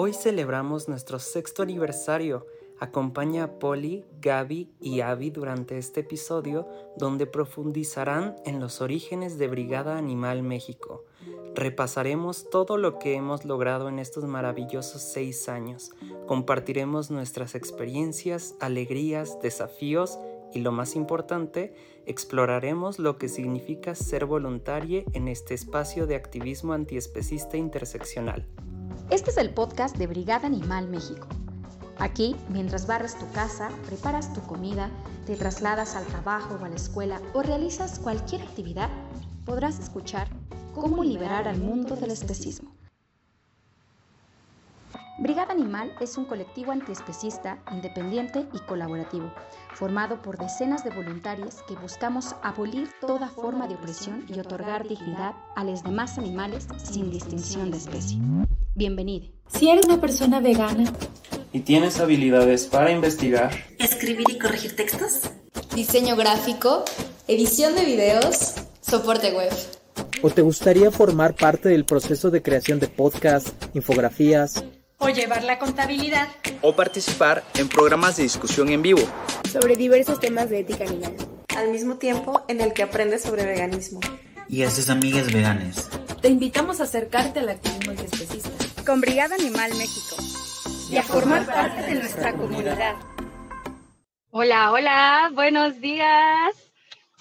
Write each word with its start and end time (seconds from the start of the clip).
Hoy 0.00 0.12
celebramos 0.12 0.88
nuestro 0.88 1.18
sexto 1.18 1.64
aniversario. 1.64 2.46
Acompaña 2.78 3.42
a 3.42 3.58
Polly, 3.58 4.04
Gaby 4.20 4.70
y 4.80 5.00
Abby 5.00 5.30
durante 5.30 5.76
este 5.76 6.02
episodio 6.02 6.68
donde 6.96 7.26
profundizarán 7.26 8.36
en 8.46 8.60
los 8.60 8.80
orígenes 8.80 9.38
de 9.38 9.48
Brigada 9.48 9.98
Animal 9.98 10.44
México. 10.44 11.04
Repasaremos 11.56 12.48
todo 12.48 12.76
lo 12.76 13.00
que 13.00 13.14
hemos 13.14 13.44
logrado 13.44 13.88
en 13.88 13.98
estos 13.98 14.22
maravillosos 14.22 15.02
seis 15.02 15.48
años. 15.48 15.90
Compartiremos 16.28 17.10
nuestras 17.10 17.56
experiencias, 17.56 18.54
alegrías, 18.60 19.40
desafíos 19.42 20.16
y 20.54 20.60
lo 20.60 20.70
más 20.70 20.94
importante, 20.94 21.74
exploraremos 22.06 23.00
lo 23.00 23.18
que 23.18 23.28
significa 23.28 23.96
ser 23.96 24.26
voluntaria 24.26 25.02
en 25.12 25.26
este 25.26 25.54
espacio 25.54 26.06
de 26.06 26.14
activismo 26.14 26.72
antiespecista 26.72 27.56
interseccional. 27.56 28.46
Este 29.10 29.30
es 29.30 29.38
el 29.38 29.48
podcast 29.54 29.96
de 29.96 30.06
Brigada 30.06 30.46
Animal 30.46 30.86
México. 30.86 31.26
Aquí, 31.98 32.36
mientras 32.50 32.86
barres 32.86 33.18
tu 33.18 33.26
casa, 33.32 33.70
preparas 33.86 34.34
tu 34.34 34.42
comida, 34.42 34.90
te 35.24 35.34
trasladas 35.34 35.96
al 35.96 36.04
trabajo 36.04 36.58
o 36.60 36.64
a 36.66 36.68
la 36.68 36.76
escuela 36.76 37.18
o 37.32 37.40
realizas 37.40 37.98
cualquier 38.00 38.42
actividad, 38.42 38.90
podrás 39.46 39.78
escuchar 39.78 40.28
cómo 40.74 41.02
liberar 41.02 41.48
al 41.48 41.56
mundo 41.56 41.96
del 41.96 42.10
especismo. 42.10 42.70
Brigada 45.20 45.52
Animal 45.52 45.90
es 46.00 46.18
un 46.18 46.26
colectivo 46.26 46.70
antiespecista, 46.70 47.58
independiente 47.72 48.46
y 48.52 48.58
colaborativo, 48.58 49.32
formado 49.72 50.20
por 50.20 50.36
decenas 50.36 50.84
de 50.84 50.90
voluntarios 50.90 51.62
que 51.66 51.76
buscamos 51.76 52.36
abolir 52.42 52.90
toda 53.00 53.28
forma 53.28 53.68
de 53.68 53.74
opresión 53.76 54.26
y 54.28 54.38
otorgar 54.38 54.86
dignidad 54.86 55.34
a 55.56 55.64
los 55.64 55.82
demás 55.82 56.18
animales 56.18 56.68
sin 56.76 57.10
distinción 57.10 57.70
de 57.70 57.78
especie. 57.78 58.18
Bienvenido. 58.78 59.26
Si 59.48 59.68
eres 59.68 59.86
una 59.86 60.00
persona 60.00 60.38
vegana 60.38 60.92
y 61.52 61.58
tienes 61.58 61.98
habilidades 61.98 62.66
para 62.66 62.92
investigar, 62.92 63.50
escribir 63.76 64.30
y 64.30 64.38
corregir 64.38 64.76
textos, 64.76 65.22
diseño 65.74 66.14
gráfico, 66.14 66.84
edición 67.26 67.74
de 67.74 67.84
videos, 67.84 68.54
soporte 68.80 69.32
web. 69.32 69.52
¿O 70.22 70.30
te 70.30 70.42
gustaría 70.42 70.92
formar 70.92 71.34
parte 71.34 71.70
del 71.70 71.84
proceso 71.84 72.30
de 72.30 72.40
creación 72.40 72.78
de 72.78 72.86
podcasts, 72.86 73.52
infografías, 73.74 74.62
o 74.98 75.08
llevar 75.08 75.42
la 75.42 75.58
contabilidad, 75.58 76.28
o 76.62 76.76
participar 76.76 77.42
en 77.56 77.68
programas 77.68 78.16
de 78.16 78.22
discusión 78.22 78.68
en 78.68 78.82
vivo 78.82 79.02
sobre 79.50 79.74
diversos 79.74 80.20
temas 80.20 80.50
de 80.50 80.60
ética 80.60 80.84
animal, 80.84 81.16
al 81.56 81.72
mismo 81.72 81.96
tiempo 81.96 82.42
en 82.46 82.60
el 82.60 82.74
que 82.74 82.84
aprendes 82.84 83.22
sobre 83.22 83.44
veganismo. 83.44 83.98
Y 84.48 84.62
haces 84.62 84.88
amigas 84.88 85.32
veganas. 85.32 85.88
Te 86.22 86.28
invitamos 86.28 86.80
a 86.80 86.84
acercarte 86.84 87.40
al 87.40 87.48
activismo 87.48 87.90
antiespecista 87.90 88.67
con 88.88 89.02
Brigada 89.02 89.34
Animal 89.34 89.74
México 89.74 90.16
y 90.90 90.96
a 90.96 91.02
formar 91.02 91.44
parte 91.44 91.82
de 91.82 91.96
nuestra 91.96 92.32
comunidad. 92.32 92.96
Hola, 94.30 94.72
hola, 94.72 95.30
buenos 95.34 95.78
días. 95.82 96.56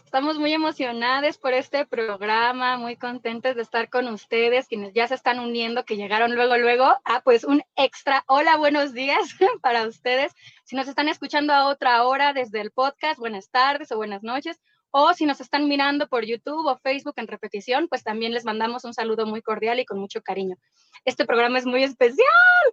Estamos 0.05 0.39
muy 0.39 0.53
emocionadas 0.53 1.38
por 1.38 1.51
este 1.51 1.85
programa, 1.85 2.77
muy 2.77 2.95
contentos 2.95 3.57
de 3.57 3.63
estar 3.63 3.89
con 3.89 4.07
ustedes, 4.07 4.69
quienes 4.69 4.93
ya 4.93 5.09
se 5.09 5.15
están 5.15 5.41
uniendo, 5.41 5.83
que 5.83 5.97
llegaron 5.97 6.35
luego, 6.35 6.55
luego. 6.55 6.85
Ah, 7.03 7.21
pues 7.25 7.43
un 7.43 7.61
extra 7.75 8.23
hola, 8.27 8.55
buenos 8.55 8.93
días 8.93 9.19
para 9.61 9.85
ustedes. 9.85 10.31
Si 10.63 10.77
nos 10.77 10.88
están 10.88 11.09
escuchando 11.09 11.51
a 11.51 11.67
otra 11.67 12.03
hora 12.03 12.31
desde 12.31 12.61
el 12.61 12.71
podcast, 12.71 13.19
buenas 13.19 13.49
tardes 13.49 13.91
o 13.91 13.97
buenas 13.97 14.23
noches. 14.23 14.57
O 15.00 15.14
si 15.14 15.28
nos 15.28 15.40
están 15.42 15.67
mirando 15.67 16.08
por 16.08 16.26
YouTube 16.26 16.66
o 16.66 16.76
Facebook 16.80 17.14
en 17.17 17.28
repetición, 17.28 17.88
pues 17.88 18.03
también 18.03 18.34
les 18.34 18.45
mandamos 18.45 18.84
un 18.84 18.95
saludo 18.95 19.28
muy 19.28 19.44
cordial 19.44 19.80
y 19.80 19.86
con 19.86 20.00
mucho 20.00 20.23
cariño. 20.23 20.56
Este 21.06 21.23
programa 21.23 21.59
es 21.59 21.67
muy 21.67 21.84
especial. 21.84 22.26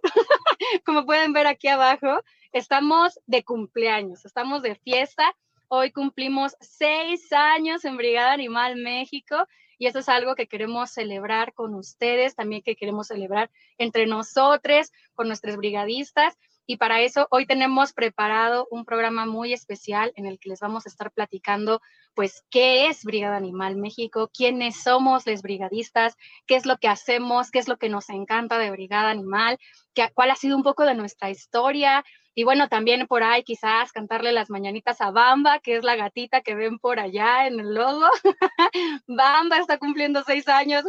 Como 0.87 1.05
pueden 1.05 1.33
ver 1.33 1.45
aquí 1.45 1.67
abajo, 1.67 2.23
estamos 2.51 3.19
de 3.27 3.43
cumpleaños, 3.43 4.25
estamos 4.25 4.63
de 4.63 4.73
fiesta 4.73 5.35
Hoy 5.67 5.91
cumplimos 5.91 6.55
seis 6.59 7.33
años 7.33 7.85
en 7.85 7.97
Brigada 7.97 8.33
Animal 8.33 8.75
México 8.75 9.47
y 9.79 9.87
eso 9.87 9.99
es 9.99 10.09
algo 10.09 10.35
que 10.35 10.47
queremos 10.47 10.91
celebrar 10.91 11.53
con 11.53 11.73
ustedes, 11.73 12.35
también 12.35 12.61
que 12.61 12.75
queremos 12.75 13.07
celebrar 13.07 13.49
entre 13.79 14.05
nosotros, 14.05 14.91
con 15.15 15.27
nuestros 15.27 15.57
brigadistas. 15.57 16.37
Y 16.65 16.77
para 16.77 17.01
eso 17.01 17.27
hoy 17.29 17.45
tenemos 17.45 17.93
preparado 17.93 18.67
un 18.71 18.85
programa 18.85 19.25
muy 19.25 19.53
especial 19.53 20.11
en 20.15 20.25
el 20.25 20.39
que 20.39 20.49
les 20.49 20.59
vamos 20.59 20.85
a 20.85 20.89
estar 20.89 21.11
platicando, 21.11 21.81
pues, 22.13 22.43
qué 22.49 22.87
es 22.87 23.03
Brigada 23.03 23.37
Animal 23.37 23.75
México, 23.75 24.29
quiénes 24.33 24.81
somos 24.81 25.27
los 25.27 25.41
brigadistas, 25.41 26.15
qué 26.47 26.55
es 26.55 26.65
lo 26.65 26.77
que 26.77 26.87
hacemos, 26.87 27.51
qué 27.51 27.59
es 27.59 27.67
lo 27.67 27.77
que 27.77 27.89
nos 27.89 28.09
encanta 28.09 28.57
de 28.57 28.71
Brigada 28.71 29.11
Animal, 29.11 29.59
qué, 29.93 30.09
cuál 30.13 30.31
ha 30.31 30.35
sido 30.35 30.57
un 30.57 30.63
poco 30.63 30.83
de 30.83 30.95
nuestra 30.95 31.29
historia, 31.29 32.03
y 32.37 32.43
bueno, 32.43 32.67
también 32.67 33.07
por 33.07 33.23
ahí 33.23 33.43
quizás 33.43 33.93
cantarle 33.93 34.33
las 34.33 34.49
mañanitas 34.49 34.99
a 34.99 35.09
Bamba, 35.09 35.59
que 35.59 35.77
es 35.77 35.85
la 35.85 35.95
gatita 35.95 36.41
que 36.41 36.53
ven 36.53 36.79
por 36.79 36.99
allá 36.99 37.47
en 37.47 37.61
el 37.61 37.73
logo. 37.73 38.05
Bamba 39.07 39.57
está 39.59 39.77
cumpliendo 39.77 40.21
seis 40.23 40.45
años. 40.49 40.83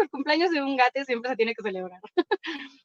El 0.00 0.08
cumpleaños 0.08 0.50
de 0.50 0.62
un 0.62 0.76
gato 0.78 1.04
siempre 1.04 1.30
se 1.30 1.36
tiene 1.36 1.54
que 1.54 1.62
celebrar. 1.62 2.00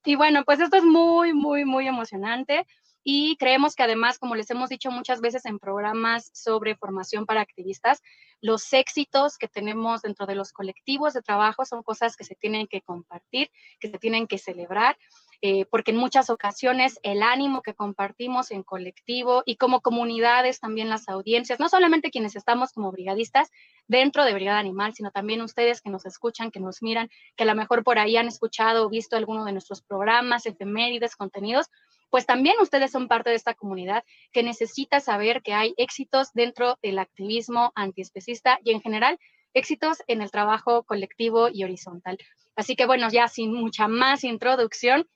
y 0.06 0.16
bueno, 0.16 0.44
pues 0.44 0.60
esto 0.60 0.76
es 0.76 0.84
muy, 0.84 1.34
muy, 1.34 1.64
muy 1.64 1.88
emocionante. 1.88 2.66
Y 3.04 3.36
creemos 3.38 3.76
que 3.76 3.84
además, 3.84 4.18
como 4.18 4.36
les 4.36 4.50
hemos 4.50 4.70
dicho 4.70 4.92
muchas 4.92 5.22
veces 5.22 5.46
en 5.46 5.60
programas 5.60 6.30
sobre 6.34 6.76
formación 6.76 7.26
para 7.26 7.42
activistas, 7.42 8.02
los 8.42 8.72
éxitos 8.74 9.38
que 9.38 9.48
tenemos 9.48 10.02
dentro 10.02 10.26
de 10.26 10.36
los 10.36 10.52
colectivos 10.52 11.14
de 11.14 11.22
trabajo 11.22 11.66
son 11.66 11.84
cosas 11.84 12.16
que 12.16 12.24
se 12.24 12.36
tienen 12.36 12.68
que 12.68 12.82
compartir, 12.82 13.50
que 13.80 13.90
se 13.90 14.00
tienen 14.00 14.28
que 14.28 14.38
celebrar 14.38 14.98
eh, 15.46 15.66
porque 15.66 15.92
en 15.92 15.98
muchas 15.98 16.30
ocasiones 16.30 17.02
el 17.04 17.22
ánimo 17.22 17.62
que 17.64 17.74
compartimos 17.74 18.50
en 18.52 18.64
colectivo 18.64 19.44
y 19.46 19.58
como 19.58 19.82
comunidades, 19.82 20.62
también 20.62 20.88
las 20.88 21.10
audiencias, 21.10 21.60
no 21.60 21.68
solamente 21.68 22.12
quienes 22.12 22.38
estamos 22.38 22.72
como 22.72 22.94
brigadistas 22.94 23.52
dentro 23.86 24.24
de 24.24 24.34
Brigada 24.34 24.60
Animal, 24.60 24.94
sino 24.94 25.12
también 25.12 25.42
ustedes 25.42 25.82
que 25.82 25.90
nos 25.90 26.06
escuchan, 26.06 26.50
que 26.50 26.62
nos 26.62 26.82
miran, 26.82 27.10
que 27.36 27.44
a 27.44 27.46
lo 27.46 27.56
mejor 27.56 27.84
por 27.84 28.00
ahí 28.00 28.16
han 28.16 28.30
escuchado 28.30 28.86
o 28.86 28.90
visto 28.90 29.18
alguno 29.18 29.44
de 29.44 29.52
nuestros 29.52 29.82
programas, 29.82 30.46
efemérides, 30.46 31.18
contenidos, 31.18 31.68
pues 32.14 32.28
también 32.28 32.54
ustedes 32.62 32.92
son 32.92 33.08
parte 33.08 33.32
de 33.32 33.36
esta 33.36 33.56
comunidad 33.56 34.04
que 34.32 34.44
necesita 34.44 35.00
saber 35.00 35.42
que 35.42 35.56
hay 35.56 35.74
éxitos 35.78 36.32
dentro 36.34 36.78
del 36.84 37.00
activismo 37.00 37.72
antiespecista 37.74 38.60
y 38.64 38.70
en 38.70 38.82
general 38.82 39.18
éxitos 39.56 40.04
en 40.06 40.22
el 40.22 40.30
trabajo 40.30 40.84
colectivo 40.84 41.50
y 41.52 41.64
horizontal. 41.64 42.20
Así 42.56 42.76
que 42.76 42.86
bueno, 42.86 43.10
ya 43.10 43.28
sin 43.30 43.52
mucha 43.52 43.88
más 43.88 44.24
introducción, 44.24 45.10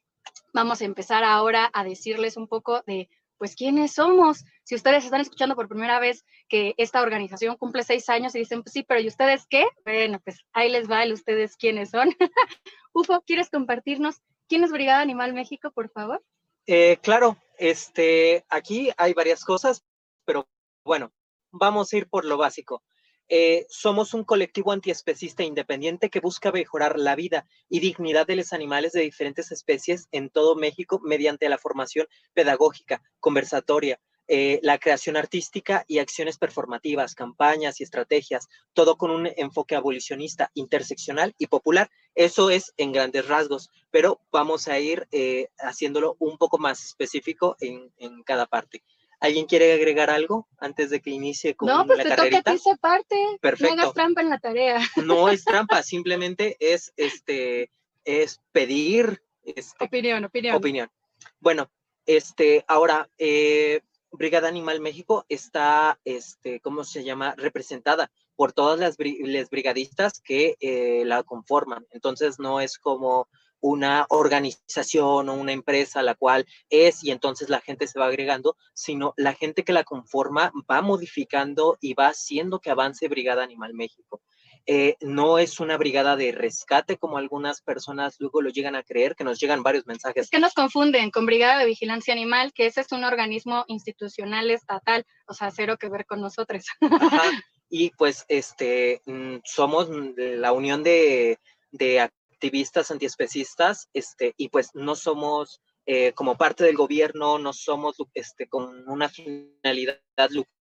vamos 0.55 0.81
a 0.81 0.85
empezar 0.85 1.23
ahora 1.23 1.69
a 1.71 1.83
decirles 1.83 2.35
un 2.35 2.47
poco 2.47 2.81
de, 2.87 3.09
pues, 3.37 3.55
quiénes 3.55 3.93
somos. 3.93 4.43
Si 4.63 4.73
ustedes 4.73 5.05
están 5.05 5.21
escuchando 5.21 5.53
por 5.53 5.67
primera 5.67 5.99
vez 5.99 6.25
que 6.49 6.73
esta 6.77 7.03
organización 7.03 7.57
cumple 7.57 7.83
seis 7.83 8.09
años 8.09 8.33
y 8.33 8.39
dicen, 8.39 8.63
pues 8.63 8.73
sí, 8.73 8.81
pero 8.81 8.99
¿y 8.99 9.07
ustedes 9.07 9.45
qué? 9.47 9.67
Bueno, 9.85 10.19
pues 10.23 10.39
ahí 10.51 10.71
les 10.71 10.89
va 10.89 11.03
el 11.03 11.13
ustedes 11.13 11.57
quiénes 11.57 11.91
son. 11.91 12.09
Ufo, 12.91 13.21
¿quieres 13.21 13.51
compartirnos 13.51 14.15
quién 14.47 14.63
es 14.63 14.71
Brigada 14.71 15.01
Animal 15.01 15.35
México, 15.35 15.69
por 15.69 15.91
favor? 15.91 16.23
Eh, 16.67 16.97
claro, 17.01 17.37
este, 17.57 18.45
aquí 18.49 18.91
hay 18.97 19.13
varias 19.13 19.45
cosas, 19.45 19.83
pero 20.25 20.47
bueno, 20.83 21.13
vamos 21.51 21.91
a 21.91 21.97
ir 21.97 22.09
por 22.09 22.25
lo 22.25 22.37
básico. 22.37 22.83
Eh, 23.29 23.65
somos 23.69 24.13
un 24.13 24.23
colectivo 24.23 24.71
antiespecista 24.71 25.43
independiente 25.43 26.09
que 26.09 26.19
busca 26.19 26.51
mejorar 26.51 26.97
la 26.99 27.15
vida 27.15 27.45
y 27.69 27.79
dignidad 27.79 28.27
de 28.27 28.37
los 28.37 28.53
animales 28.53 28.93
de 28.93 29.01
diferentes 29.01 29.51
especies 29.51 30.07
en 30.11 30.29
todo 30.29 30.55
México 30.55 30.99
mediante 31.03 31.49
la 31.49 31.57
formación 31.57 32.07
pedagógica, 32.33 33.01
conversatoria, 33.19 33.99
eh, 34.27 34.59
la 34.63 34.77
creación 34.77 35.17
artística 35.17 35.85
y 35.87 35.99
acciones 35.99 36.37
performativas, 36.37 37.15
campañas 37.15 37.79
y 37.79 37.83
estrategias, 37.83 38.47
todo 38.73 38.97
con 38.97 39.11
un 39.11 39.29
enfoque 39.37 39.75
abolicionista, 39.75 40.51
interseccional 40.53 41.33
y 41.37 41.47
popular. 41.47 41.89
Eso 42.15 42.49
es 42.49 42.73
en 42.77 42.91
grandes 42.91 43.27
rasgos, 43.27 43.69
pero 43.91 44.21
vamos 44.31 44.67
a 44.67 44.79
ir 44.79 45.07
eh, 45.11 45.49
haciéndolo 45.59 46.15
un 46.19 46.37
poco 46.37 46.57
más 46.57 46.83
específico 46.83 47.55
en 47.59 48.23
cada 48.23 48.45
parte. 48.45 48.83
¿Alguien 49.19 49.47
quiere 49.47 49.73
agregar 49.73 50.09
algo 50.09 50.47
antes 50.59 50.91
de 50.91 51.01
que 51.01 51.09
inicie 51.09 51.55
con 51.55 51.67
no, 51.67 51.85
pues 51.85 51.97
la 51.97 52.03
te 52.03 52.09
carrerita? 52.11 52.37
Toca 52.39 52.51
a 52.51 52.53
ti 52.53 52.59
esa 52.59 52.75
parte. 52.75 53.15
Perfecto. 53.41 53.75
No 53.75 53.81
hagas 53.81 53.93
trampa 53.93 54.21
en 54.21 54.29
la 54.29 54.39
tarea. 54.39 54.79
No 55.05 55.29
es 55.29 55.43
trampa, 55.43 55.81
simplemente 55.81 56.55
es 56.59 56.93
este 56.97 57.71
es 58.05 58.41
pedir 58.51 59.23
este, 59.43 59.83
opinión, 59.83 60.23
opinión. 60.23 60.55
Opinión. 60.55 60.91
Bueno, 61.39 61.69
este, 62.05 62.63
ahora 62.67 63.09
eh, 63.17 63.81
Brigada 64.11 64.47
Animal 64.47 64.79
México 64.79 65.25
está, 65.29 65.99
este, 66.05 66.59
¿cómo 66.61 66.83
se 66.83 67.03
llama? 67.03 67.35
Representada 67.37 68.11
por 68.35 68.53
todas 68.53 68.79
las, 68.79 68.97
las 68.99 69.49
brigadistas 69.49 70.21
que 70.21 70.55
eh, 70.59 71.03
la 71.05 71.23
conforman. 71.23 71.85
Entonces 71.91 72.39
no 72.39 72.61
es 72.61 72.77
como 72.77 73.27
una 73.59 74.05
organización 74.09 75.29
o 75.29 75.33
una 75.33 75.51
empresa 75.51 76.01
la 76.03 76.15
cual 76.15 76.45
es 76.69 77.03
y 77.03 77.11
entonces 77.11 77.49
la 77.49 77.59
gente 77.59 77.87
se 77.87 77.99
va 77.99 78.05
agregando, 78.05 78.55
sino 78.73 79.13
la 79.17 79.33
gente 79.33 79.63
que 79.63 79.73
la 79.73 79.83
conforma 79.83 80.51
va 80.69 80.81
modificando 80.81 81.77
y 81.81 81.93
va 81.93 82.09
haciendo 82.09 82.59
que 82.59 82.69
avance 82.69 83.07
Brigada 83.07 83.43
Animal 83.43 83.73
México. 83.73 84.21
Eh, 84.69 84.97
no 84.99 85.39
es 85.39 85.61
una 85.61 85.77
brigada 85.77 86.17
de 86.17 86.33
rescate 86.33 86.97
como 86.97 87.17
algunas 87.17 87.61
personas 87.61 88.17
luego 88.19 88.41
lo 88.41 88.49
llegan 88.49 88.75
a 88.75 88.83
creer, 88.83 89.15
que 89.15 89.23
nos 89.23 89.39
llegan 89.39 89.63
varios 89.63 89.87
mensajes. 89.87 90.25
Es 90.25 90.29
que 90.29 90.39
nos 90.39 90.53
confunden 90.53 91.09
con 91.09 91.25
Brigada 91.25 91.57
de 91.57 91.65
Vigilancia 91.65 92.13
Animal, 92.13 92.51
que 92.53 92.65
ese 92.65 92.81
es 92.81 92.91
un 92.91 93.05
organismo 93.05 93.63
institucional 93.67 94.51
estatal, 94.51 95.05
o 95.25 95.33
sea, 95.33 95.51
cero 95.51 95.77
que 95.79 95.87
ver 95.87 96.05
con 96.05 96.21
nosotros. 96.21 96.65
Y 97.69 97.89
pues 97.91 98.23
este, 98.29 99.01
mm, 99.05 99.39
somos 99.43 99.89
la 100.15 100.53
unión 100.53 100.83
de, 100.83 101.37
de 101.71 101.99
activistas 101.99 102.91
antiespecistas, 102.91 103.89
este, 103.93 104.33
y 104.37 104.47
pues 104.47 104.69
no 104.73 104.95
somos 104.95 105.61
eh, 105.85 106.13
como 106.13 106.37
parte 106.37 106.63
del 106.63 106.75
gobierno, 106.75 107.39
no 107.39 107.53
somos 107.53 107.95
este, 108.13 108.47
con 108.47 108.87
una 108.89 109.09
finalidad 109.09 109.99
lucrativa. 110.17 110.56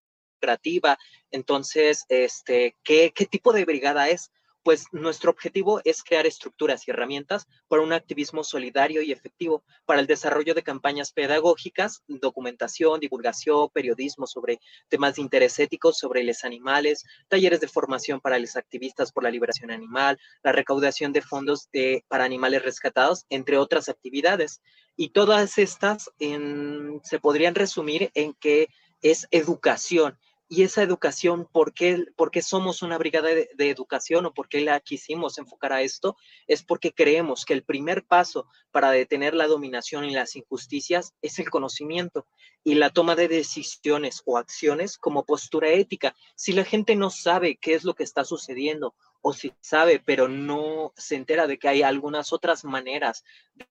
Entonces, 1.31 2.05
este, 2.09 2.77
¿qué, 2.83 3.13
¿qué 3.15 3.27
tipo 3.27 3.53
de 3.53 3.65
brigada 3.65 4.09
es? 4.09 4.31
pues 4.67 4.87
nuestro 4.91 5.31
objetivo 5.31 5.81
es 5.85 6.03
crear 6.03 6.27
estructuras 6.27 6.89
y 6.89 6.91
herramientas 6.91 7.47
para 7.69 7.83
un 7.83 7.93
activismo 7.93 8.43
solidario 8.43 9.01
y 9.01 9.13
efectivo, 9.13 9.63
para 9.85 10.01
el 10.01 10.09
desarrollo 10.09 10.55
de 10.55 10.65
campañas 10.65 11.13
pedagógicas, 11.13 12.03
documentación, 12.09 12.99
divulgación, 12.99 13.69
periodismo 13.73 14.27
sobre 14.27 14.59
temas 14.89 15.15
de 15.15 15.23
interés 15.23 15.57
ético, 15.61 15.93
sobre 15.93 16.25
los 16.25 16.43
animales, 16.43 17.05
talleres 17.29 17.61
de 17.61 17.69
formación 17.69 18.21
para 18.21 18.41
los 18.41 18.57
activistas 18.57 19.13
por 19.13 19.23
la 19.23 19.31
liberación 19.31 19.71
animal, 19.71 20.19
la 20.43 20.51
recaudación 20.51 21.13
de 21.13 21.23
fondos 21.23 21.69
de, 21.73 22.05
para 22.09 22.25
animales 22.25 22.65
rescatados, 22.65 23.25
entre 23.31 23.59
otras 23.59 23.89
actividades. 23.89 24.63
Y 24.97 25.11
todas 25.11 25.59
estas 25.59 26.11
se 27.05 27.21
podrían 27.21 27.55
resumir 27.55 28.11
en 28.15 28.35
que 28.35 28.69
es 29.11 29.29
educación 29.31 30.19
y 30.49 30.63
esa 30.63 30.83
educación, 30.83 31.49
¿por 31.51 31.73
qué, 31.73 32.07
somos 32.41 32.83
una 32.83 32.99
brigada 32.99 33.29
de, 33.31 33.49
educación 33.59 34.27
o 34.27 34.33
por 34.33 34.49
qué 34.49 34.61
la 34.61 34.79
quisimos 34.79 35.39
enfocar 35.39 35.73
a 35.73 35.83
esto? 35.83 36.17
Es 36.47 36.63
porque 36.63 36.93
creemos 36.93 37.45
que 37.45 37.53
el 37.53 37.65
primer 37.65 38.05
paso 38.05 38.47
para 38.71 38.93
detener 38.93 39.35
la 39.35 39.49
dominación 39.49 40.05
y 40.05 40.15
las 40.15 40.37
injusticias 40.37 41.15
es 41.21 41.41
el 41.41 41.51
conocimiento 41.51 42.29
y 42.63 42.77
la 42.77 42.91
toma 42.91 43.17
de 43.17 43.27
decisiones 43.27 44.23
o 44.25 44.39
acciones 44.39 44.99
como 44.99 45.25
postura 45.25 45.71
ética. 45.71 46.15
Si 46.37 46.53
la 46.53 46.65
gente 46.65 46.95
no 46.95 47.11
sabe 47.11 47.57
qué 47.57 47.75
es 47.75 47.83
lo 47.83 47.95
que 47.95 48.05
está 48.05 48.25
sucediendo 48.25 48.95
o 49.23 49.33
si 49.33 49.53
sabe, 49.61 50.01
pero 50.05 50.29
no 50.29 50.93
se 50.97 51.17
entera 51.17 51.47
de 51.47 51.59
que 51.59 51.69
hay 51.69 51.83
algunas 51.83 52.33
otras 52.33 52.65
maneras 52.65 53.25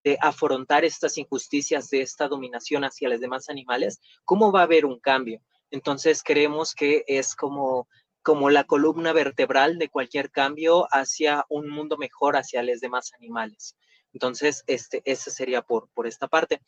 de 0.04 0.18
afrontar 0.22 0.86
estas 0.86 1.18
injusticias 1.18 1.90
de 1.90 2.02
esta 2.02 2.28
dominación 2.28 2.84
hacia 2.84 3.10
los 3.10 3.20
demás 3.20 3.50
animales, 3.50 4.00
¿cómo 4.24 4.52
va 4.52 4.62
a 4.62 4.64
haber 4.64 4.86
un 4.86 5.00
cambio? 5.00 5.42
Entonces 5.72 6.24
creemos 6.24 6.74
que 6.76 7.04
es 7.08 7.36
como, 7.36 7.88
como 8.22 8.50
la 8.50 8.64
columna 8.64 9.14
vertebral 9.14 9.78
de 9.78 9.90
cualquier 9.90 10.32
cambio 10.32 10.88
hacia 10.92 11.46
un 11.50 11.70
mundo 11.70 11.98
mejor 11.98 12.38
hacia 12.38 12.64
los 12.64 12.80
demás 12.80 13.12
animales. 13.14 13.76
Entonces, 14.14 14.64
este, 14.68 15.02
ese 15.04 15.30
sería 15.30 15.62
por, 15.62 15.90
por 15.94 16.08
esta 16.08 16.30
parte. 16.30 16.62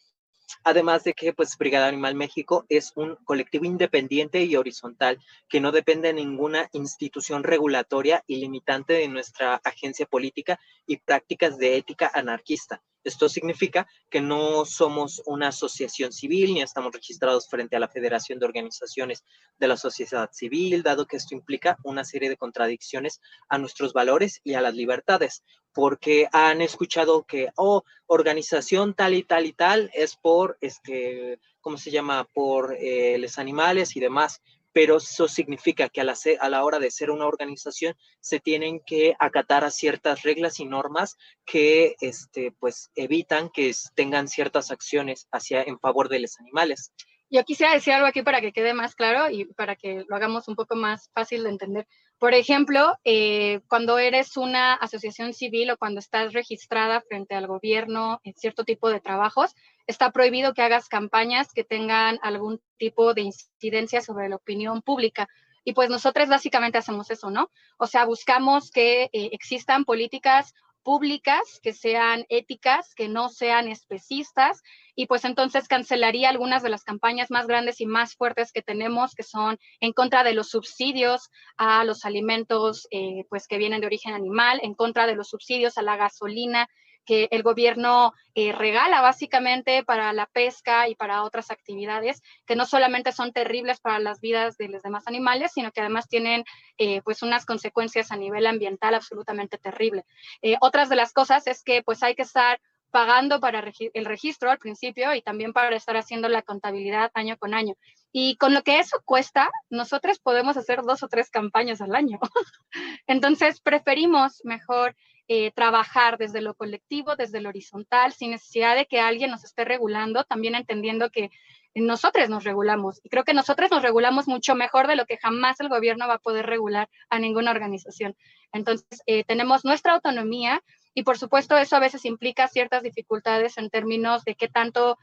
Además 0.64 1.04
de 1.04 1.14
que, 1.14 1.34
pues, 1.34 1.58
Brigada 1.58 1.88
Animal 1.88 2.16
México 2.16 2.66
es 2.70 2.94
un 2.96 3.16
colectivo 3.24 3.66
independiente 3.66 4.44
y 4.44 4.56
horizontal 4.56 5.20
que 5.50 5.60
no 5.60 5.72
depende 5.72 6.10
de 6.10 6.14
ninguna 6.14 6.70
institución 6.74 7.44
regulatoria 7.44 8.24
y 8.28 8.38
limitante 8.38 8.94
de 8.94 9.08
nuestra 9.08 9.56
agencia 9.64 10.06
política 10.06 10.60
y 10.86 10.98
prácticas 10.98 11.58
de 11.58 11.78
ética 11.78 12.12
anarquista. 12.14 12.82
Esto 13.07 13.30
significa 13.30 13.88
que 14.09 14.19
no 14.19 14.65
somos 14.65 15.21
una 15.25 15.48
asociación 15.48 16.12
civil 16.12 16.54
ni 16.54 16.62
estamos 16.62 16.92
registrados 16.92 17.48
frente 17.48 17.77
a 17.77 17.80
la 17.80 17.88
Federación 17.88 18.38
de 18.38 18.45
Organizaciones 18.45 19.24
de 19.57 19.68
la 19.69 19.77
Sociedad 19.77 20.30
Civil, 20.33 20.83
dado 20.83 21.07
que 21.07 21.15
esto 21.15 21.33
implica 21.33 21.77
una 21.86 22.04
serie 22.04 22.27
de 22.27 22.36
contradicciones 22.36 23.21
a 23.48 23.57
nuestros 23.59 23.94
valores 23.94 24.42
y 24.44 24.56
a 24.56 24.62
las 24.62 24.74
libertades, 24.74 25.44
porque 25.74 26.27
han 26.33 26.59
escuchado 26.62 27.24
que, 27.24 27.48
oh, 27.56 27.83
organización 28.07 28.94
tal 28.94 29.13
y 29.13 29.24
tal 29.24 29.45
y 29.45 29.53
tal 29.53 29.89
es 29.94 30.18
por, 30.18 30.57
este, 30.60 31.39
¿cómo 31.62 31.77
se 31.77 31.92
llama? 31.92 32.27
Por 32.33 32.75
eh, 32.77 33.18
los 33.19 33.38
animales 33.38 33.95
y 33.95 34.01
demás 34.01 34.42
pero 34.77 34.97
eso 34.97 35.27
significa 35.27 35.89
que 35.89 36.01
a 36.01 36.03
la, 36.03 36.15
a 36.39 36.50
la, 36.50 36.63
hora 36.63 36.77
de 36.77 36.91
ser 36.91 37.09
una 37.09 37.25
organización 37.25 37.95
se 38.19 38.39
tienen 38.39 38.79
que 38.85 39.15
acatar 39.18 39.63
a 39.63 39.71
ciertas 39.71 40.21
reglas 40.21 40.59
y 40.59 40.65
normas 40.65 41.18
que 41.47 41.95
este, 42.00 42.51
pues, 42.59 42.91
evitan 42.94 43.50
que 43.50 43.71
tengan 43.95 44.27
ciertas 44.27 44.69
acciones 44.69 45.27
hacia, 45.31 45.63
en 45.63 45.79
favor 45.79 46.09
de 46.09 46.19
los 46.19 46.39
animales. 46.39 46.94
Yo 47.31 47.44
quisiera 47.44 47.74
decir 47.74 47.91
algo 47.94 48.06
aquí 48.06 48.21
para 48.21 48.39
que 48.39 48.51
quede 48.51 48.75
más 48.75 48.94
claro 48.94 49.31
y 49.31 49.45
para 49.45 49.75
que 49.75 50.06
lo 50.07 50.15
hagamos 50.15 50.47
un 50.47 50.56
poco 50.56 50.75
más 50.75 51.09
fácil 51.12 51.41
de 51.41 51.50
entender. 51.50 51.88
Por 52.19 52.34
ejemplo, 52.34 52.98
eh, 53.04 53.62
cuando 53.68 54.00
eres 54.00 54.38
una 54.38 54.74
asociación 54.74 55.34
civil 55.34 55.69
o 55.69 55.78
cuando 55.78 56.00
estás 56.00 56.34
registrada 56.34 57.02
frente 57.02 57.36
al 57.36 57.46
gobierno 57.46 58.19
en 58.24 58.34
cierto 58.34 58.64
tipo 58.64 58.90
de 58.90 59.00
trabajos, 59.00 59.54
está 59.86 60.12
prohibido 60.12 60.56
que 60.56 60.64
hagas 60.64 60.90
campañas 60.90 61.54
que 61.54 61.64
tengan 61.64 62.18
algún 62.24 62.60
tipo 62.78 63.14
de 63.14 63.22
incidencia 63.22 64.02
sobre 64.02 64.30
la 64.30 64.38
opinión 64.38 64.81
pública. 64.81 65.28
Y 65.64 65.74
pues 65.74 65.92
nosotros 65.92 66.28
básicamente 66.28 66.80
hacemos 66.80 67.12
eso, 67.12 67.30
¿no? 67.30 67.52
O 67.78 67.86
sea, 67.86 68.06
buscamos 68.06 68.72
que 68.72 69.10
eh, 69.13 69.30
existan 69.31 69.86
políticas 69.86 70.56
públicas, 70.88 71.60
que 71.62 71.74
sean 71.74 72.25
éticas, 72.30 72.95
que 72.95 73.10
no 73.10 73.28
sean 73.28 73.68
especistas, 73.68 74.63
y 74.95 75.06
pues 75.06 75.25
entonces 75.25 75.68
cancelaría 75.68 76.30
algunas 76.30 76.63
de 76.63 76.69
las 76.69 76.86
campañas 76.86 77.30
más 77.30 77.45
grandes 77.45 77.81
y 77.81 77.86
más 77.86 78.16
fuertes 78.16 78.54
que 78.54 78.62
tenemos, 78.62 79.13
que 79.13 79.24
son 79.24 79.60
en 79.81 79.92
contra 79.92 80.24
de 80.24 80.34
los 80.34 80.48
subsidios 80.48 81.30
a 81.57 81.84
los 81.84 82.06
alimentos 82.06 82.88
eh, 82.92 83.25
pues 83.28 83.50
que 83.50 83.57
vienen 83.57 83.81
de 83.81 83.88
origen 83.88 84.13
animal, 84.13 84.62
en 84.63 84.75
contra 84.75 85.07
de 85.07 85.16
los 85.16 85.28
subsidios 85.28 85.78
a 85.78 85.81
la 85.81 85.98
gasolina 85.98 86.69
que 87.07 87.27
el 87.31 87.42
gobierno 87.42 88.13
eh, 88.36 88.51
regala 88.51 89.01
básicamente 89.01 89.83
para 89.83 90.13
la 90.13 90.27
pesca 90.27 90.88
y 90.88 90.94
para 90.94 91.24
otras 91.24 91.50
actividades 91.50 92.21
que 92.45 92.56
no 92.56 92.65
solamente 92.65 93.12
son 93.13 93.33
terribles 93.33 93.80
para 93.80 93.98
las 93.98 94.19
vidas 94.19 94.57
de 94.57 94.68
los 94.68 94.83
demás 94.83 95.07
animales, 95.07 95.54
sino 95.54 95.71
que 95.71 95.81
además 95.81 96.07
tienen 96.07 96.44
eh, 96.77 97.01
pues 97.01 97.24
unas 97.24 97.45
consecuencias 97.45 98.12
a 98.12 98.18
nivel 98.18 98.45
ambiental 98.45 98.94
absolutamente 98.94 99.57
terrible. 99.57 100.06
Eh, 100.44 100.57
otras 100.62 100.89
de 100.89 100.98
las 100.98 101.13
cosas 101.13 101.48
es 101.48 101.63
que 101.63 101.81
pues 101.81 102.04
hay 102.04 102.13
que 102.13 102.21
estar 102.21 102.59
pagando 102.92 103.39
para 103.39 103.63
el 103.94 104.06
registro 104.06 104.50
al 104.50 104.60
principio 104.60 105.13
y 105.13 105.21
también 105.21 105.53
para 105.53 105.75
estar 105.75 105.98
haciendo 105.98 106.30
la 106.30 106.42
contabilidad 106.42 107.12
año 107.13 107.38
con 107.38 107.53
año. 107.53 107.75
Y 108.12 108.38
con 108.38 108.53
lo 108.53 108.63
que 108.63 108.80
eso 108.80 109.01
cuesta, 109.06 109.50
nosotros 109.69 110.19
podemos 110.19 110.57
hacer 110.57 110.81
dos 110.81 111.03
o 111.03 111.07
tres 111.07 111.30
campañas 111.30 111.81
al 111.81 111.95
año. 111.95 112.19
Entonces, 113.07 113.62
preferimos 113.62 114.42
mejor 114.44 114.95
eh, 115.29 115.51
trabajar 115.51 116.18
desde 116.18 116.39
lo 116.39 116.53
colectivo, 116.53 117.18
desde 117.18 117.41
lo 117.41 117.50
horizontal, 117.50 118.13
sin 118.13 118.31
necesidad 118.31 118.77
de 118.77 118.85
que 118.85 119.01
alguien 119.01 119.29
nos 119.29 119.44
esté 119.44 119.65
regulando, 119.65 120.24
también 120.24 120.55
entendiendo 120.55 121.10
que 121.10 121.31
nosotros 121.75 122.29
nos 122.29 122.46
regulamos. 122.46 123.01
Y 123.03 123.10
creo 123.10 123.25
que 123.25 123.34
nosotros 123.34 123.69
nos 123.69 123.81
regulamos 123.81 124.29
mucho 124.29 124.55
mejor 124.55 124.88
de 124.88 124.96
lo 124.96 125.05
que 125.05 125.17
jamás 125.17 125.60
el 125.60 125.67
gobierno 125.67 126.07
va 126.07 126.13
a 126.13 126.19
poder 126.19 126.46
regular 126.46 126.88
a 127.10 127.19
ninguna 127.19 127.51
organización. 127.51 128.15
Entonces, 128.53 129.03
eh, 129.05 129.25
tenemos 129.25 129.65
nuestra 129.65 129.96
autonomía 129.96 130.63
y 130.93 131.03
por 131.03 131.17
supuesto 131.17 131.57
eso 131.57 131.75
a 131.75 131.81
veces 131.81 132.05
implica 132.05 132.48
ciertas 132.48 132.81
dificultades 132.81 133.57
en 133.57 133.69
términos 133.69 134.24
de 134.24 134.36
qué 134.36 134.48
tanto 134.48 134.98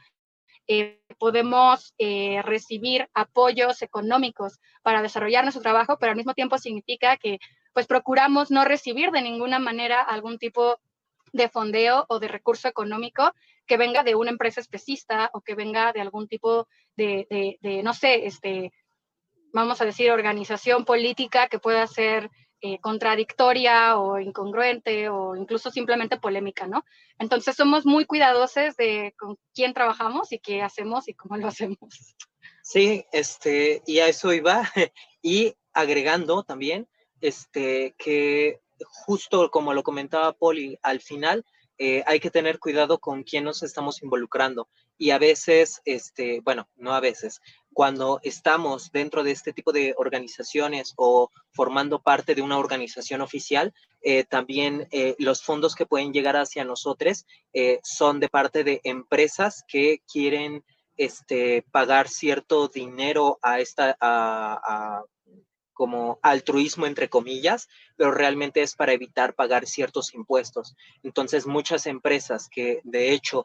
eh, 0.67 1.03
podemos 1.19 1.93
recibir 1.99 3.11
apoyos 3.13 3.83
económicos 3.83 4.59
para 4.83 5.03
desarrollar 5.03 5.45
nuestro 5.45 5.63
trabajo, 5.63 5.99
pero 6.01 6.13
al 6.13 6.17
mismo 6.17 6.33
tiempo 6.33 6.57
significa 6.57 7.19
que 7.19 7.39
pues 7.75 7.87
procuramos 7.87 8.51
no 8.51 8.65
recibir 8.65 9.11
de 9.11 9.21
ninguna 9.21 9.59
manera 9.59 10.01
algún 10.01 10.39
tipo 10.39 10.79
de 11.33 11.49
fondeo 11.49 12.07
o 12.09 12.21
de 12.21 12.29
recurso 12.29 12.69
económico 12.69 13.35
que 13.67 13.77
venga 13.77 14.03
de 14.03 14.15
una 14.15 14.31
empresa 14.31 14.61
especista 14.61 15.31
o 15.33 15.41
que 15.41 15.55
venga 15.55 15.93
de 15.93 16.01
algún 16.01 16.29
tipo 16.29 16.69
de, 16.97 17.59
no 17.83 17.93
sé, 17.93 18.27
este, 18.27 18.73
vamos 19.53 19.81
a 19.81 19.85
decir, 19.85 20.11
organización 20.11 20.85
política 20.85 21.49
que 21.49 21.59
pueda 21.59 21.87
ser 21.87 22.31
eh, 22.61 22.79
contradictoria 22.79 23.99
o 23.99 24.19
incongruente 24.19 25.09
o 25.09 25.37
incluso 25.37 25.71
simplemente 25.71 26.19
polémica, 26.19 26.67
¿no? 26.67 26.85
Entonces 27.19 27.57
somos 27.57 27.85
muy 27.85 28.07
cuidadosos 28.07 28.77
de 28.77 29.15
con 29.19 29.37
quién 29.53 29.75
trabajamos 29.75 30.33
y 30.33 30.39
qué 30.39 30.63
hacemos 30.63 31.09
y 31.09 31.15
cómo 31.15 31.37
lo 31.37 31.49
hacemos. 31.49 32.17
Sí, 32.63 33.05
este, 33.13 33.83
y 33.87 33.99
a 33.99 34.09
eso 34.09 34.33
iba. 34.33 34.63
Y 35.27 35.55
agregando 35.73 36.43
también, 36.43 36.87
este, 37.25 37.95
que 37.97 38.61
justo 39.07 39.51
como 39.51 39.73
lo 39.73 39.83
comentaba 39.83 40.35
Poli, 40.35 40.79
al 40.83 41.01
final 41.01 41.47
eh, 41.79 42.05
hay 42.07 42.21
que 42.21 42.31
tener 42.31 42.59
cuidado 42.59 42.99
con 42.99 43.23
quién 43.23 43.45
nos 43.45 43.63
estamos 43.63 44.03
involucrando. 44.03 44.69
Y 44.99 45.11
a 45.11 45.19
veces, 45.19 45.81
este, 45.87 46.41
bueno, 46.41 46.69
no 46.77 46.93
a 46.93 47.01
veces, 47.01 47.41
cuando 47.73 48.21
estamos 48.23 48.93
dentro 48.93 49.25
de 49.25 49.31
este 49.31 49.55
tipo 49.55 49.73
de 49.73 49.95
organizaciones 49.97 50.93
o 50.97 51.31
formando 51.51 52.03
parte 52.03 52.35
de 52.35 52.43
una 52.43 52.59
organización 52.59 53.23
oficial, 53.23 53.73
eh, 54.03 54.25
también 54.25 54.87
eh, 54.91 55.17
los 55.19 55.43
fondos 55.43 55.75
que 55.75 55.87
pueden 55.87 56.13
llegar 56.13 56.37
hacia 56.37 56.65
nosotros 56.65 57.25
son 57.83 58.21
de 58.21 58.29
parte 58.29 58.65
de 58.65 58.83
empresas 58.85 59.65
que 59.67 60.03
quieren 60.13 60.63
este, 60.99 61.65
pagar 61.73 62.09
cierto 62.09 62.69
dinero 62.69 63.39
a, 63.41 63.61
esta, 63.61 63.97
a 63.99 65.03
como 65.75 66.19
altruismo 66.23 66.87
entre 66.87 67.09
comillas, 67.09 67.69
pero 67.97 68.13
realmente 68.13 68.63
es 68.63 68.75
para 68.75 68.93
evitar 68.93 69.35
pagar 69.35 69.67
ciertos 69.67 70.15
impuestos. 70.15 70.75
Entonces, 71.03 71.47
muchas 71.47 71.87
empresas 71.87 72.49
que 72.49 72.81
de 72.85 73.13
hecho 73.13 73.45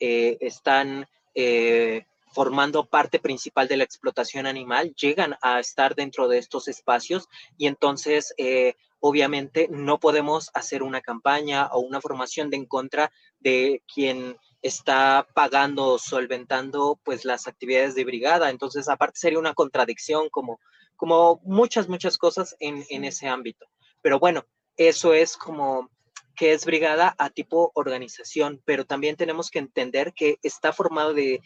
eh, 0.00 0.38
están 0.40 1.06
eh, 1.34 2.06
formando 2.32 2.86
parte 2.86 3.18
principal 3.18 3.68
de 3.68 3.76
la 3.76 3.84
explotación 3.84 4.46
animal 4.46 4.94
llegan 4.94 5.36
a 5.42 5.58
estar 5.60 5.94
dentro 5.94 6.28
de 6.28 6.38
estos 6.38 6.68
espacios 6.68 7.28
y 7.56 7.66
entonces 7.66 8.34
eh, 8.36 8.74
obviamente 9.00 9.68
no 9.70 9.98
podemos 9.98 10.50
hacer 10.52 10.82
una 10.82 11.00
campaña 11.00 11.66
o 11.68 11.80
una 11.80 12.00
formación 12.00 12.50
de 12.50 12.56
en 12.58 12.66
contra 12.66 13.10
de 13.40 13.82
quien 13.92 14.36
está 14.62 15.26
pagando 15.34 15.86
o 15.86 15.98
solventando 15.98 16.98
pues 17.04 17.24
las 17.24 17.46
actividades 17.46 17.94
de 17.94 18.04
brigada. 18.04 18.50
Entonces, 18.50 18.88
aparte 18.88 19.20
sería 19.20 19.38
una 19.38 19.54
contradicción 19.54 20.28
como 20.28 20.58
como 20.96 21.40
muchas, 21.44 21.88
muchas 21.88 22.18
cosas 22.18 22.56
en, 22.58 22.84
en 22.90 23.04
ese 23.04 23.28
ámbito. 23.28 23.66
Pero 24.02 24.18
bueno, 24.18 24.44
eso 24.76 25.14
es 25.14 25.36
como 25.36 25.90
que 26.36 26.52
es 26.52 26.66
brigada 26.66 27.14
a 27.18 27.30
tipo 27.30 27.72
organización, 27.74 28.62
pero 28.66 28.84
también 28.84 29.16
tenemos 29.16 29.50
que 29.50 29.58
entender 29.58 30.12
que 30.12 30.38
está 30.42 30.72
formado 30.72 31.14
de 31.14 31.40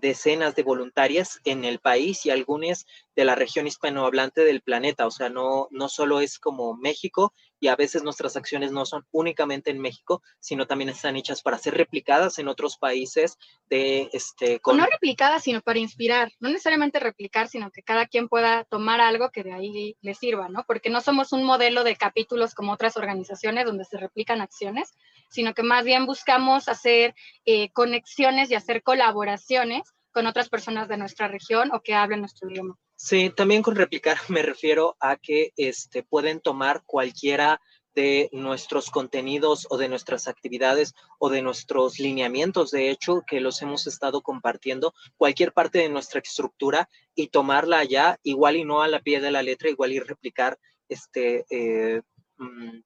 decenas 0.00 0.54
de 0.54 0.62
voluntarias 0.62 1.40
en 1.44 1.64
el 1.64 1.78
país 1.78 2.26
y 2.26 2.30
algunas 2.30 2.84
de 3.18 3.24
la 3.24 3.34
región 3.34 3.66
hispanohablante 3.66 4.44
del 4.44 4.62
planeta. 4.62 5.04
O 5.04 5.10
sea, 5.10 5.28
no, 5.28 5.66
no 5.72 5.88
solo 5.88 6.20
es 6.20 6.38
como 6.38 6.76
México 6.76 7.34
y 7.58 7.66
a 7.66 7.74
veces 7.74 8.04
nuestras 8.04 8.36
acciones 8.36 8.70
no 8.70 8.86
son 8.86 9.08
únicamente 9.10 9.72
en 9.72 9.80
México, 9.80 10.22
sino 10.38 10.68
también 10.68 10.90
están 10.90 11.16
hechas 11.16 11.42
para 11.42 11.58
ser 11.58 11.74
replicadas 11.74 12.38
en 12.38 12.46
otros 12.46 12.76
países 12.76 13.36
de 13.68 14.08
este 14.12 14.60
con... 14.60 14.76
no 14.76 14.86
replicadas, 14.86 15.42
sino 15.42 15.62
para 15.62 15.80
inspirar, 15.80 16.30
no 16.38 16.48
necesariamente 16.48 17.00
replicar, 17.00 17.48
sino 17.48 17.72
que 17.72 17.82
cada 17.82 18.06
quien 18.06 18.28
pueda 18.28 18.62
tomar 18.62 19.00
algo 19.00 19.30
que 19.30 19.42
de 19.42 19.52
ahí 19.52 19.96
le 20.00 20.14
sirva, 20.14 20.48
¿no? 20.48 20.62
Porque 20.68 20.88
no 20.88 21.00
somos 21.00 21.32
un 21.32 21.42
modelo 21.42 21.82
de 21.82 21.96
capítulos 21.96 22.54
como 22.54 22.72
otras 22.72 22.96
organizaciones 22.96 23.64
donde 23.64 23.84
se 23.84 23.98
replican 23.98 24.40
acciones, 24.40 24.92
sino 25.28 25.54
que 25.54 25.64
más 25.64 25.84
bien 25.84 26.06
buscamos 26.06 26.68
hacer 26.68 27.16
eh, 27.46 27.70
conexiones 27.72 28.48
y 28.52 28.54
hacer 28.54 28.84
colaboraciones 28.84 29.92
con 30.12 30.28
otras 30.28 30.48
personas 30.48 30.86
de 30.86 30.98
nuestra 30.98 31.26
región 31.26 31.70
o 31.72 31.80
que 31.80 31.94
hablen 31.94 32.20
nuestro 32.20 32.48
idioma. 32.48 32.78
Sí, 33.00 33.30
también 33.30 33.62
con 33.62 33.76
replicar 33.76 34.16
me 34.28 34.42
refiero 34.42 34.96
a 34.98 35.16
que 35.16 35.52
este, 35.56 36.02
pueden 36.02 36.40
tomar 36.40 36.82
cualquiera 36.84 37.60
de 37.94 38.28
nuestros 38.32 38.90
contenidos 38.90 39.68
o 39.70 39.78
de 39.78 39.88
nuestras 39.88 40.26
actividades 40.26 40.94
o 41.20 41.30
de 41.30 41.40
nuestros 41.40 42.00
lineamientos, 42.00 42.72
de 42.72 42.90
hecho, 42.90 43.22
que 43.24 43.40
los 43.40 43.62
hemos 43.62 43.86
estado 43.86 44.20
compartiendo, 44.20 44.94
cualquier 45.16 45.52
parte 45.52 45.78
de 45.78 45.88
nuestra 45.88 46.20
estructura 46.20 46.88
y 47.14 47.28
tomarla 47.28 47.84
ya, 47.84 48.18
igual 48.24 48.56
y 48.56 48.64
no 48.64 48.82
a 48.82 48.88
la 48.88 49.00
pie 49.00 49.20
de 49.20 49.30
la 49.30 49.42
letra, 49.42 49.70
igual 49.70 49.92
y 49.92 50.00
replicar 50.00 50.58
este, 50.88 51.46
eh, 51.50 52.02
mm, 52.38 52.80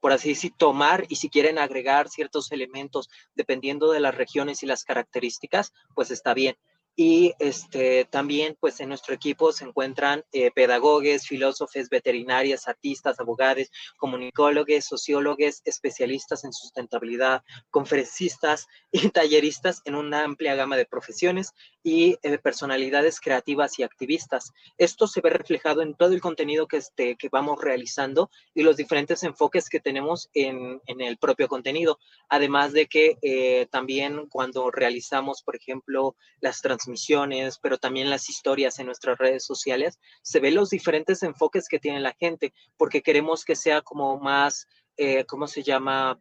por 0.00 0.12
así 0.12 0.28
decir, 0.28 0.52
tomar 0.56 1.06
y 1.08 1.16
si 1.16 1.28
quieren 1.28 1.58
agregar 1.58 2.08
ciertos 2.08 2.52
elementos 2.52 3.10
dependiendo 3.34 3.90
de 3.90 3.98
las 3.98 4.14
regiones 4.14 4.62
y 4.62 4.66
las 4.66 4.84
características, 4.84 5.72
pues 5.96 6.12
está 6.12 6.34
bien. 6.34 6.56
Y 6.98 7.34
este, 7.38 8.06
también, 8.06 8.56
pues 8.58 8.80
en 8.80 8.88
nuestro 8.88 9.14
equipo 9.14 9.52
se 9.52 9.66
encuentran 9.66 10.24
eh, 10.32 10.50
pedagogos, 10.50 11.26
filósofos, 11.26 11.90
veterinarias, 11.90 12.68
artistas, 12.68 13.20
abogados, 13.20 13.70
comunicólogos, 13.98 14.86
sociólogos, 14.86 15.60
especialistas 15.66 16.44
en 16.44 16.54
sustentabilidad, 16.54 17.42
conferencistas 17.70 18.66
y 18.90 19.10
talleristas 19.10 19.82
en 19.84 19.94
una 19.94 20.24
amplia 20.24 20.54
gama 20.54 20.78
de 20.78 20.86
profesiones 20.86 21.52
y 21.86 22.18
eh, 22.24 22.38
personalidades 22.38 23.20
creativas 23.20 23.78
y 23.78 23.84
activistas. 23.84 24.52
Esto 24.76 25.06
se 25.06 25.20
ve 25.20 25.30
reflejado 25.30 25.82
en 25.82 25.94
todo 25.94 26.14
el 26.14 26.20
contenido 26.20 26.66
que, 26.66 26.78
este, 26.78 27.14
que 27.14 27.28
vamos 27.28 27.60
realizando 27.60 28.28
y 28.54 28.64
los 28.64 28.76
diferentes 28.76 29.22
enfoques 29.22 29.68
que 29.68 29.78
tenemos 29.78 30.28
en, 30.34 30.80
en 30.86 31.00
el 31.00 31.16
propio 31.16 31.46
contenido. 31.46 32.00
Además 32.28 32.72
de 32.72 32.86
que 32.86 33.18
eh, 33.22 33.68
también 33.70 34.26
cuando 34.26 34.72
realizamos, 34.72 35.44
por 35.44 35.54
ejemplo, 35.54 36.16
las 36.40 36.60
transmisiones, 36.60 36.96
misiones, 36.96 37.58
pero 37.62 37.78
también 37.78 38.10
las 38.10 38.28
historias 38.28 38.80
en 38.80 38.86
nuestras 38.86 39.16
redes 39.16 39.44
sociales, 39.44 40.00
se 40.22 40.40
ven 40.40 40.56
los 40.56 40.70
diferentes 40.70 41.22
enfoques 41.22 41.68
que 41.68 41.78
tiene 41.78 42.00
la 42.00 42.16
gente, 42.18 42.52
porque 42.76 43.00
queremos 43.00 43.44
que 43.44 43.54
sea 43.54 43.82
como 43.82 44.18
más, 44.18 44.66
eh, 44.96 45.24
¿cómo 45.26 45.46
se 45.46 45.62
llama? 45.62 46.18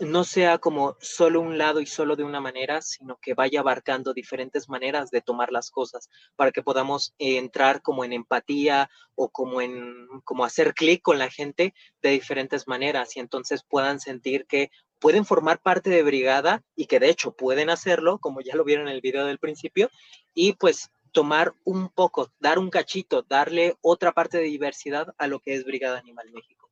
No 0.00 0.24
sea 0.24 0.58
como 0.58 0.96
solo 1.00 1.40
un 1.40 1.58
lado 1.58 1.80
y 1.80 1.86
solo 1.86 2.16
de 2.16 2.24
una 2.24 2.40
manera, 2.40 2.82
sino 2.82 3.18
que 3.20 3.34
vaya 3.34 3.60
abarcando 3.60 4.12
diferentes 4.12 4.68
maneras 4.68 5.10
de 5.10 5.22
tomar 5.22 5.52
las 5.52 5.70
cosas 5.70 6.10
para 6.36 6.52
que 6.52 6.62
podamos 6.62 7.14
entrar 7.18 7.82
como 7.82 8.04
en 8.04 8.12
empatía 8.12 8.90
o 9.14 9.30
como 9.30 9.60
en 9.60 10.06
como 10.24 10.44
hacer 10.44 10.74
clic 10.74 11.02
con 11.02 11.18
la 11.18 11.30
gente 11.30 11.74
de 12.02 12.10
diferentes 12.10 12.68
maneras 12.68 13.16
y 13.16 13.20
entonces 13.20 13.62
puedan 13.62 14.00
sentir 14.00 14.46
que 14.46 14.70
pueden 14.98 15.24
formar 15.24 15.60
parte 15.60 15.90
de 15.90 16.02
brigada 16.02 16.62
y 16.74 16.86
que 16.86 17.00
de 17.00 17.10
hecho 17.10 17.32
pueden 17.32 17.70
hacerlo, 17.70 18.18
como 18.18 18.40
ya 18.40 18.56
lo 18.56 18.64
vieron 18.64 18.88
en 18.88 18.94
el 18.94 19.00
video 19.00 19.26
del 19.26 19.38
principio, 19.38 19.90
y 20.34 20.54
pues 20.54 20.90
tomar 21.12 21.54
un 21.64 21.88
poco, 21.88 22.30
dar 22.40 22.58
un 22.58 22.70
cachito, 22.70 23.22
darle 23.22 23.76
otra 23.80 24.12
parte 24.12 24.38
de 24.38 24.44
diversidad 24.44 25.14
a 25.18 25.26
lo 25.26 25.40
que 25.40 25.54
es 25.54 25.64
Brigada 25.64 25.98
Animal 25.98 26.30
México. 26.32 26.65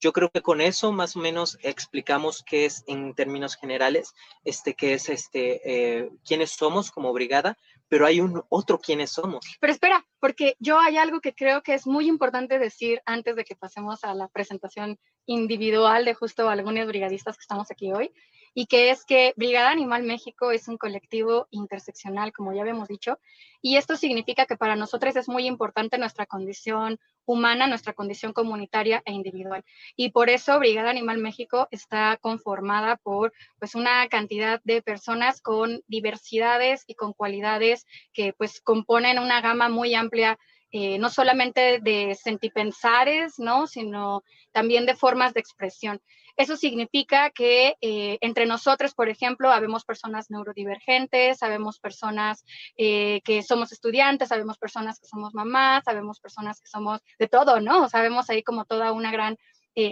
Yo 0.00 0.12
creo 0.12 0.30
que 0.30 0.40
con 0.40 0.60
eso 0.60 0.92
más 0.92 1.14
o 1.16 1.20
menos 1.20 1.58
explicamos 1.62 2.42
qué 2.42 2.64
es 2.64 2.84
en 2.86 3.14
términos 3.14 3.56
generales, 3.56 4.14
este, 4.44 4.74
qué 4.74 4.94
es 4.94 5.08
este, 5.08 5.60
eh, 5.64 6.10
quiénes 6.26 6.52
somos 6.52 6.90
como 6.90 7.12
brigada, 7.12 7.58
pero 7.88 8.06
hay 8.06 8.20
un 8.20 8.42
otro 8.48 8.78
quiénes 8.78 9.10
somos. 9.10 9.44
Pero 9.60 9.72
espera, 9.72 10.06
porque 10.20 10.56
yo 10.58 10.78
hay 10.78 10.96
algo 10.96 11.20
que 11.20 11.34
creo 11.34 11.62
que 11.62 11.74
es 11.74 11.86
muy 11.86 12.06
importante 12.06 12.58
decir 12.58 13.02
antes 13.04 13.36
de 13.36 13.44
que 13.44 13.56
pasemos 13.56 14.04
a 14.04 14.14
la 14.14 14.28
presentación 14.28 14.98
individual 15.26 16.04
de 16.04 16.14
justo 16.14 16.48
algunos 16.48 16.86
brigadistas 16.86 17.36
que 17.36 17.42
estamos 17.42 17.70
aquí 17.70 17.92
hoy, 17.92 18.12
y 18.54 18.66
que 18.66 18.90
es 18.90 19.04
que 19.04 19.32
Brigada 19.36 19.70
Animal 19.70 20.02
México 20.02 20.50
es 20.50 20.68
un 20.68 20.76
colectivo 20.76 21.46
interseccional, 21.50 22.32
como 22.32 22.52
ya 22.52 22.62
habíamos 22.62 22.88
dicho, 22.88 23.18
y 23.62 23.76
esto 23.76 23.96
significa 23.96 24.46
que 24.46 24.56
para 24.56 24.76
nosotros 24.76 25.14
es 25.16 25.28
muy 25.28 25.46
importante 25.46 25.98
nuestra 25.98 26.26
condición 26.26 26.98
humana, 27.24 27.66
nuestra 27.66 27.92
condición 27.92 28.32
comunitaria 28.32 29.02
e 29.04 29.12
individual. 29.12 29.64
Y 29.96 30.10
por 30.10 30.30
eso 30.30 30.58
Brigada 30.58 30.90
Animal 30.90 31.18
México 31.18 31.68
está 31.70 32.16
conformada 32.20 32.96
por 32.96 33.32
pues 33.58 33.74
una 33.74 34.08
cantidad 34.08 34.60
de 34.64 34.82
personas 34.82 35.40
con 35.40 35.82
diversidades 35.86 36.84
y 36.86 36.94
con 36.94 37.12
cualidades 37.12 37.86
que 38.12 38.32
pues 38.32 38.60
componen 38.60 39.18
una 39.18 39.40
gama 39.40 39.68
muy 39.68 39.94
amplia 39.94 40.38
eh, 40.72 40.98
no 40.98 41.10
solamente 41.10 41.80
de 41.80 42.14
sentipensares, 42.14 43.38
¿no? 43.38 43.66
sino 43.66 44.22
también 44.52 44.86
de 44.86 44.94
formas 44.94 45.34
de 45.34 45.40
expresión. 45.40 46.00
Eso 46.36 46.56
significa 46.56 47.30
que 47.30 47.76
eh, 47.80 48.18
entre 48.20 48.46
nosotros, 48.46 48.94
por 48.94 49.08
ejemplo, 49.08 49.50
habemos 49.50 49.84
personas 49.84 50.30
neurodivergentes, 50.30 51.38
sabemos 51.38 51.80
personas 51.80 52.44
eh, 52.76 53.20
que 53.24 53.42
somos 53.42 53.72
estudiantes, 53.72 54.28
sabemos 54.28 54.58
personas 54.58 55.00
que 55.00 55.08
somos 55.08 55.34
mamás, 55.34 55.84
sabemos 55.84 56.20
personas 56.20 56.60
que 56.60 56.68
somos 56.68 57.00
de 57.18 57.26
todo, 57.26 57.60
¿no? 57.60 57.88
Sabemos 57.88 58.30
ahí 58.30 58.42
como 58.42 58.64
toda 58.64 58.92
una 58.92 59.10
gran 59.10 59.36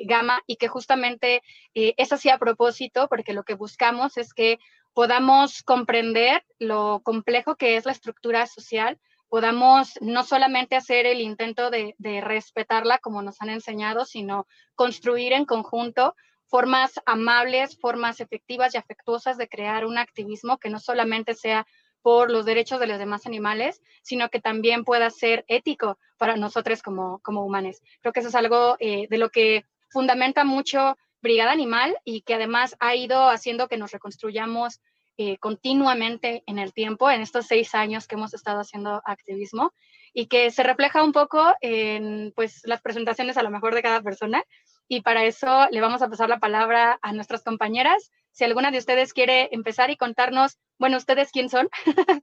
gama 0.05 0.43
y 0.47 0.57
que 0.57 0.69
justamente 0.69 1.41
es 1.73 2.13
así 2.13 2.29
a 2.29 2.37
propósito, 2.37 3.09
porque 3.09 3.33
lo 3.33 3.45
que 3.45 3.55
buscamos 3.55 4.19
es 4.19 4.35
que 4.35 4.59
podamos 4.93 5.63
comprender 5.63 6.45
lo 6.59 7.01
complejo 7.05 7.55
que 7.55 7.77
es 7.77 7.87
la 7.87 7.93
estructura 7.93 8.47
social, 8.47 8.99
podamos 9.29 9.99
no 10.01 10.25
solamente 10.25 10.77
hacer 10.77 11.07
el 11.07 11.21
intento 11.21 11.71
de, 11.71 11.95
respetarla 12.23 12.99
como 12.99 13.23
nos 13.23 13.41
han 13.41 13.51
enseñado, 13.51 14.05
sino 14.05 14.47
construir 14.75 15.33
en 15.33 15.45
conjunto 15.45 16.15
formas 16.47 17.01
amables, 17.05 17.79
formas 17.79 18.21
efectivas 18.21 18.75
y 18.75 18.79
afectuosas 18.79 19.37
de 19.37 19.49
crear 19.49 19.85
un 19.85 19.99
activismo 19.99 20.59
que 20.59 20.71
no 20.71 20.79
solamente 20.79 21.35
sea 21.35 21.67
por 22.01 22.31
los 22.31 22.47
derechos 22.47 22.81
de 22.81 22.87
los 22.87 22.99
demás 22.99 23.27
animales, 23.27 23.83
sino 24.03 24.31
que 24.31 24.41
también 24.41 24.85
pueda 24.85 25.11
ser 25.11 25.45
ético 25.49 25.99
para 26.17 26.37
nosotros 26.37 26.83
como, 26.83 27.21
humanos. 27.27 27.83
Creo 28.01 28.13
que 28.13 28.21
eso 28.21 28.31
es 28.31 28.35
algo 28.35 28.77
eh, 28.79 29.09
de 29.11 29.19
lo 29.19 29.29
que 29.31 29.67
fundamenta 29.91 30.45
mucho 30.45 30.97
Brigada 31.21 31.53
Animal 31.53 31.97
y 32.05 32.23
que 32.23 32.35
además 32.35 32.77
ha 32.81 32.95
ido 32.95 33.29
haciendo 33.29 33.69
que 33.69 33.77
nos 33.77 33.91
reconstruyamos 33.91 34.81
eh, 35.19 35.37
continuamente 35.39 36.45
en 36.47 36.61
el 36.61 36.73
tiempo, 36.73 37.11
en 37.11 37.21
estos 37.23 37.47
seis 37.47 37.75
años 37.75 38.07
que 38.07 38.15
hemos 38.15 38.35
estado 38.35 38.61
haciendo 38.61 39.03
activismo 39.05 39.75
y 40.15 40.27
que 40.27 40.53
se 40.53 40.63
refleja 40.63 41.03
un 41.03 41.13
poco 41.13 41.55
en 41.61 42.33
pues, 42.37 42.63
las 42.65 42.81
presentaciones 42.83 43.37
a 43.37 43.43
lo 43.43 43.51
mejor 43.51 43.75
de 43.75 43.83
cada 43.83 44.01
persona. 44.01 44.45
Y 44.87 45.03
para 45.03 45.25
eso 45.25 45.67
le 45.73 45.81
vamos 45.81 46.03
a 46.03 46.09
pasar 46.09 46.29
la 46.29 46.39
palabra 46.39 47.01
a 47.03 47.13
nuestras 47.13 47.43
compañeras. 47.43 48.13
Si 48.31 48.45
alguna 48.45 48.71
de 48.71 48.79
ustedes 48.79 49.13
quiere 49.13 49.49
empezar 49.53 49.91
y 49.91 49.97
contarnos, 49.97 50.57
bueno, 50.79 50.97
¿ustedes 50.97 51.33
quién 51.33 51.49
son? 51.49 51.69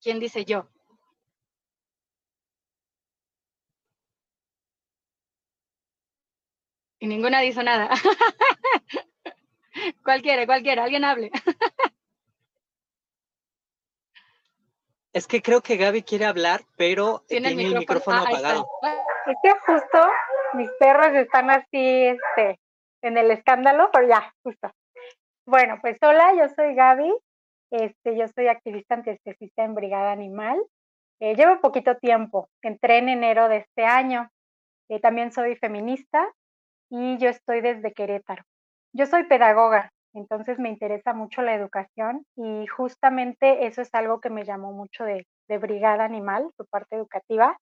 ¿Quién 0.00 0.20
dice 0.20 0.44
yo? 0.46 0.68
Y 6.98 7.06
ninguna 7.06 7.40
dice 7.40 7.62
nada. 7.62 7.90
Cualquiera, 10.04 10.46
cualquiera, 10.46 10.84
alguien 10.84 11.04
hable. 11.04 11.30
Es 15.12 15.28
que 15.28 15.40
creo 15.42 15.60
que 15.60 15.76
Gaby 15.76 16.02
quiere 16.02 16.24
hablar, 16.24 16.62
pero 16.76 17.22
tiene, 17.28 17.50
el 17.50 17.78
micrófono, 17.78 18.18
ah, 18.18 18.24
apagado. 18.26 18.66
Es 19.26 19.36
que 19.44 19.52
justo 19.60 20.08
mis 20.54 20.68
perros 20.80 21.14
están 21.14 21.50
así, 21.50 21.68
este, 22.06 22.58
en 23.00 23.16
el 23.16 23.30
escándalo, 23.30 23.90
pero 23.92 24.08
ya, 24.08 24.34
justo. 24.42 24.72
Bueno, 25.46 25.78
pues 25.80 25.98
hola, 26.02 26.34
yo 26.34 26.48
soy 26.56 26.74
Gaby, 26.74 27.14
este, 27.70 28.16
yo 28.16 28.26
soy 28.34 28.48
activista 28.48 28.94
antiespecista 28.96 29.62
en 29.62 29.76
Brigada 29.76 30.10
Animal. 30.10 30.60
Eh, 31.20 31.36
llevo 31.36 31.60
poquito 31.60 31.96
tiempo, 31.96 32.48
entré 32.60 32.98
en 32.98 33.08
enero 33.08 33.48
de 33.48 33.58
este 33.58 33.84
año. 33.84 34.28
Eh, 34.88 34.98
también 34.98 35.30
soy 35.30 35.54
feminista 35.54 36.28
y 36.90 37.18
yo 37.18 37.28
estoy 37.28 37.60
desde 37.60 37.92
Querétaro. 37.92 38.42
Yo 38.96 39.06
soy 39.06 39.24
pedagoga, 39.24 39.90
entonces 40.12 40.60
me 40.60 40.68
interesa 40.68 41.14
mucho 41.14 41.42
la 41.42 41.56
educación 41.56 42.24
y 42.36 42.64
justamente 42.68 43.66
eso 43.66 43.82
es 43.82 43.92
algo 43.92 44.20
que 44.20 44.30
me 44.30 44.44
llamó 44.44 44.72
mucho 44.72 45.02
de, 45.02 45.26
Brigada 45.58 46.04
Animal, 46.04 46.48
su 46.56 46.64
parte 46.66 46.94
educativa. 46.94 47.58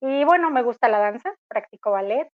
Y 0.00 0.24
bueno, 0.24 0.50
me 0.50 0.64
gusta 0.64 0.88
la 0.88 0.98
danza, 0.98 1.32
practico 1.46 1.92
ballet 1.92 2.28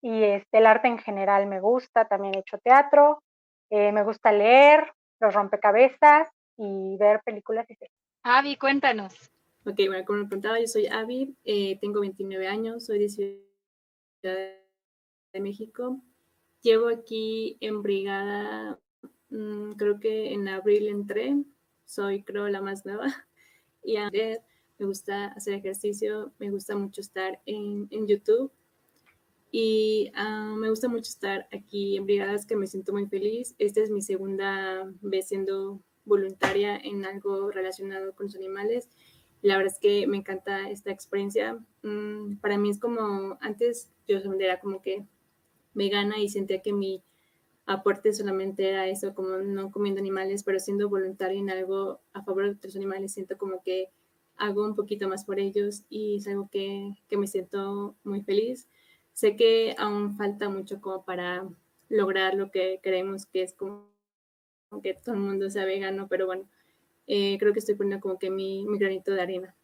y 0.00 0.22
este, 0.22 0.58
el 0.58 0.66
arte 0.66 0.88
en 0.88 0.96
general 0.96 1.46
me 1.46 1.60
gusta, 1.60 2.06
también 2.06 2.34
he 2.34 2.38
hecho 2.38 2.56
teatro, 2.64 3.22
eh, 3.68 3.92
me 3.92 4.02
gusta 4.02 4.32
leer, 4.32 4.90
los 5.20 5.34
rompecabezas 5.34 6.30
y 6.56 6.96
ver 6.96 7.20
películas 7.22 7.70
y 7.70 7.74
series. 7.74 7.98
Avi, 8.22 8.56
cuéntanos. 8.56 9.12
Ok, 9.66 9.76
bueno, 9.88 10.06
como 10.06 10.20
lo 10.20 10.28
contaba, 10.30 10.58
yo 10.58 10.66
soy 10.66 10.86
Avi, 10.86 11.36
eh, 11.44 11.78
tengo 11.80 12.00
29 12.00 12.48
años, 12.48 12.86
soy 12.86 12.98
de 12.98 13.08
Ciudad 13.10 13.42
de 14.22 15.40
México. 15.40 16.00
Llevo 16.64 16.88
aquí 16.88 17.56
en 17.60 17.82
brigada 17.82 18.80
Mm, 19.34 19.72
creo 19.72 19.98
que 19.98 20.32
en 20.32 20.46
abril 20.46 20.86
entré, 20.86 21.34
soy 21.84 22.22
creo 22.22 22.48
la 22.48 22.60
más 22.60 22.86
nueva 22.86 23.06
y 23.82 23.96
a 23.96 24.08
ver, 24.08 24.42
me 24.78 24.86
gusta 24.86 25.26
hacer 25.26 25.54
ejercicio, 25.54 26.32
me 26.38 26.50
gusta 26.50 26.76
mucho 26.76 27.00
estar 27.00 27.40
en, 27.44 27.88
en 27.90 28.06
YouTube 28.06 28.52
y 29.50 30.12
ah, 30.14 30.54
me 30.56 30.70
gusta 30.70 30.88
mucho 30.88 31.10
estar 31.10 31.48
aquí 31.52 31.96
en 31.96 32.06
brigadas 32.06 32.46
que 32.46 32.54
me 32.54 32.68
siento 32.68 32.92
muy 32.92 33.06
feliz. 33.06 33.56
Esta 33.58 33.80
es 33.80 33.90
mi 33.90 34.02
segunda 34.02 34.88
vez 35.00 35.28
siendo 35.28 35.80
voluntaria 36.04 36.76
en 36.76 37.04
algo 37.04 37.50
relacionado 37.50 38.14
con 38.14 38.26
los 38.26 38.36
animales. 38.36 38.88
La 39.42 39.56
verdad 39.56 39.72
es 39.72 39.80
que 39.80 40.06
me 40.06 40.18
encanta 40.18 40.70
esta 40.70 40.92
experiencia. 40.92 41.58
Mm, 41.82 42.36
para 42.36 42.56
mí 42.56 42.70
es 42.70 42.78
como, 42.78 43.36
antes 43.40 43.90
yo 44.06 44.18
era 44.38 44.60
como 44.60 44.80
que 44.80 45.06
vegana 45.74 46.18
y 46.18 46.28
sentía 46.28 46.62
que 46.62 46.72
mi 46.72 47.02
aporte 47.66 48.12
solamente 48.12 48.68
era 48.68 48.88
eso, 48.88 49.14
como 49.14 49.38
no 49.38 49.70
comiendo 49.70 50.00
animales, 50.00 50.42
pero 50.44 50.60
siendo 50.60 50.88
voluntario 50.88 51.38
en 51.38 51.50
algo 51.50 52.00
a 52.12 52.22
favor 52.22 52.44
de 52.44 52.50
otros 52.50 52.76
animales, 52.76 53.12
siento 53.12 53.38
como 53.38 53.62
que 53.62 53.90
hago 54.36 54.64
un 54.64 54.74
poquito 54.74 55.08
más 55.08 55.24
por 55.24 55.38
ellos 55.38 55.84
y 55.88 56.16
es 56.16 56.26
algo 56.26 56.48
que, 56.50 56.94
que 57.08 57.16
me 57.16 57.26
siento 57.26 57.94
muy 58.04 58.22
feliz. 58.22 58.68
Sé 59.12 59.36
que 59.36 59.74
aún 59.78 60.16
falta 60.16 60.48
mucho 60.48 60.80
como 60.80 61.04
para 61.04 61.48
lograr 61.88 62.34
lo 62.34 62.50
que 62.50 62.80
queremos, 62.82 63.26
que 63.26 63.42
es 63.42 63.54
como 63.54 63.86
que 64.82 64.94
todo 64.94 65.14
el 65.14 65.20
mundo 65.20 65.50
sea 65.50 65.64
vegano, 65.64 66.08
pero 66.08 66.26
bueno, 66.26 66.48
eh, 67.06 67.36
creo 67.38 67.52
que 67.52 67.60
estoy 67.60 67.76
poniendo 67.76 68.02
como 68.02 68.18
que 68.18 68.30
mi, 68.30 68.66
mi 68.66 68.78
granito 68.78 69.12
de 69.12 69.22
arena. 69.22 69.54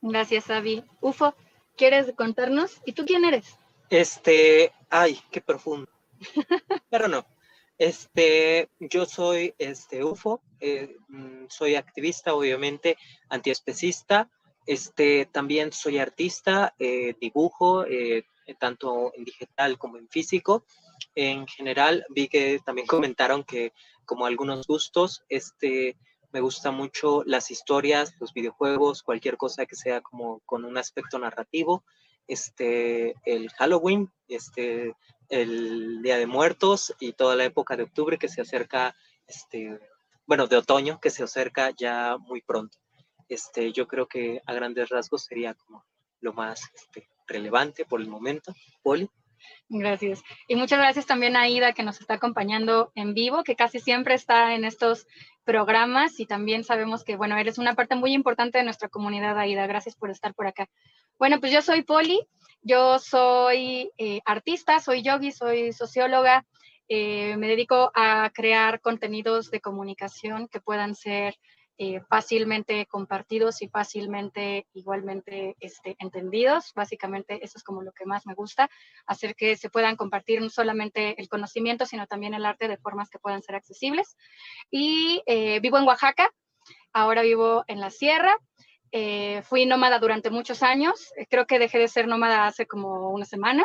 Gracias, 0.00 0.50
Avi. 0.50 0.84
Ufo, 1.00 1.34
¿quieres 1.76 2.12
contarnos? 2.16 2.80
¿Y 2.84 2.92
tú 2.92 3.04
quién 3.04 3.24
eres? 3.24 3.58
Este, 3.90 4.72
ay, 4.90 5.20
qué 5.30 5.40
profundo. 5.40 5.90
Pero 6.90 7.08
no. 7.08 7.26
Este, 7.78 8.68
yo 8.78 9.04
soy 9.04 9.54
este 9.58 10.04
UFO, 10.04 10.40
eh, 10.60 10.96
mm, 11.08 11.46
soy 11.48 11.74
activista, 11.74 12.34
obviamente, 12.34 12.96
antiespecista. 13.28 14.30
Este, 14.66 15.26
también 15.26 15.72
soy 15.72 15.98
artista, 15.98 16.74
eh, 16.78 17.14
dibujo, 17.20 17.84
eh, 17.84 18.24
tanto 18.58 19.12
en 19.14 19.24
digital 19.24 19.76
como 19.78 19.98
en 19.98 20.08
físico. 20.08 20.64
En 21.14 21.46
general, 21.46 22.06
vi 22.10 22.28
que 22.28 22.60
también 22.64 22.86
comentaron 23.18 23.44
que, 23.44 23.72
como 24.04 24.26
algunos 24.26 24.66
gustos, 24.66 25.24
este, 25.28 25.96
me 26.34 26.40
gusta 26.40 26.70
mucho 26.70 27.22
las 27.24 27.50
historias, 27.50 28.14
los 28.20 28.34
videojuegos, 28.34 29.02
cualquier 29.02 29.38
cosa 29.38 29.64
que 29.64 29.76
sea 29.76 30.02
como 30.02 30.40
con 30.40 30.66
un 30.66 30.76
aspecto 30.76 31.18
narrativo 31.18 31.84
este, 32.26 33.14
el 33.24 33.50
Halloween, 33.50 34.10
este, 34.28 34.94
el 35.28 36.02
Día 36.02 36.18
de 36.18 36.26
Muertos 36.26 36.94
y 37.00 37.12
toda 37.12 37.36
la 37.36 37.44
época 37.44 37.76
de 37.76 37.84
octubre 37.84 38.18
que 38.18 38.28
se 38.28 38.40
acerca, 38.40 38.96
este, 39.26 39.78
bueno, 40.26 40.46
de 40.46 40.56
otoño 40.56 41.00
que 41.00 41.10
se 41.10 41.22
acerca 41.22 41.70
ya 41.70 42.16
muy 42.18 42.40
pronto. 42.40 42.78
Este, 43.28 43.72
yo 43.72 43.86
creo 43.86 44.06
que 44.06 44.42
a 44.46 44.52
grandes 44.54 44.88
rasgos 44.88 45.24
sería 45.24 45.54
como 45.54 45.84
lo 46.20 46.32
más 46.32 46.62
este, 46.74 47.08
relevante 47.26 47.84
por 47.84 48.00
el 48.00 48.08
momento. 48.08 48.54
Poli. 48.82 49.10
Gracias. 49.68 50.22
Y 50.46 50.56
muchas 50.56 50.78
gracias 50.78 51.06
también 51.06 51.36
a 51.36 51.48
Ida 51.48 51.72
que 51.72 51.82
nos 51.82 52.00
está 52.00 52.14
acompañando 52.14 52.92
en 52.94 53.14
vivo, 53.14 53.44
que 53.44 53.56
casi 53.56 53.80
siempre 53.80 54.14
está 54.14 54.54
en 54.54 54.64
estos 54.64 55.06
programas 55.44 56.20
y 56.20 56.26
también 56.26 56.64
sabemos 56.64 57.04
que, 57.04 57.16
bueno, 57.16 57.36
eres 57.36 57.58
una 57.58 57.74
parte 57.74 57.94
muy 57.94 58.12
importante 58.12 58.58
de 58.58 58.64
nuestra 58.64 58.88
comunidad, 58.88 59.38
Aida. 59.38 59.66
Gracias 59.66 59.96
por 59.96 60.10
estar 60.10 60.34
por 60.34 60.46
acá. 60.46 60.68
Bueno, 61.18 61.40
pues 61.40 61.52
yo 61.52 61.62
soy 61.62 61.82
Poli, 61.82 62.20
yo 62.62 62.98
soy 62.98 63.90
eh, 63.98 64.20
artista, 64.24 64.80
soy 64.80 65.02
yogi, 65.02 65.32
soy 65.32 65.72
socióloga, 65.72 66.44
eh, 66.88 67.36
me 67.36 67.48
dedico 67.48 67.90
a 67.94 68.30
crear 68.34 68.80
contenidos 68.80 69.50
de 69.50 69.60
comunicación 69.60 70.48
que 70.48 70.60
puedan 70.60 70.94
ser 70.94 71.36
eh, 71.78 72.00
fácilmente 72.08 72.86
compartidos 72.86 73.62
y 73.62 73.68
fácilmente 73.68 74.66
igualmente 74.72 75.56
este, 75.60 75.96
entendidos. 75.98 76.72
Básicamente 76.74 77.44
eso 77.44 77.58
es 77.58 77.64
como 77.64 77.82
lo 77.82 77.92
que 77.92 78.06
más 78.06 78.26
me 78.26 78.34
gusta, 78.34 78.70
hacer 79.06 79.34
que 79.34 79.56
se 79.56 79.70
puedan 79.70 79.96
compartir 79.96 80.40
no 80.40 80.50
solamente 80.50 81.20
el 81.20 81.28
conocimiento, 81.28 81.86
sino 81.86 82.06
también 82.06 82.34
el 82.34 82.46
arte 82.46 82.68
de 82.68 82.76
formas 82.76 83.10
que 83.10 83.18
puedan 83.18 83.42
ser 83.42 83.56
accesibles. 83.56 84.16
Y 84.70 85.22
vivo 85.60 85.78
en 85.78 85.86
Oaxaca, 85.86 86.30
ahora 86.92 87.22
vivo 87.22 87.64
en 87.66 87.80
la 87.80 87.90
sierra, 87.90 88.36
eh, 88.96 89.42
fui 89.42 89.66
nómada 89.66 89.98
durante 89.98 90.30
muchos 90.30 90.62
años. 90.62 91.12
Eh, 91.16 91.26
creo 91.28 91.48
que 91.48 91.58
dejé 91.58 91.80
de 91.80 91.88
ser 91.88 92.06
nómada 92.06 92.46
hace 92.46 92.64
como 92.64 93.10
una 93.10 93.24
semana. 93.24 93.64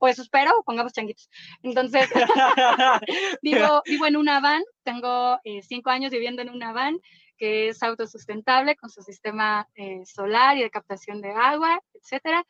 o 0.00 0.06
eso 0.08 0.20
espero, 0.20 0.62
pongamos 0.66 0.92
changuitos. 0.92 1.30
Entonces, 1.62 2.10
vivo, 3.42 3.82
vivo 3.86 4.06
en 4.06 4.16
una 4.18 4.38
van. 4.40 4.62
Tengo 4.82 5.40
eh, 5.44 5.62
cinco 5.62 5.88
años 5.88 6.10
viviendo 6.10 6.42
en 6.42 6.50
una 6.50 6.72
van 6.74 7.00
que 7.38 7.68
es 7.68 7.82
autosustentable 7.82 8.76
con 8.76 8.90
su 8.90 9.00
sistema 9.00 9.68
solar 10.04 10.58
y 10.58 10.62
de 10.62 10.70
captación 10.70 11.20
de 11.20 11.30
agua, 11.30 11.80
etcétera 11.94 12.44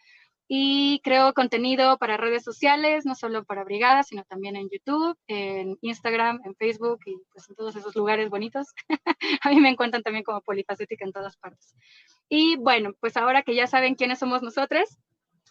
y 0.48 1.00
creo 1.04 1.34
contenido 1.34 1.98
para 1.98 2.16
redes 2.16 2.42
sociales, 2.42 3.04
no 3.04 3.14
solo 3.14 3.44
para 3.44 3.64
brigadas, 3.64 4.08
sino 4.08 4.24
también 4.24 4.56
en 4.56 4.70
YouTube, 4.70 5.16
en 5.26 5.76
Instagram, 5.82 6.40
en 6.44 6.54
Facebook 6.56 7.00
y 7.04 7.16
pues 7.30 7.48
en 7.50 7.54
todos 7.54 7.76
esos 7.76 7.94
lugares 7.94 8.30
bonitos. 8.30 8.68
a 9.42 9.50
mí 9.50 9.60
me 9.60 9.68
encuentran 9.68 10.02
también 10.02 10.24
como 10.24 10.40
polifacética 10.40 11.04
en 11.04 11.12
todas 11.12 11.36
partes. 11.36 11.76
Y 12.30 12.56
bueno, 12.56 12.94
pues 12.98 13.18
ahora 13.18 13.42
que 13.42 13.54
ya 13.54 13.66
saben 13.66 13.94
quiénes 13.94 14.18
somos 14.18 14.42
nosotros, 14.42 14.98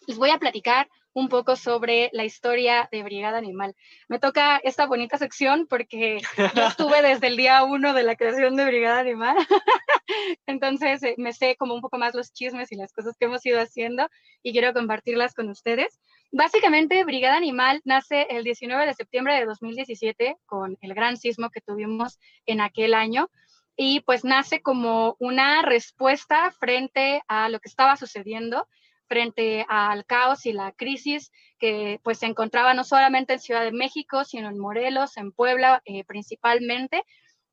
les 0.08 0.18
voy 0.18 0.30
a 0.30 0.38
platicar 0.38 0.88
un 1.18 1.28
poco 1.28 1.56
sobre 1.56 2.10
la 2.12 2.24
historia 2.24 2.88
de 2.92 3.02
Brigada 3.02 3.38
Animal. 3.38 3.74
Me 4.06 4.20
toca 4.20 4.58
esta 4.58 4.86
bonita 4.86 5.18
sección 5.18 5.66
porque 5.68 6.20
yo 6.54 6.66
estuve 6.68 7.02
desde 7.02 7.26
el 7.26 7.36
día 7.36 7.64
uno 7.64 7.92
de 7.92 8.04
la 8.04 8.14
creación 8.14 8.54
de 8.54 8.64
Brigada 8.64 9.00
Animal, 9.00 9.36
entonces 10.46 11.02
eh, 11.02 11.14
me 11.18 11.32
sé 11.32 11.56
como 11.56 11.74
un 11.74 11.80
poco 11.80 11.98
más 11.98 12.14
los 12.14 12.32
chismes 12.32 12.70
y 12.70 12.76
las 12.76 12.92
cosas 12.92 13.16
que 13.18 13.24
hemos 13.24 13.44
ido 13.44 13.60
haciendo 13.60 14.08
y 14.44 14.52
quiero 14.52 14.72
compartirlas 14.72 15.34
con 15.34 15.48
ustedes. 15.48 15.98
Básicamente, 16.30 17.02
Brigada 17.04 17.36
Animal 17.36 17.80
nace 17.84 18.28
el 18.30 18.44
19 18.44 18.86
de 18.86 18.94
septiembre 18.94 19.34
de 19.34 19.46
2017 19.46 20.36
con 20.46 20.78
el 20.80 20.94
gran 20.94 21.16
sismo 21.16 21.50
que 21.50 21.60
tuvimos 21.60 22.20
en 22.46 22.60
aquel 22.60 22.94
año 22.94 23.28
y 23.76 24.00
pues 24.00 24.24
nace 24.24 24.62
como 24.62 25.16
una 25.18 25.62
respuesta 25.62 26.52
frente 26.52 27.22
a 27.26 27.48
lo 27.48 27.58
que 27.58 27.68
estaba 27.68 27.96
sucediendo 27.96 28.68
frente 29.08 29.64
al 29.68 30.04
caos 30.04 30.46
y 30.46 30.52
la 30.52 30.72
crisis 30.72 31.32
que 31.58 31.98
pues 32.04 32.18
se 32.18 32.26
encontraba 32.26 32.74
no 32.74 32.84
solamente 32.84 33.32
en 33.32 33.40
Ciudad 33.40 33.64
de 33.64 33.72
México, 33.72 34.24
sino 34.24 34.48
en 34.48 34.58
Morelos, 34.58 35.16
en 35.16 35.32
Puebla 35.32 35.82
eh, 35.84 36.04
principalmente, 36.04 37.02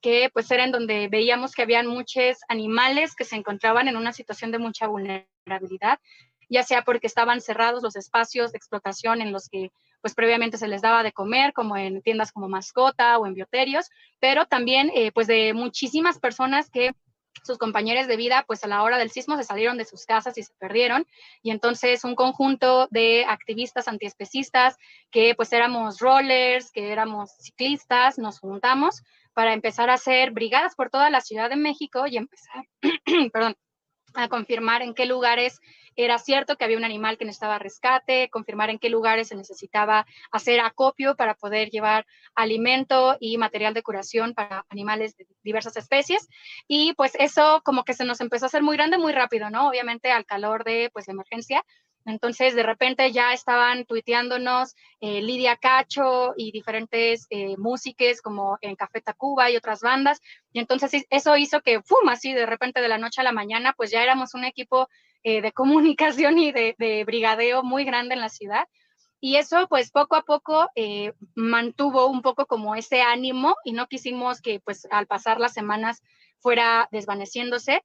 que 0.01 0.29
pues 0.31 0.51
era 0.51 0.65
en 0.65 0.71
donde 0.71 1.07
veíamos 1.07 1.53
que 1.53 1.63
habían 1.63 1.87
muchos 1.87 2.37
animales 2.47 3.15
que 3.15 3.23
se 3.23 3.35
encontraban 3.35 3.87
en 3.87 3.97
una 3.97 4.13
situación 4.13 4.51
de 4.51 4.59
mucha 4.59 4.87
vulnerabilidad, 4.87 5.99
ya 6.49 6.63
sea 6.63 6.83
porque 6.83 7.07
estaban 7.07 7.41
cerrados 7.41 7.81
los 7.81 7.95
espacios 7.95 8.51
de 8.51 8.57
explotación 8.57 9.21
en 9.21 9.31
los 9.31 9.49
que 9.49 9.71
pues 10.01 10.13
previamente 10.13 10.59
se 10.59 10.67
les 10.67 10.83
daba 10.83 11.01
de 11.01 11.13
comer, 11.13 11.53
como 11.53 11.75
en 11.77 12.03
tiendas 12.03 12.31
como 12.31 12.47
mascota 12.47 13.17
o 13.17 13.25
en 13.25 13.33
bioterios, 13.33 13.89
pero 14.19 14.45
también 14.45 14.91
eh, 14.93 15.11
pues 15.11 15.25
de 15.25 15.55
muchísimas 15.55 16.19
personas 16.19 16.69
que 16.69 16.93
sus 17.43 17.57
compañeros 17.57 18.07
de 18.07 18.15
vida, 18.15 18.43
pues 18.47 18.63
a 18.63 18.67
la 18.67 18.83
hora 18.83 18.97
del 18.97 19.11
sismo 19.11 19.37
se 19.37 19.43
salieron 19.43 19.77
de 19.77 19.85
sus 19.85 20.05
casas 20.05 20.37
y 20.37 20.43
se 20.43 20.53
perdieron. 20.55 21.05
Y 21.41 21.51
entonces 21.51 22.03
un 22.03 22.15
conjunto 22.15 22.87
de 22.91 23.25
activistas 23.25 23.87
antiespecistas, 23.87 24.77
que 25.11 25.35
pues 25.35 25.53
éramos 25.53 25.99
rollers, 25.99 26.71
que 26.71 26.91
éramos 26.91 27.31
ciclistas, 27.39 28.17
nos 28.17 28.39
juntamos 28.39 29.03
para 29.33 29.53
empezar 29.53 29.89
a 29.89 29.95
hacer 29.95 30.31
brigadas 30.31 30.75
por 30.75 30.89
toda 30.89 31.09
la 31.09 31.21
Ciudad 31.21 31.49
de 31.49 31.57
México 31.57 32.07
y 32.07 32.17
empezar, 32.17 32.65
perdón, 33.33 33.55
a 34.15 34.27
confirmar 34.27 34.81
en 34.81 34.93
qué 34.93 35.05
lugares 35.05 35.59
era 35.95 36.17
cierto 36.19 36.57
que 36.57 36.65
había 36.65 36.77
un 36.77 36.83
animal 36.83 37.17
que 37.17 37.25
necesitaba 37.25 37.57
rescate, 37.59 38.29
confirmar 38.29 38.69
en 38.69 38.79
qué 38.79 38.89
lugares 38.89 39.29
se 39.29 39.35
necesitaba 39.35 40.05
hacer 40.31 40.59
acopio 40.59 41.15
para 41.15 41.35
poder 41.35 41.69
llevar 41.69 42.05
alimento 42.35 43.15
y 43.19 43.37
material 43.37 43.73
de 43.73 43.83
curación 43.83 44.33
para 44.33 44.65
animales 44.69 45.15
de 45.15 45.25
diversas 45.43 45.77
especies. 45.77 46.27
Y 46.67 46.93
pues 46.93 47.13
eso 47.17 47.61
como 47.63 47.83
que 47.85 47.93
se 47.93 48.05
nos 48.05 48.19
empezó 48.21 48.45
a 48.45 48.47
hacer 48.47 48.63
muy 48.63 48.75
grande 48.75 48.97
muy 48.97 49.13
rápido, 49.13 49.49
¿no? 49.49 49.69
Obviamente 49.69 50.11
al 50.11 50.25
calor 50.25 50.63
de 50.65 50.89
pues 50.93 51.07
la 51.07 51.13
emergencia. 51.13 51.63
Entonces, 52.05 52.55
de 52.55 52.63
repente 52.63 53.11
ya 53.11 53.33
estaban 53.33 53.85
tuiteándonos 53.85 54.75
eh, 55.01 55.21
Lidia 55.21 55.57
Cacho 55.57 56.33
y 56.37 56.51
diferentes 56.51 57.25
eh, 57.31 57.57
músicos 57.57 58.21
como 58.21 58.57
en 58.61 58.75
Café 58.75 59.01
Tacuba 59.01 59.49
y 59.49 59.57
otras 59.57 59.81
bandas. 59.81 60.21
Y 60.53 60.59
entonces 60.59 61.05
eso 61.09 61.35
hizo 61.35 61.61
que, 61.61 61.81
¡fum! 61.81 62.07
Así 62.09 62.33
de 62.33 62.45
repente 62.45 62.79
de 62.81 62.87
la 62.87 62.99
noche 62.99 63.21
a 63.21 63.23
la 63.23 63.31
mañana, 63.31 63.73
pues 63.75 63.89
ya 63.89 64.03
éramos 64.03 64.35
un 64.35 64.45
equipo 64.45 64.87
eh, 65.27 65.41
de 65.41 65.51
comunicación 65.53 66.37
y 66.37 66.51
de, 66.51 67.03
brigadeo 67.03 67.63
muy 67.63 67.83
grande 67.83 68.13
en 68.13 68.21
la 68.21 68.29
ciudad. 68.29 68.67
Y 69.19 69.37
eso, 69.37 69.67
pues 69.67 69.89
poco 69.89 70.15
a 70.15 70.21
poco 70.21 70.69
eh, 70.75 71.13
mantuvo 71.33 72.05
un 72.05 72.21
poco 72.21 72.45
como 72.45 72.75
ese 72.75 73.01
ánimo 73.01 73.55
y 73.63 73.73
no 73.73 73.87
quisimos 73.87 74.39
que, 74.39 74.59
pues 74.59 74.87
al 74.91 75.07
pasar 75.07 75.39
las 75.39 75.53
semanas 75.53 76.03
fuera 76.41 76.87
desvaneciéndose, 76.91 77.83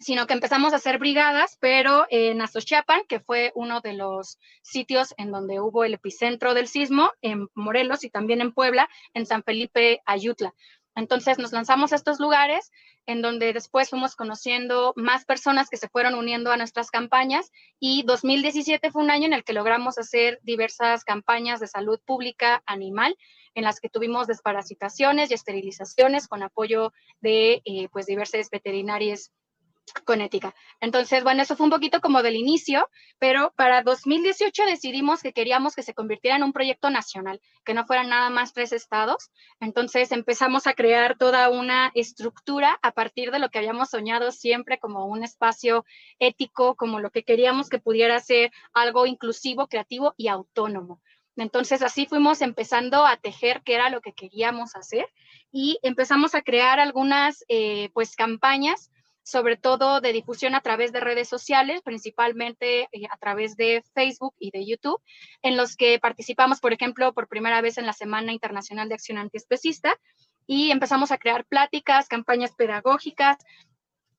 sino 0.00 0.26
que 0.26 0.34
empezamos 0.34 0.72
a 0.72 0.76
hacer 0.76 0.98
brigadas, 0.98 1.56
pero 1.60 2.06
en 2.10 2.40
Azochiapan, 2.40 3.02
que 3.08 3.20
fue 3.20 3.52
uno 3.54 3.80
de 3.80 3.94
los 3.94 4.38
sitios 4.62 5.14
en 5.16 5.30
donde 5.30 5.60
hubo 5.60 5.84
el 5.84 5.94
epicentro 5.94 6.54
del 6.54 6.68
sismo, 6.68 7.12
en 7.22 7.48
Morelos 7.54 8.04
y 8.04 8.10
también 8.10 8.40
en 8.40 8.52
Puebla, 8.52 8.88
en 9.12 9.26
San 9.26 9.42
Felipe, 9.42 10.00
Ayutla. 10.06 10.54
Entonces 10.96 11.38
nos 11.38 11.52
lanzamos 11.52 11.92
a 11.92 11.96
estos 11.96 12.20
lugares 12.20 12.70
en 13.06 13.20
donde 13.20 13.52
después 13.52 13.90
fuimos 13.90 14.14
conociendo 14.14 14.92
más 14.96 15.24
personas 15.24 15.68
que 15.68 15.76
se 15.76 15.88
fueron 15.88 16.14
uniendo 16.14 16.52
a 16.52 16.56
nuestras 16.56 16.90
campañas 16.90 17.50
y 17.80 18.04
2017 18.04 18.92
fue 18.92 19.02
un 19.02 19.10
año 19.10 19.26
en 19.26 19.32
el 19.32 19.44
que 19.44 19.52
logramos 19.52 19.98
hacer 19.98 20.38
diversas 20.42 21.04
campañas 21.04 21.58
de 21.58 21.66
salud 21.66 22.00
pública 22.06 22.62
animal 22.64 23.16
en 23.54 23.64
las 23.64 23.80
que 23.80 23.88
tuvimos 23.88 24.26
desparasitaciones 24.26 25.30
y 25.30 25.34
esterilizaciones 25.34 26.28
con 26.28 26.42
apoyo 26.42 26.92
de 27.20 27.60
eh, 27.64 27.88
pues 27.90 28.06
diversas 28.06 28.48
veterinarias 28.50 29.32
con 30.04 30.20
ética. 30.20 30.54
Entonces, 30.80 31.22
bueno, 31.22 31.42
eso 31.42 31.56
fue 31.56 31.64
un 31.64 31.70
poquito 31.70 32.00
como 32.00 32.22
del 32.22 32.36
inicio, 32.36 32.88
pero 33.18 33.52
para 33.56 33.82
2018 33.82 34.64
decidimos 34.66 35.22
que 35.22 35.32
queríamos 35.32 35.74
que 35.74 35.82
se 35.82 35.94
convirtiera 35.94 36.36
en 36.36 36.42
un 36.42 36.52
proyecto 36.52 36.90
nacional, 36.90 37.40
que 37.64 37.74
no 37.74 37.86
fueran 37.86 38.08
nada 38.08 38.30
más 38.30 38.52
tres 38.52 38.72
estados. 38.72 39.30
Entonces 39.60 40.12
empezamos 40.12 40.66
a 40.66 40.74
crear 40.74 41.16
toda 41.16 41.48
una 41.50 41.90
estructura 41.94 42.78
a 42.82 42.92
partir 42.92 43.30
de 43.30 43.38
lo 43.38 43.50
que 43.50 43.58
habíamos 43.58 43.90
soñado 43.90 44.32
siempre 44.32 44.78
como 44.78 45.06
un 45.06 45.22
espacio 45.22 45.84
ético, 46.18 46.74
como 46.76 47.00
lo 47.00 47.10
que 47.10 47.24
queríamos 47.24 47.68
que 47.68 47.78
pudiera 47.78 48.18
ser 48.20 48.52
algo 48.72 49.06
inclusivo, 49.06 49.68
creativo 49.68 50.14
y 50.16 50.28
autónomo. 50.28 51.00
Entonces 51.36 51.82
así 51.82 52.06
fuimos 52.06 52.42
empezando 52.42 53.06
a 53.06 53.16
tejer 53.16 53.62
qué 53.64 53.74
era 53.74 53.90
lo 53.90 54.00
que 54.00 54.12
queríamos 54.12 54.76
hacer 54.76 55.06
y 55.50 55.78
empezamos 55.82 56.34
a 56.34 56.42
crear 56.42 56.78
algunas 56.78 57.44
eh, 57.48 57.90
pues 57.92 58.14
campañas 58.14 58.92
sobre 59.24 59.56
todo 59.56 60.00
de 60.00 60.12
difusión 60.12 60.54
a 60.54 60.60
través 60.60 60.92
de 60.92 61.00
redes 61.00 61.28
sociales, 61.28 61.80
principalmente 61.82 62.88
eh, 62.92 63.06
a 63.10 63.16
través 63.16 63.56
de 63.56 63.82
Facebook 63.94 64.34
y 64.38 64.50
de 64.50 64.64
YouTube, 64.64 65.02
en 65.42 65.56
los 65.56 65.76
que 65.76 65.98
participamos, 65.98 66.60
por 66.60 66.72
ejemplo, 66.72 67.12
por 67.12 67.26
primera 67.26 67.60
vez 67.60 67.78
en 67.78 67.86
la 67.86 67.94
Semana 67.94 68.32
Internacional 68.32 68.88
de 68.88 68.94
Acción 68.94 69.18
Antiespecista 69.18 69.98
y 70.46 70.70
empezamos 70.70 71.10
a 71.10 71.18
crear 71.18 71.46
pláticas, 71.46 72.06
campañas 72.06 72.54
pedagógicas 72.54 73.38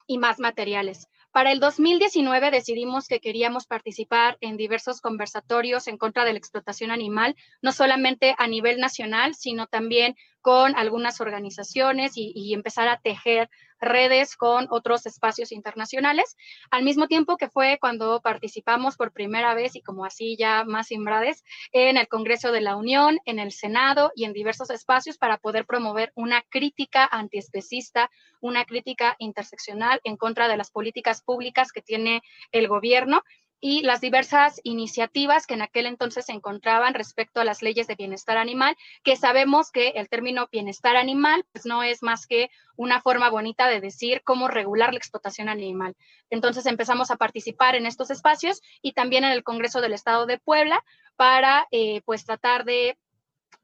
y 0.08 0.18
más 0.18 0.40
materiales. 0.40 1.08
Para 1.32 1.52
el 1.52 1.60
2019 1.60 2.50
decidimos 2.50 3.08
que 3.08 3.20
queríamos 3.20 3.68
participar 3.68 4.38
en 4.40 4.56
diversos 4.58 5.02
conversatorios 5.02 5.88
en 5.88 5.98
contra 5.98 6.24
de 6.24 6.32
la 6.32 6.40
explotación 6.40 6.92
animal, 6.92 7.36
no 7.62 7.74
solamente 7.74 8.36
a 8.38 8.48
nivel 8.48 8.80
nacional, 8.80 9.36
sino 9.36 9.68
también 9.68 10.16
con 10.46 10.76
algunas 10.76 11.22
organizaciones 11.22 12.12
y, 12.14 12.54
empezar 12.54 12.88
a 12.88 13.00
tejer 13.00 13.50
redes 13.80 14.38
con 14.38 14.68
otros 14.70 15.08
espacios 15.08 15.52
internacionales, 15.52 16.38
al 16.70 16.84
mismo 16.84 17.08
tiempo 17.08 17.36
que 17.36 17.50
fue 17.50 17.80
cuando 17.82 18.22
participamos 18.22 18.96
por 18.96 19.12
primera 19.12 19.56
vez 19.56 19.76
y 19.76 19.82
como 19.82 20.06
así 20.06 20.38
ya 20.38 20.64
más 20.64 20.92
imbrades 20.92 21.44
en 21.72 21.98
el 21.98 22.08
Congreso 22.08 22.52
de 22.52 22.62
la 22.62 22.76
Unión, 22.76 23.18
en 23.26 23.40
el 23.40 23.52
Senado 23.52 24.12
y 24.16 24.26
en 24.26 24.34
diversos 24.34 24.70
espacios 24.70 25.18
para 25.18 25.40
poder 25.40 25.66
promover 25.66 26.12
una 26.14 26.44
crítica 26.44 27.10
antiespecista, 27.12 28.12
una 28.40 28.66
crítica 28.66 29.16
interseccional 29.18 30.00
en 30.04 30.16
contra 30.16 30.48
de 30.48 30.58
las 30.58 30.70
políticas 30.70 31.24
públicas 31.24 31.72
que 31.72 31.82
tiene 31.82 32.22
el 32.52 32.68
gobierno 32.68 33.24
y 33.60 33.82
las 33.82 34.02
diversas 34.02 34.60
iniciativas 34.64 35.48
que 35.48 35.54
en 35.54 35.62
aquel 35.62 35.86
entonces 35.86 36.26
se 36.26 36.34
encontraban 36.34 36.94
respecto 36.94 37.42
a 37.42 37.46
las 37.46 37.62
leyes 37.62 37.88
de 37.88 37.96
bienestar 37.96 38.38
animal, 38.38 38.76
que 39.04 39.16
sabemos 39.16 39.72
que 39.72 39.90
el 39.90 40.10
término 40.10 40.48
bienestar 40.52 40.96
animal 40.96 41.46
pues 41.52 41.66
no 41.66 41.84
es 41.84 42.04
más 42.04 42.28
que 42.28 42.50
una 42.76 43.02
forma 43.02 43.30
bonita 43.30 43.68
de 43.68 43.82
decir 43.82 44.22
cómo 44.24 44.48
regular 44.48 44.94
la 44.94 45.00
explotación 45.00 45.50
animal. 45.50 45.96
Entonces 46.30 46.66
empezamos 46.66 47.12
a 47.12 47.16
participar 47.16 47.76
en 47.76 47.86
estos 47.86 48.12
espacios 48.12 48.62
y 48.82 48.94
también 48.94 49.24
en 49.24 49.32
el 49.32 49.44
Congreso 49.44 49.82
del 49.82 49.94
Estado 49.94 50.26
de 50.26 50.38
Puebla 50.38 50.84
para 51.16 51.68
eh, 51.72 52.02
pues 52.06 52.26
tratar 52.26 52.66
de 52.66 52.98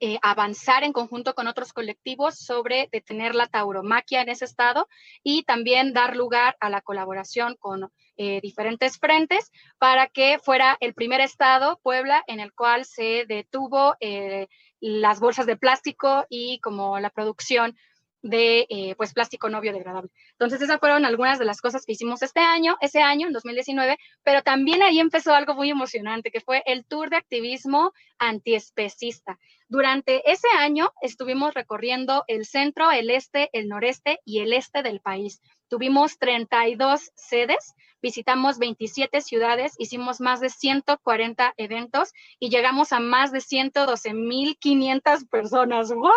eh, 0.04 0.17
avanzar 0.23 0.84
en 0.84 0.93
conjunto 0.93 1.36
con 1.36 1.47
otros 1.47 1.73
colectivos 1.73 2.39
sobre 2.39 2.89
detener 2.91 3.36
la 3.36 3.45
tauromaquia 3.45 4.21
en 4.21 4.30
ese 4.30 4.45
estado 4.45 4.88
y 5.21 5.43
también 5.43 5.93
dar 5.93 6.15
lugar 6.15 6.58
a 6.60 6.71
la 6.71 6.82
colaboración 6.82 7.56
con 7.60 7.91
eh, 8.17 8.39
diferentes 8.41 8.97
frentes 8.97 9.52
para 9.78 10.08
que 10.08 10.39
fuera 10.39 10.78
el 10.80 10.93
primer 10.93 11.21
estado, 11.21 11.80
Puebla, 11.84 12.24
en 12.28 12.39
el 12.39 12.54
cual 12.54 12.86
se 12.86 13.26
detuvo 13.28 13.95
eh, 14.00 14.47
las 14.80 15.19
bolsas 15.19 15.45
de 15.45 15.58
plástico 15.58 16.26
y 16.30 16.60
como 16.60 17.00
la 17.00 17.10
producción 17.10 17.76
de 18.21 18.67
eh, 18.69 18.95
pues 18.95 19.13
plástico 19.13 19.50
no 19.50 19.62
biodegradable. 19.62 20.12
Entonces 20.32 20.62
esas 20.62 20.80
fueron 20.80 21.06
algunas 21.06 21.39
de 21.39 21.45
las 21.45 21.62
cosas 21.62 21.86
que 21.86 21.93
hicimos 21.93 22.21
este 22.21 22.39
año, 22.39 22.78
ese 22.82 23.02
año, 23.02 23.28
en 23.28 23.34
2019, 23.34 23.97
pero 24.24 24.43
también 24.43 24.84
ahí 24.84 25.00
empezó 25.00 25.34
algo 25.34 25.56
muy 25.56 25.69
emocionante, 25.69 26.32
que 26.32 26.41
fue 26.41 26.62
el 26.65 26.86
Tour 26.86 27.10
de 27.10 27.17
Activismo 27.17 27.93
Antiespecista. 28.19 29.39
Durante 29.67 30.30
ese 30.32 30.47
año 30.58 30.91
estuvimos 31.02 31.54
recorriendo 31.54 32.24
el 32.28 32.45
centro, 32.45 32.91
el 32.91 33.10
este, 33.10 33.50
el 33.54 33.67
noreste 33.67 34.19
y 34.26 34.39
el 34.39 34.54
este 34.54 34.84
del 34.84 35.00
país. 35.00 35.41
Tuvimos 35.71 36.19
32 36.19 37.12
sedes 37.15 37.73
visitamos 38.01 38.57
27 38.57 39.21
ciudades, 39.21 39.73
hicimos 39.77 40.19
más 40.19 40.39
de 40.39 40.49
140 40.49 41.53
eventos 41.57 42.12
y 42.39 42.49
llegamos 42.49 42.91
a 42.91 42.99
más 42.99 43.31
de 43.31 43.39
112.500 43.39 45.29
personas. 45.29 45.91
¿What? 45.91 46.12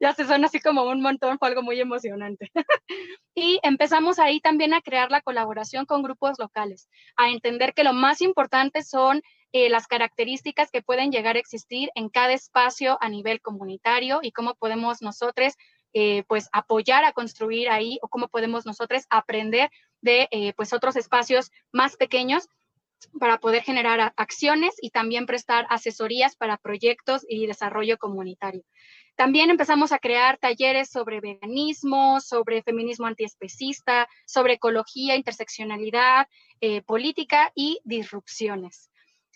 Ya 0.00 0.14
se 0.14 0.26
suena 0.26 0.46
así 0.46 0.60
como 0.60 0.84
un 0.84 1.00
montón, 1.00 1.38
fue 1.38 1.48
algo 1.48 1.62
muy 1.62 1.78
emocionante. 1.80 2.50
y 3.34 3.60
empezamos 3.62 4.18
ahí 4.18 4.40
también 4.40 4.74
a 4.74 4.80
crear 4.80 5.10
la 5.10 5.20
colaboración 5.20 5.86
con 5.86 6.02
grupos 6.02 6.38
locales, 6.38 6.88
a 7.16 7.28
entender 7.30 7.74
que 7.74 7.84
lo 7.84 7.92
más 7.92 8.20
importante 8.20 8.82
son 8.82 9.22
eh, 9.52 9.70
las 9.70 9.86
características 9.86 10.70
que 10.70 10.82
pueden 10.82 11.10
llegar 11.10 11.36
a 11.36 11.38
existir 11.38 11.88
en 11.94 12.10
cada 12.10 12.34
espacio 12.34 12.98
a 13.00 13.08
nivel 13.08 13.40
comunitario 13.40 14.18
y 14.22 14.32
cómo 14.32 14.54
podemos 14.54 15.00
nosotros 15.00 15.54
eh, 15.94 16.24
pues 16.28 16.48
apoyar 16.52 17.04
a 17.04 17.12
construir 17.12 17.68
ahí 17.68 17.98
o 18.02 18.08
cómo 18.08 18.28
podemos 18.28 18.66
nosotros 18.66 19.04
aprender 19.10 19.70
de 20.00 20.28
eh, 20.30 20.52
pues 20.54 20.72
otros 20.72 20.96
espacios 20.96 21.50
más 21.72 21.96
pequeños 21.96 22.48
para 23.18 23.38
poder 23.38 23.62
generar 23.62 24.12
acciones 24.16 24.74
y 24.80 24.90
también 24.90 25.26
prestar 25.26 25.66
asesorías 25.70 26.36
para 26.36 26.56
proyectos 26.56 27.24
y 27.28 27.46
desarrollo 27.46 27.96
comunitario. 27.98 28.62
También 29.16 29.50
empezamos 29.50 29.90
a 29.92 29.98
crear 29.98 30.38
talleres 30.38 30.90
sobre 30.90 31.20
veganismo, 31.20 32.20
sobre 32.20 32.62
feminismo 32.62 33.06
antiespecista, 33.06 34.08
sobre 34.26 34.54
ecología, 34.54 35.16
interseccionalidad, 35.16 36.28
eh, 36.60 36.82
política 36.82 37.50
y 37.54 37.80
disrupciones. 37.84 38.90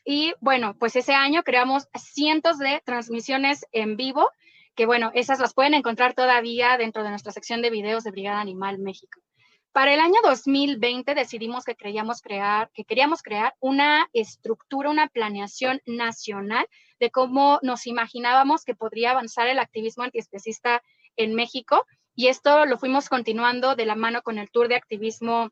Y 0.05 0.35
bueno, 0.41 0.77
pues 0.79 0.97
ese 0.97 1.15
año 1.15 1.43
creamos 1.43 1.88
cientos 1.95 2.59
de 2.59 2.81
transmisiones 2.85 3.67
en 3.73 3.97
vivo 3.97 4.29
que 4.75 4.87
bueno, 4.87 5.11
esas 5.15 5.39
las 5.39 5.55
pueden 5.55 5.75
encontrar 5.75 6.15
todavía 6.15 6.77
dentro 6.79 7.03
de 7.03 7.11
nuestra 7.11 7.33
sección 7.33 7.63
de 7.63 7.71
videos 7.71 8.05
de 8.05 8.11
Brigada 8.11 8.41
Animal 8.41 8.79
México. 8.79 9.21
Para 9.73 9.95
el 9.95 10.01
año 10.01 10.17
2020 10.23 11.15
decidimos 11.15 11.65
que, 11.65 11.77
creíamos 11.77 12.21
crear, 12.21 12.71
que 12.75 12.85
queríamos 12.85 13.23
crear 13.23 13.55
una 13.59 14.07
estructura, 14.13 14.91
una 14.91 15.09
planeación 15.09 15.81
nacional 15.87 16.67
de 17.01 17.11
cómo 17.11 17.59
nos 17.63 17.87
imaginábamos 17.87 18.65
que 18.65 18.75
podría 18.75 19.13
avanzar 19.13 19.49
el 19.49 19.59
activismo 19.59 20.05
antiespecista 20.05 20.83
en 21.17 21.35
México. 21.35 21.87
Y 22.15 22.29
esto 22.29 22.67
lo 22.67 22.77
fuimos 22.77 23.09
continuando 23.09 23.75
de 23.75 23.87
la 23.87 23.95
mano 23.95 24.21
con 24.21 24.37
el 24.37 24.51
Tour 24.51 24.69
de 24.69 24.77
Activismo 24.77 25.51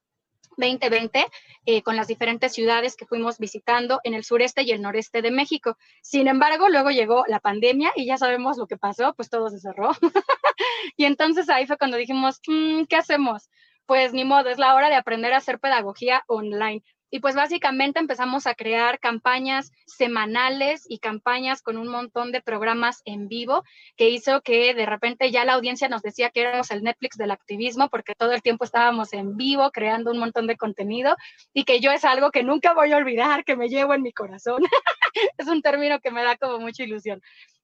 2020 0.57 1.27
eh, 1.67 1.83
con 1.83 1.97
las 1.97 2.09
diferentes 2.09 2.53
ciudades 2.53 2.97
que 2.97 3.07
fuimos 3.07 3.39
visitando 3.39 4.01
en 4.05 4.15
el 4.15 4.25
sureste 4.25 4.63
y 4.63 4.73
el 4.73 4.83
noreste 4.83 5.23
de 5.23 5.31
México. 5.31 5.77
Sin 6.03 6.29
embargo, 6.29 6.69
luego 6.69 6.91
llegó 6.91 7.25
la 7.29 7.41
pandemia 7.41 7.93
y 7.97 8.07
ya 8.07 8.17
sabemos 8.17 8.59
lo 8.59 8.67
que 8.67 8.77
pasó, 8.77 9.15
pues 9.15 9.31
todo 9.31 9.49
se 9.49 9.61
cerró. 9.61 9.91
y 10.97 11.05
entonces 11.05 11.49
ahí 11.49 11.67
fue 11.67 11.79
cuando 11.79 11.97
dijimos, 11.97 12.41
mm, 12.47 12.85
¿qué 12.85 12.97
hacemos? 12.97 13.49
Pues 13.87 14.13
ni 14.13 14.25
modo, 14.25 14.51
es 14.51 14.59
la 14.59 14.75
hora 14.75 14.89
de 14.89 14.95
aprender 14.95 15.33
a 15.33 15.39
hacer 15.39 15.59
pedagogía 15.59 16.25
online. 16.29 16.83
Y 17.11 17.21
pues 17.21 17.35
básicamente 17.35 17.99
empezamos 17.99 18.47
a 18.47 18.55
crear 18.55 19.01
campañas 19.01 19.73
semanales 19.87 20.85
y 20.89 20.99
campañas 20.99 21.61
con 21.61 21.77
un 21.77 21.89
montón 21.89 22.33
de 22.33 22.41
programas 22.41 23.03
en 23.05 23.29
vivo 23.29 23.65
que 23.97 24.11
hizo 24.11 24.43
que 24.43 24.75
de 24.75 24.87
repente 24.87 25.31
ya 25.31 25.45
la 25.45 25.55
audiencia 25.55 25.89
nos 25.89 26.03
decía 26.03 26.31
que 26.31 26.43
éramos 26.43 26.71
el 26.71 26.83
Netflix 26.83 27.17
del 27.17 27.33
activismo 27.33 27.89
porque 27.89 28.15
todo 28.15 28.33
el 28.33 28.43
tiempo 28.43 28.65
estábamos 28.65 29.13
en 29.13 29.37
vivo 29.37 29.71
creando 29.73 30.11
un 30.11 30.19
montón 30.19 30.47
de 30.47 30.57
contenido 30.57 31.17
y 31.53 31.65
que 31.65 31.81
yo 31.81 31.91
es 31.91 32.05
algo 32.05 32.31
que 32.31 32.45
nunca 32.45 32.75
voy 32.75 32.93
a 32.93 32.97
olvidar, 32.97 33.45
que 33.45 33.57
me 33.57 33.69
llevo 33.69 33.95
en 33.95 34.03
mi 34.03 34.13
corazón. 34.13 34.63
es 35.39 35.47
un 35.49 35.63
término 35.63 36.01
que 36.01 36.11
me 36.11 36.23
da 36.23 36.37
como 36.37 36.59
mucha 36.59 36.85
ilusión. 36.85 37.21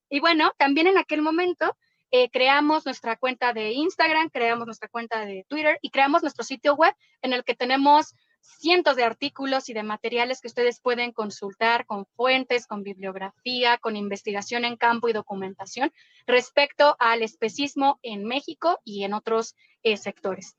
Y 0.09 0.21
bueno, 0.21 0.53
también 0.59 0.87
en 0.87 0.99
aquel 0.99 1.23
momento 1.23 1.77
eh, 2.11 2.31
creamos 2.31 2.85
nuestra 2.85 3.17
cuenta 3.17 3.53
de 3.53 3.73
Instagram, 3.73 4.31
creamos 4.31 4.67
nuestra 4.67 4.89
cuenta 4.89 5.25
de 5.25 5.45
Twitter 5.49 5.79
y 5.83 5.91
creamos 5.91 6.23
nuestro 6.23 6.45
sitio 6.45 6.75
web 6.75 6.95
en 7.23 7.33
el 7.33 7.43
que 7.43 7.55
tenemos 7.55 8.15
cientos 8.59 8.97
de 8.97 9.05
artículos 9.05 9.69
y 9.69 9.75
de 9.75 9.83
materiales 9.83 10.41
que 10.41 10.49
ustedes 10.49 10.81
pueden 10.81 11.13
consultar 11.13 11.87
con 11.87 12.07
fuentes, 12.07 12.67
con 12.67 12.83
bibliografía, 12.83 13.79
con 13.79 13.97
investigación 13.97 14.65
en 14.65 14.77
campo 14.77 15.09
y 15.09 15.13
documentación 15.13 15.93
respecto 16.27 16.97
al 16.99 17.23
especismo 17.23 17.99
en 18.03 18.25
México 18.25 18.81
y 18.85 19.05
en 19.05 19.15
otros 19.15 19.55
eh, 19.83 19.97
sectores. 19.97 20.57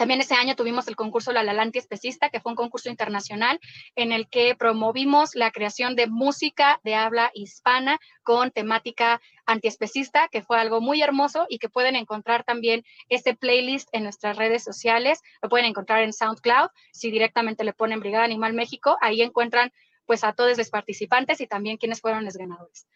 También 0.00 0.22
ese 0.22 0.34
año 0.34 0.56
tuvimos 0.56 0.88
el 0.88 0.96
concurso 0.96 1.30
La 1.30 1.42
Lalanti 1.42 1.78
Especista, 1.78 2.30
que 2.30 2.40
fue 2.40 2.52
un 2.52 2.56
concurso 2.56 2.88
internacional 2.88 3.60
en 3.96 4.12
el 4.12 4.30
que 4.30 4.54
promovimos 4.54 5.34
la 5.34 5.50
creación 5.50 5.94
de 5.94 6.06
música 6.06 6.80
de 6.84 6.94
habla 6.94 7.30
hispana 7.34 7.98
con 8.22 8.50
temática 8.50 9.20
antiespecista, 9.44 10.28
que 10.28 10.40
fue 10.40 10.58
algo 10.58 10.80
muy 10.80 11.02
hermoso 11.02 11.44
y 11.50 11.58
que 11.58 11.68
pueden 11.68 11.96
encontrar 11.96 12.44
también 12.44 12.82
este 13.10 13.36
playlist 13.36 13.90
en 13.92 14.04
nuestras 14.04 14.38
redes 14.38 14.64
sociales. 14.64 15.20
Lo 15.42 15.50
pueden 15.50 15.66
encontrar 15.66 16.02
en 16.02 16.14
SoundCloud. 16.14 16.70
Si 16.92 17.10
directamente 17.10 17.62
le 17.62 17.74
ponen 17.74 18.00
Brigada 18.00 18.24
Animal 18.24 18.54
México, 18.54 18.96
ahí 19.02 19.20
encuentran 19.20 19.70
pues 20.06 20.24
a 20.24 20.32
todos 20.32 20.56
los 20.56 20.70
participantes 20.70 21.42
y 21.42 21.46
también 21.46 21.76
quienes 21.76 22.00
fueron 22.00 22.24
los 22.24 22.38
ganadores. 22.38 22.86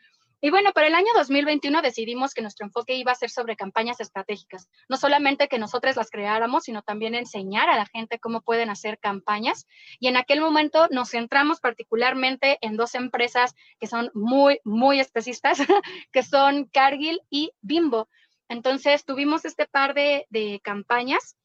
Y 0.45 0.51
bueno, 0.51 0.75
para 0.75 0.89
el 0.89 0.95
año 0.95 1.09
2021 1.17 1.81
decidimos 1.81 2.35
que 2.35 2.43
nuestro 2.43 2.67
enfoque 2.67 2.97
iba 2.97 3.11
a 3.11 3.15
ser 3.15 3.31
sobre 3.31 3.57
campañas 3.57 3.99
estratégicas. 4.01 4.69
No 4.91 4.99
solamente 4.99 5.49
que 5.49 5.59
nosotros 5.59 5.97
las 5.97 6.11
creáramos, 6.11 6.65
sino 6.65 6.83
también 6.83 7.15
enseñar 7.15 7.71
a 7.71 7.77
la 7.77 7.87
gente 7.87 8.19
cómo 8.19 8.43
pueden 8.43 8.69
hacer 8.69 8.99
campañas. 8.99 9.67
Y 10.01 10.09
en 10.09 10.19
aquel 10.19 10.43
momento 10.43 10.87
nos 10.91 11.13
centramos 11.13 11.61
particularmente 11.61 12.59
en 12.61 12.77
dos 12.77 12.95
empresas 12.95 13.55
que 13.81 13.87
son 13.87 14.11
muy, 14.13 14.61
muy 14.65 15.01
especistas, 15.01 15.57
que 16.13 16.23
son 16.23 16.67
Cargill 16.67 17.23
y 17.31 17.53
Bimbo. 17.63 18.11
Entonces 18.51 19.07
tuvimos 19.07 19.47
este 19.47 19.65
par 19.67 19.95
de, 19.95 20.27
de 20.29 20.61
campañas 20.63 21.37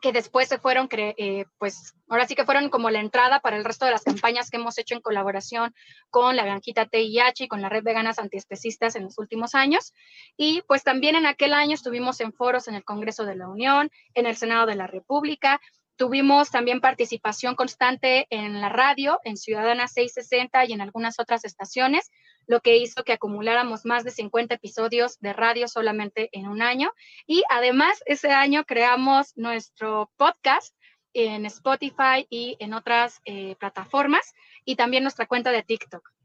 que 0.00 0.12
después 0.12 0.48
se 0.48 0.58
fueron, 0.58 0.88
eh, 0.92 1.44
pues 1.58 1.94
ahora 2.08 2.26
sí 2.26 2.34
que 2.34 2.44
fueron 2.44 2.68
como 2.70 2.90
la 2.90 3.00
entrada 3.00 3.40
para 3.40 3.56
el 3.56 3.64
resto 3.64 3.84
de 3.84 3.92
las 3.92 4.04
campañas 4.04 4.50
que 4.50 4.56
hemos 4.56 4.78
hecho 4.78 4.94
en 4.94 5.00
colaboración 5.00 5.74
con 6.10 6.36
la 6.36 6.44
Granjita 6.44 6.86
TIH 6.86 7.44
y 7.44 7.48
con 7.48 7.62
la 7.62 7.68
Red 7.68 7.84
Veganas 7.84 8.18
Antiespecistas 8.18 8.96
en 8.96 9.04
los 9.04 9.18
últimos 9.18 9.54
años. 9.54 9.94
Y 10.36 10.62
pues 10.68 10.84
también 10.84 11.16
en 11.16 11.26
aquel 11.26 11.52
año 11.52 11.74
estuvimos 11.74 12.20
en 12.20 12.32
foros 12.32 12.68
en 12.68 12.74
el 12.74 12.84
Congreso 12.84 13.24
de 13.24 13.36
la 13.36 13.48
Unión, 13.48 13.90
en 14.14 14.26
el 14.26 14.36
Senado 14.36 14.66
de 14.66 14.76
la 14.76 14.86
República, 14.86 15.60
Tuvimos 15.98 16.52
también 16.52 16.80
participación 16.80 17.56
constante 17.56 18.28
en 18.30 18.60
la 18.60 18.68
radio, 18.68 19.18
en 19.24 19.36
Ciudadana 19.36 19.88
660 19.88 20.66
y 20.66 20.72
en 20.72 20.80
algunas 20.80 21.18
otras 21.18 21.44
estaciones, 21.44 22.12
lo 22.48 22.60
que 22.60 22.78
hizo 22.78 23.04
que 23.04 23.12
acumuláramos 23.12 23.84
más 23.84 24.02
de 24.02 24.10
50 24.10 24.54
episodios 24.54 25.20
de 25.20 25.32
radio 25.32 25.68
solamente 25.68 26.30
en 26.32 26.48
un 26.48 26.62
año. 26.62 26.90
Y 27.26 27.44
además, 27.50 28.02
ese 28.06 28.32
año 28.32 28.64
creamos 28.64 29.36
nuestro 29.36 30.10
podcast 30.16 30.74
en 31.12 31.46
Spotify 31.46 32.26
y 32.28 32.56
en 32.58 32.74
otras 32.74 33.20
eh, 33.24 33.54
plataformas 33.56 34.34
y 34.64 34.76
también 34.76 35.04
nuestra 35.04 35.26
cuenta 35.26 35.52
de 35.52 35.62
TikTok. 35.62 36.17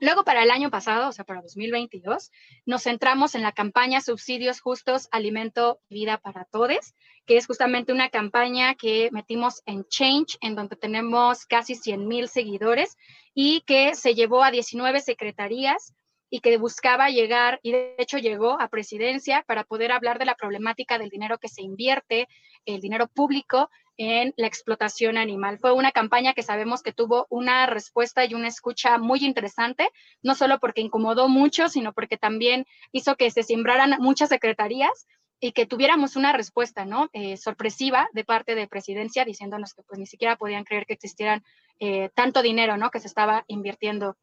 Luego, 0.00 0.24
para 0.24 0.42
el 0.42 0.50
año 0.50 0.70
pasado, 0.70 1.08
o 1.08 1.12
sea, 1.12 1.24
para 1.24 1.42
2022, 1.42 2.30
nos 2.66 2.84
centramos 2.84 3.34
en 3.34 3.42
la 3.42 3.52
campaña 3.52 4.00
Subsidios 4.00 4.60
Justos, 4.60 5.08
Alimento 5.10 5.80
Vida 5.88 6.18
para 6.18 6.44
Todos, 6.44 6.94
que 7.26 7.36
es 7.36 7.46
justamente 7.46 7.92
una 7.92 8.08
campaña 8.08 8.74
que 8.74 9.10
metimos 9.12 9.62
en 9.66 9.84
Change, 9.84 10.38
en 10.40 10.54
donde 10.54 10.76
tenemos 10.76 11.46
casi 11.46 11.74
100 11.74 12.06
mil 12.06 12.28
seguidores 12.28 12.96
y 13.34 13.62
que 13.62 13.94
se 13.94 14.14
llevó 14.14 14.42
a 14.44 14.50
19 14.50 15.00
secretarías 15.00 15.94
y 16.30 16.40
que 16.40 16.56
buscaba 16.58 17.10
llegar, 17.10 17.58
y 17.62 17.72
de 17.72 17.96
hecho 17.98 18.16
llegó 18.18 18.60
a 18.60 18.68
presidencia 18.68 19.44
para 19.48 19.64
poder 19.64 19.90
hablar 19.90 20.20
de 20.20 20.24
la 20.24 20.36
problemática 20.36 20.96
del 20.96 21.10
dinero 21.10 21.38
que 21.38 21.48
se 21.48 21.62
invierte, 21.62 22.28
el 22.64 22.80
dinero 22.80 23.08
público 23.08 23.68
en 24.02 24.32
la 24.38 24.46
explotación 24.46 25.18
animal. 25.18 25.58
Fue 25.58 25.72
una 25.72 25.92
campaña 25.92 26.32
que 26.32 26.42
sabemos 26.42 26.82
que 26.82 26.94
tuvo 26.94 27.26
una 27.28 27.66
respuesta 27.66 28.24
y 28.24 28.32
una 28.32 28.48
escucha 28.48 28.96
muy 28.96 29.22
interesante, 29.26 29.90
no 30.22 30.34
solo 30.34 30.58
porque 30.58 30.80
incomodó 30.80 31.28
mucho, 31.28 31.68
sino 31.68 31.92
porque 31.92 32.16
también 32.16 32.64
hizo 32.92 33.16
que 33.16 33.30
se 33.30 33.42
sembraran 33.42 33.96
muchas 33.98 34.30
secretarías 34.30 35.06
y 35.38 35.52
que 35.52 35.66
tuviéramos 35.66 36.16
una 36.16 36.32
respuesta, 36.32 36.86
¿no? 36.86 37.10
Eh, 37.12 37.36
sorpresiva 37.36 38.08
de 38.14 38.24
parte 38.24 38.54
de 38.54 38.66
presidencia, 38.66 39.26
diciéndonos 39.26 39.74
que 39.74 39.82
pues 39.82 39.98
ni 39.98 40.06
siquiera 40.06 40.36
podían 40.36 40.64
creer 40.64 40.86
que 40.86 40.94
existieran 40.94 41.44
eh, 41.78 42.08
tanto 42.14 42.40
dinero, 42.40 42.78
¿no? 42.78 42.90
Que 42.90 43.00
se 43.00 43.06
estaba 43.06 43.44
invirtiendo 43.48 44.16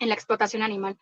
en 0.00 0.08
la 0.08 0.14
explotación 0.14 0.64
animal. 0.64 0.98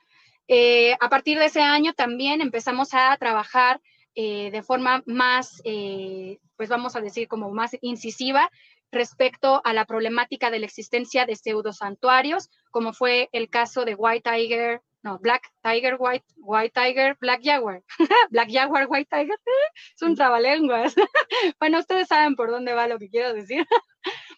Eh, 0.47 0.95
a 1.01 1.09
partir 1.09 1.39
de 1.39 1.47
ese 1.47 1.63
año 1.63 1.95
también 1.95 2.43
empezamos 2.43 2.93
a 2.93 3.17
trabajar 3.17 3.81
eh, 4.15 4.51
de 4.51 4.63
forma 4.63 5.03
más, 5.07 5.61
eh, 5.65 6.39
pues 6.57 6.69
vamos 6.69 6.97
a 6.97 7.01
decir, 7.01 7.29
como 7.29 7.51
más 7.51 7.77
incisiva 7.81 8.51
respecto 8.93 9.61
a 9.65 9.73
la 9.73 9.85
problemática 9.85 10.51
de 10.51 10.61
la 10.61 10.67
existencia 10.67 11.27
de 11.27 11.37
pseudosantuarios, 11.37 12.49
como 12.71 12.93
fue 12.93 13.29
el 13.33 13.51
caso 13.51 13.85
de 13.85 13.95
White 13.95 14.31
Tiger, 14.31 14.83
no, 15.05 15.19
Black 15.19 15.53
Tiger, 15.63 15.97
White, 15.99 16.25
White 16.37 16.73
Tiger, 16.75 17.17
Black 17.21 17.43
Jaguar. 17.45 17.83
Black 18.31 18.49
Jaguar, 18.51 18.87
White 18.89 19.09
Tiger, 19.11 19.37
es 19.95 20.03
un 20.03 20.17
bueno, 21.61 21.79
ustedes 21.79 22.09
saben 22.09 22.37
por 22.37 22.51
dónde 22.51 22.73
va 22.73 22.89
lo 22.89 22.99
que 22.99 23.11
quiero 23.11 23.35
decir. 23.35 23.67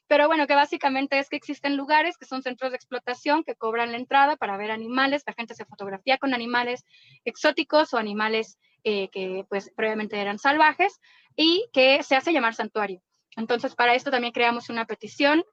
Pero 0.08 0.26
bueno, 0.26 0.48
que 0.48 0.54
básicamente 0.54 1.20
es 1.20 1.28
que 1.28 1.36
existen 1.36 1.76
lugares 1.76 2.16
que 2.16 2.26
son 2.26 2.42
centros 2.42 2.72
de 2.72 2.76
explotación 2.76 3.44
que 3.44 3.54
cobran 3.54 3.92
la 3.92 3.98
entrada 3.98 4.36
para 4.36 4.56
ver 4.56 4.72
animales, 4.72 5.22
la 5.24 5.34
gente 5.34 5.54
se 5.54 5.64
fotografía 5.64 6.18
con 6.18 6.34
animales 6.34 6.84
exóticos 7.24 7.94
o 7.94 7.98
animales 7.98 8.58
eh, 8.88 9.08
que 9.10 9.44
pues 9.48 9.72
previamente 9.74 10.16
eran 10.16 10.38
salvajes 10.38 11.00
y 11.34 11.68
que 11.72 12.04
se 12.04 12.14
hace 12.14 12.32
llamar 12.32 12.54
santuario. 12.54 13.02
Entonces, 13.36 13.74
para 13.74 13.96
esto 13.96 14.12
también 14.12 14.32
creamos 14.32 14.70
una 14.70 14.84
petición 14.84 15.44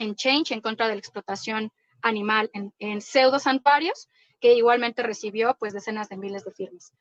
en 0.00 0.16
Change 0.16 0.52
en 0.52 0.60
contra 0.60 0.88
de 0.88 0.94
la 0.94 0.98
explotación 0.98 1.70
animal 2.02 2.50
en, 2.52 2.74
en 2.80 3.00
pseudo 3.00 3.38
santuarios, 3.38 4.08
que 4.40 4.54
igualmente 4.54 5.04
recibió 5.04 5.56
pues 5.60 5.72
decenas 5.72 6.08
de 6.08 6.16
miles 6.16 6.44
de 6.44 6.50
firmas. 6.50 6.92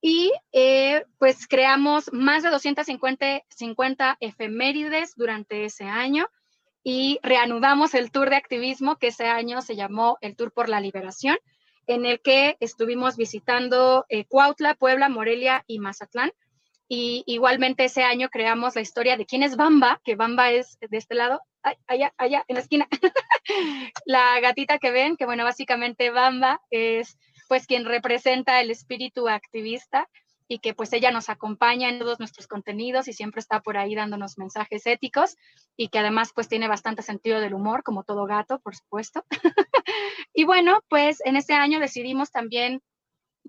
Y 0.00 0.32
eh, 0.52 1.04
pues 1.18 1.46
creamos 1.46 2.10
más 2.10 2.42
de 2.42 2.48
250 2.48 3.42
50 3.50 4.16
efemérides 4.20 5.14
durante 5.14 5.66
ese 5.66 5.84
año 5.84 6.26
y 6.82 7.18
reanudamos 7.22 7.92
el 7.92 8.10
tour 8.10 8.30
de 8.30 8.36
activismo 8.36 8.96
que 8.96 9.08
ese 9.08 9.26
año 9.26 9.60
se 9.60 9.76
llamó 9.76 10.16
el 10.22 10.36
Tour 10.36 10.52
por 10.52 10.70
la 10.70 10.80
Liberación, 10.80 11.36
en 11.88 12.06
el 12.06 12.20
que 12.20 12.56
estuvimos 12.60 13.16
visitando 13.16 14.04
eh, 14.08 14.26
Cuautla, 14.26 14.74
Puebla, 14.74 15.08
Morelia 15.08 15.64
y 15.66 15.80
Mazatlán. 15.80 16.30
Y 16.86 17.24
igualmente 17.26 17.84
ese 17.84 18.02
año 18.02 18.28
creamos 18.28 18.74
la 18.74 18.82
historia 18.82 19.16
de 19.16 19.26
quién 19.26 19.42
es 19.42 19.56
Bamba, 19.56 20.00
que 20.04 20.14
Bamba 20.14 20.50
es 20.52 20.78
de 20.80 20.96
este 20.96 21.14
lado, 21.14 21.42
allá, 21.86 22.14
allá, 22.16 22.44
en 22.46 22.54
la 22.54 22.60
esquina. 22.60 22.88
la 24.06 24.38
gatita 24.40 24.78
que 24.78 24.90
ven, 24.90 25.16
que 25.16 25.26
bueno, 25.26 25.44
básicamente 25.44 26.10
Bamba 26.10 26.60
es 26.70 27.18
pues 27.48 27.66
quien 27.66 27.86
representa 27.86 28.60
el 28.60 28.70
espíritu 28.70 29.28
activista 29.28 30.08
y 30.48 30.58
que 30.60 30.74
pues 30.74 30.92
ella 30.92 31.10
nos 31.10 31.28
acompaña 31.28 31.88
en 31.88 31.98
todos 31.98 32.18
nuestros 32.18 32.46
contenidos 32.46 33.06
y 33.06 33.12
siempre 33.12 33.40
está 33.40 33.60
por 33.60 33.76
ahí 33.76 33.94
dándonos 33.94 34.38
mensajes 34.38 34.86
éticos 34.86 35.36
y 35.76 35.88
que 35.88 35.98
además 35.98 36.32
pues 36.34 36.48
tiene 36.48 36.66
bastante 36.66 37.02
sentido 37.02 37.40
del 37.40 37.54
humor, 37.54 37.82
como 37.82 38.02
todo 38.02 38.24
gato, 38.26 38.58
por 38.60 38.74
supuesto. 38.74 39.24
y 40.34 40.44
bueno, 40.44 40.80
pues 40.88 41.20
en 41.24 41.36
ese 41.36 41.52
año 41.52 41.78
decidimos 41.78 42.30
también 42.30 42.82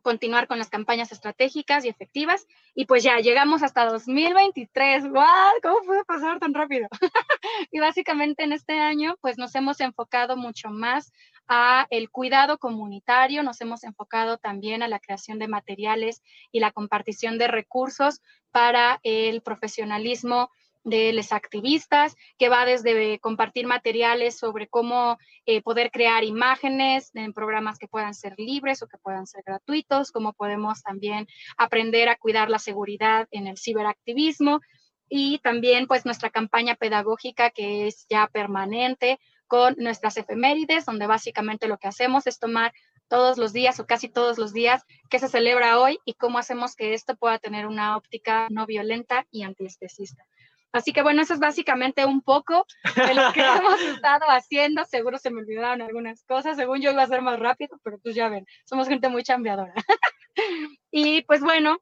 continuar 0.02 0.48
con 0.48 0.58
las 0.58 0.70
campañas 0.70 1.12
estratégicas 1.12 1.86
y 1.86 1.90
efectivas. 1.90 2.48
Y 2.74 2.86
pues 2.86 3.04
ya 3.04 3.18
llegamos 3.20 3.64
hasta 3.64 3.86
2023. 3.86 5.10
¡Wow! 5.10 5.24
¿Cómo 5.62 5.80
pudo 5.86 6.04
pasar 6.06 6.40
tan 6.40 6.54
rápido? 6.54 6.88
y 7.72 7.80
básicamente 7.80 8.44
en 8.44 8.54
este 8.54 8.80
año, 8.80 9.16
pues 9.22 9.38
nos 9.38 9.54
hemos 9.56 9.80
enfocado 9.80 10.38
mucho 10.38 10.70
más 10.70 11.12
a 11.50 11.88
el 11.90 12.12
cuidado 12.12 12.60
comunitario, 12.60 13.42
nos 13.42 13.60
hemos 13.60 13.84
enfocado 13.84 14.38
también 14.38 14.84
a 14.84 14.88
la 14.88 15.00
creación 15.00 15.40
de 15.40 15.48
materiales 15.48 16.22
y 16.52 16.60
la 16.60 16.72
compartición 16.72 17.40
de 17.40 17.48
recursos 17.48 18.22
para 18.52 19.00
el 19.04 19.42
profesionalismo 19.42 20.52
de 20.84 21.12
los 21.12 21.34
activistas, 21.34 22.16
que 22.38 22.50
va 22.50 22.66
desde 22.66 23.20
compartir 23.20 23.68
materiales 23.68 24.38
sobre 24.38 24.68
cómo 24.68 25.18
eh, 25.46 25.62
poder 25.62 25.92
crear 25.92 26.24
imágenes 26.24 27.12
en 27.16 27.34
programas 27.34 27.80
que 27.80 27.88
puedan 27.88 28.14
ser 28.14 28.36
libres 28.38 28.82
o 28.82 28.88
que 28.88 28.98
puedan 28.98 29.28
ser 29.28 29.44
gratuitos, 29.46 30.12
cómo 30.12 30.34
podemos 30.34 30.82
también 30.82 31.28
aprender 31.58 32.10
a 32.10 32.16
cuidar 32.16 32.50
la 32.50 32.60
seguridad 32.60 33.28
en 33.32 33.48
el 33.48 33.58
ciberactivismo 33.58 34.62
y 35.10 35.40
también 35.40 35.88
pues 35.88 36.06
nuestra 36.06 36.30
campaña 36.30 36.76
pedagógica 36.76 37.50
que 37.50 37.88
es 37.88 38.06
ya 38.10 38.28
permanente 38.28 39.20
con 39.50 39.76
nuestras 39.78 40.16
efemérides, 40.16 40.86
donde 40.86 41.08
básicamente 41.08 41.68
lo 41.68 41.80
que 41.80 41.90
hacemos 41.90 42.28
es 42.28 42.40
tomar 42.40 42.72
todos 43.08 43.40
los 43.40 43.52
días 43.52 43.80
o 43.80 43.88
casi 43.88 44.08
todos 44.08 44.38
los 44.38 44.54
días 44.54 44.86
qué 45.10 45.18
se 45.18 45.28
celebra 45.28 45.80
hoy 45.80 46.00
y 46.06 46.14
cómo 46.14 46.38
hacemos 46.38 46.76
que 46.76 46.94
esto 46.94 47.18
pueda 47.18 47.40
tener 47.40 47.66
una 47.66 47.98
óptica 47.98 48.48
no 48.52 48.68
violenta 48.68 49.26
y 49.32 49.42
antiespecista. 49.42 50.24
Así 50.72 50.94
que 50.94 51.02
bueno, 51.02 51.24
eso 51.24 51.34
es 51.34 51.40
básicamente 51.40 52.06
un 52.06 52.22
poco 52.22 52.68
de 52.96 53.16
lo 53.16 53.34
que 53.34 53.42
hemos 53.58 53.82
estado 53.82 54.30
haciendo. 54.30 54.86
Seguro 54.86 55.18
se 55.18 55.32
me 55.32 55.42
olvidaron 55.42 55.82
algunas 55.82 56.24
cosas. 56.26 56.56
Según 56.56 56.80
yo 56.80 56.92
iba 56.92 57.02
a 57.02 57.08
ser 57.08 57.24
más 57.24 57.40
rápido, 57.40 57.80
pero 57.84 57.98
pues 57.98 58.14
ya 58.14 58.30
ven, 58.30 58.46
somos 58.66 58.88
gente 58.88 59.10
muy 59.10 59.24
chambeadora. 59.24 59.74
y 60.92 61.24
pues 61.24 61.42
bueno, 61.42 61.80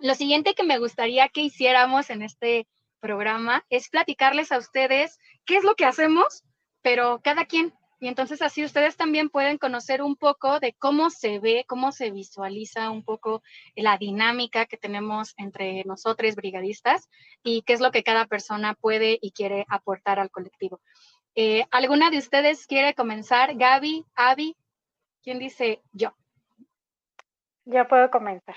lo 0.00 0.14
siguiente 0.14 0.54
que 0.54 0.64
me 0.64 0.78
gustaría 0.78 1.30
que 1.30 1.40
hiciéramos 1.40 2.10
en 2.10 2.20
este 2.20 2.68
programa 3.00 3.64
es 3.70 3.88
platicarles 3.88 4.52
a 4.52 4.58
ustedes 4.58 5.18
qué 5.44 5.56
es 5.56 5.64
lo 5.64 5.74
que 5.74 5.86
hacemos, 5.86 6.42
pero 6.86 7.20
cada 7.20 7.46
quien 7.46 7.72
y 7.98 8.06
entonces 8.06 8.42
así 8.42 8.64
ustedes 8.64 8.96
también 8.96 9.28
pueden 9.28 9.58
conocer 9.58 10.02
un 10.02 10.14
poco 10.14 10.60
de 10.60 10.72
cómo 10.74 11.10
se 11.10 11.40
ve, 11.40 11.64
cómo 11.66 11.90
se 11.90 12.12
visualiza 12.12 12.90
un 12.90 13.02
poco 13.02 13.42
la 13.74 13.98
dinámica 13.98 14.66
que 14.66 14.76
tenemos 14.76 15.34
entre 15.36 15.82
nosotros 15.82 16.36
brigadistas 16.36 17.08
y 17.42 17.62
qué 17.62 17.72
es 17.72 17.80
lo 17.80 17.90
que 17.90 18.04
cada 18.04 18.26
persona 18.26 18.74
puede 18.74 19.18
y 19.20 19.32
quiere 19.32 19.66
aportar 19.68 20.20
al 20.20 20.30
colectivo. 20.30 20.78
Eh, 21.34 21.64
¿Alguna 21.72 22.10
de 22.10 22.18
ustedes 22.18 22.68
quiere 22.68 22.94
comenzar? 22.94 23.56
Gaby, 23.56 24.04
Avi, 24.14 24.56
¿quién 25.24 25.40
dice 25.40 25.82
yo? 25.90 26.14
Yo 27.64 27.88
puedo 27.88 28.12
comenzar. 28.12 28.54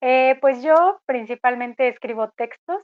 Eh, 0.00 0.38
pues 0.40 0.62
yo 0.62 1.02
principalmente 1.04 1.88
escribo 1.88 2.30
textos, 2.30 2.80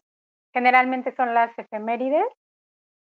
generalmente 0.53 1.15
son 1.17 1.33
las 1.33 1.59
efemérides, 1.59 2.27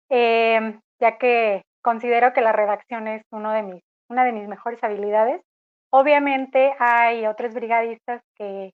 eh, 0.08 0.78
ya 1.02 1.18
que 1.18 1.64
considero 1.82 2.32
que 2.32 2.40
la 2.40 2.52
redacción 2.52 3.08
es 3.08 3.24
uno 3.32 3.50
de 3.50 3.62
mis, 3.62 3.82
una 4.08 4.24
de 4.24 4.32
mis 4.32 4.46
mejores 4.46 4.82
habilidades. 4.84 5.42
Obviamente 5.90 6.74
hay 6.78 7.26
otros 7.26 7.52
brigadistas 7.54 8.22
que, 8.38 8.70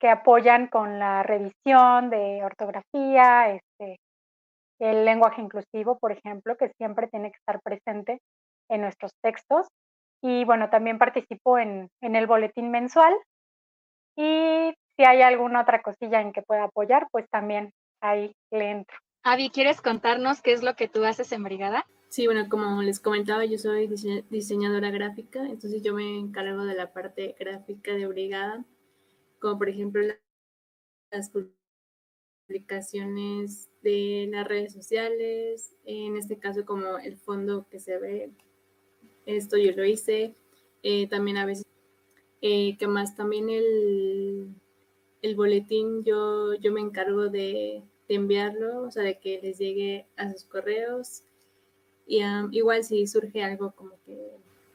que 0.00 0.08
apoyan 0.08 0.66
con 0.66 0.98
la 0.98 1.22
revisión 1.22 2.10
de 2.10 2.42
ortografía, 2.44 3.54
este, 3.54 4.00
el 4.80 5.04
lenguaje 5.04 5.42
inclusivo, 5.42 5.96
por 5.98 6.10
ejemplo, 6.10 6.56
que 6.56 6.72
siempre 6.76 7.06
tiene 7.06 7.30
que 7.30 7.38
estar 7.38 7.60
presente 7.62 8.18
en 8.68 8.80
nuestros 8.80 9.12
textos. 9.22 9.68
Y 10.22 10.44
bueno, 10.44 10.70
también 10.70 10.98
participo 10.98 11.56
en, 11.56 11.88
en 12.02 12.16
el 12.16 12.26
boletín 12.26 12.72
mensual. 12.72 13.14
Y 14.16 14.74
si 14.96 15.04
hay 15.04 15.22
alguna 15.22 15.60
otra 15.60 15.80
cosilla 15.82 16.20
en 16.20 16.32
que 16.32 16.42
pueda 16.42 16.64
apoyar, 16.64 17.06
pues 17.12 17.26
también 17.30 17.70
ahí 18.02 18.32
le 18.50 18.70
entro. 18.72 18.98
Avi, 19.22 19.50
¿quieres 19.50 19.82
contarnos 19.82 20.40
qué 20.40 20.52
es 20.52 20.62
lo 20.62 20.76
que 20.76 20.88
tú 20.88 21.04
haces 21.04 21.30
en 21.32 21.42
Brigada? 21.44 21.86
Sí, 22.08 22.24
bueno, 22.26 22.48
como 22.48 22.80
les 22.80 23.00
comentaba, 23.00 23.44
yo 23.44 23.58
soy 23.58 23.86
diseñadora 24.30 24.90
gráfica, 24.90 25.46
entonces 25.46 25.82
yo 25.82 25.94
me 25.94 26.18
encargo 26.18 26.64
de 26.64 26.74
la 26.74 26.92
parte 26.92 27.36
gráfica 27.38 27.94
de 27.94 28.06
Brigada, 28.06 28.64
como 29.38 29.58
por 29.58 29.68
ejemplo 29.68 30.02
las 31.12 31.30
publicaciones 32.48 33.68
de 33.82 34.26
las 34.32 34.48
redes 34.48 34.72
sociales, 34.72 35.76
en 35.84 36.16
este 36.16 36.38
caso 36.38 36.64
como 36.64 36.96
el 36.98 37.18
fondo 37.18 37.66
que 37.70 37.78
se 37.78 37.98
ve, 37.98 38.30
esto 39.26 39.58
yo 39.58 39.72
lo 39.72 39.84
hice, 39.84 40.34
eh, 40.82 41.08
también 41.08 41.36
a 41.36 41.44
veces, 41.44 41.66
eh, 42.40 42.78
que 42.78 42.88
más 42.88 43.14
también 43.16 43.50
el, 43.50 44.54
el 45.20 45.36
boletín 45.36 46.04
yo, 46.04 46.54
yo 46.54 46.72
me 46.72 46.80
encargo 46.80 47.28
de, 47.28 47.84
enviarlo, 48.14 48.82
o 48.82 48.90
sea, 48.90 49.02
de 49.02 49.18
que 49.18 49.40
les 49.42 49.58
llegue 49.58 50.06
a 50.16 50.30
sus 50.32 50.44
correos 50.44 51.22
y 52.06 52.22
igual 52.50 52.82
si 52.82 53.06
surge 53.06 53.42
algo 53.42 53.72
como 53.72 53.92
que, 54.04 54.18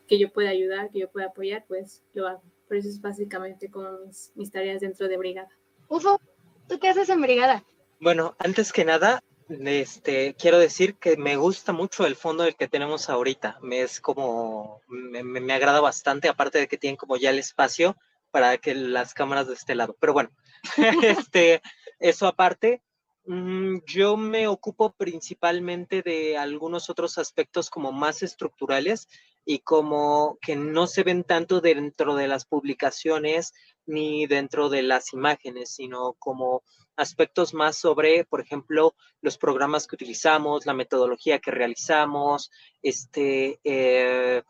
que, 0.07 0.17
yo 0.17 0.31
pueda 0.31 0.49
ayudar, 0.49 0.89
que 0.89 0.99
yo 0.99 1.09
pueda 1.09 1.27
apoyar, 1.27 1.65
pues 1.67 2.01
lo 2.13 2.27
hago. 2.27 2.41
Por 2.67 2.77
eso 2.77 2.87
es 2.87 3.01
básicamente 3.01 3.69
como 3.69 3.91
mis, 4.05 4.31
mis 4.35 4.51
tareas 4.51 4.79
dentro 4.79 5.09
de 5.09 5.17
Brigada. 5.17 5.49
Ufo, 5.89 6.19
¿tú 6.69 6.79
qué 6.79 6.87
haces 6.87 7.09
en 7.09 7.21
Brigada? 7.21 7.63
Bueno, 7.99 8.35
antes 8.39 8.71
que 8.71 8.85
nada, 8.85 9.21
este, 9.49 10.35
quiero 10.39 10.57
decir 10.57 10.95
que 10.95 11.17
me 11.17 11.35
gusta 11.35 11.73
mucho 11.73 12.05
el 12.05 12.15
fondo 12.15 12.43
del 12.43 12.55
que 12.55 12.69
tenemos 12.69 13.09
ahorita. 13.09 13.59
Me 13.61 13.81
es 13.81 13.99
como, 13.99 14.79
me, 14.87 15.23
me, 15.23 15.53
agrada 15.53 15.81
bastante, 15.81 16.29
aparte 16.29 16.59
de 16.59 16.67
que 16.67 16.77
tienen 16.77 16.97
como 16.97 17.17
ya 17.17 17.31
el 17.31 17.39
espacio 17.39 17.97
para 18.31 18.57
que 18.57 18.73
las 18.75 19.13
cámaras 19.13 19.47
de 19.47 19.55
este 19.55 19.75
lado. 19.75 19.95
Pero 19.99 20.13
bueno, 20.13 20.29
este, 21.03 21.61
eso 21.99 22.27
aparte, 22.27 22.81
yo 23.27 24.17
me 24.17 24.47
ocupo 24.47 24.93
principalmente 24.93 26.01
de 26.01 26.37
algunos 26.37 26.89
otros 26.89 27.17
aspectos 27.17 27.69
como 27.69 27.91
más 27.91 28.21
estructurales 28.21 29.07
y 29.45 29.59
como 29.59 30.37
que 30.41 30.55
no 30.55 30.87
se 30.87 31.03
ven 31.03 31.23
tanto 31.23 31.61
dentro 31.61 32.15
de 32.15 32.27
las 32.27 32.45
publicaciones 32.45 33.53
ni 33.85 34.25
dentro 34.25 34.69
de 34.69 34.83
las 34.83 35.13
imágenes, 35.13 35.73
sino 35.75 36.13
como 36.13 36.63
aspectos 36.95 37.53
más 37.53 37.77
sobre, 37.77 38.25
por 38.25 38.41
ejemplo, 38.41 38.95
los 39.21 39.37
programas 39.37 39.87
que 39.87 39.95
utilizamos, 39.95 40.65
la 40.65 40.73
metodología 40.73 41.39
que 41.39 41.51
realizamos, 41.51 42.51
este, 42.81 43.59
eh, 43.63 44.43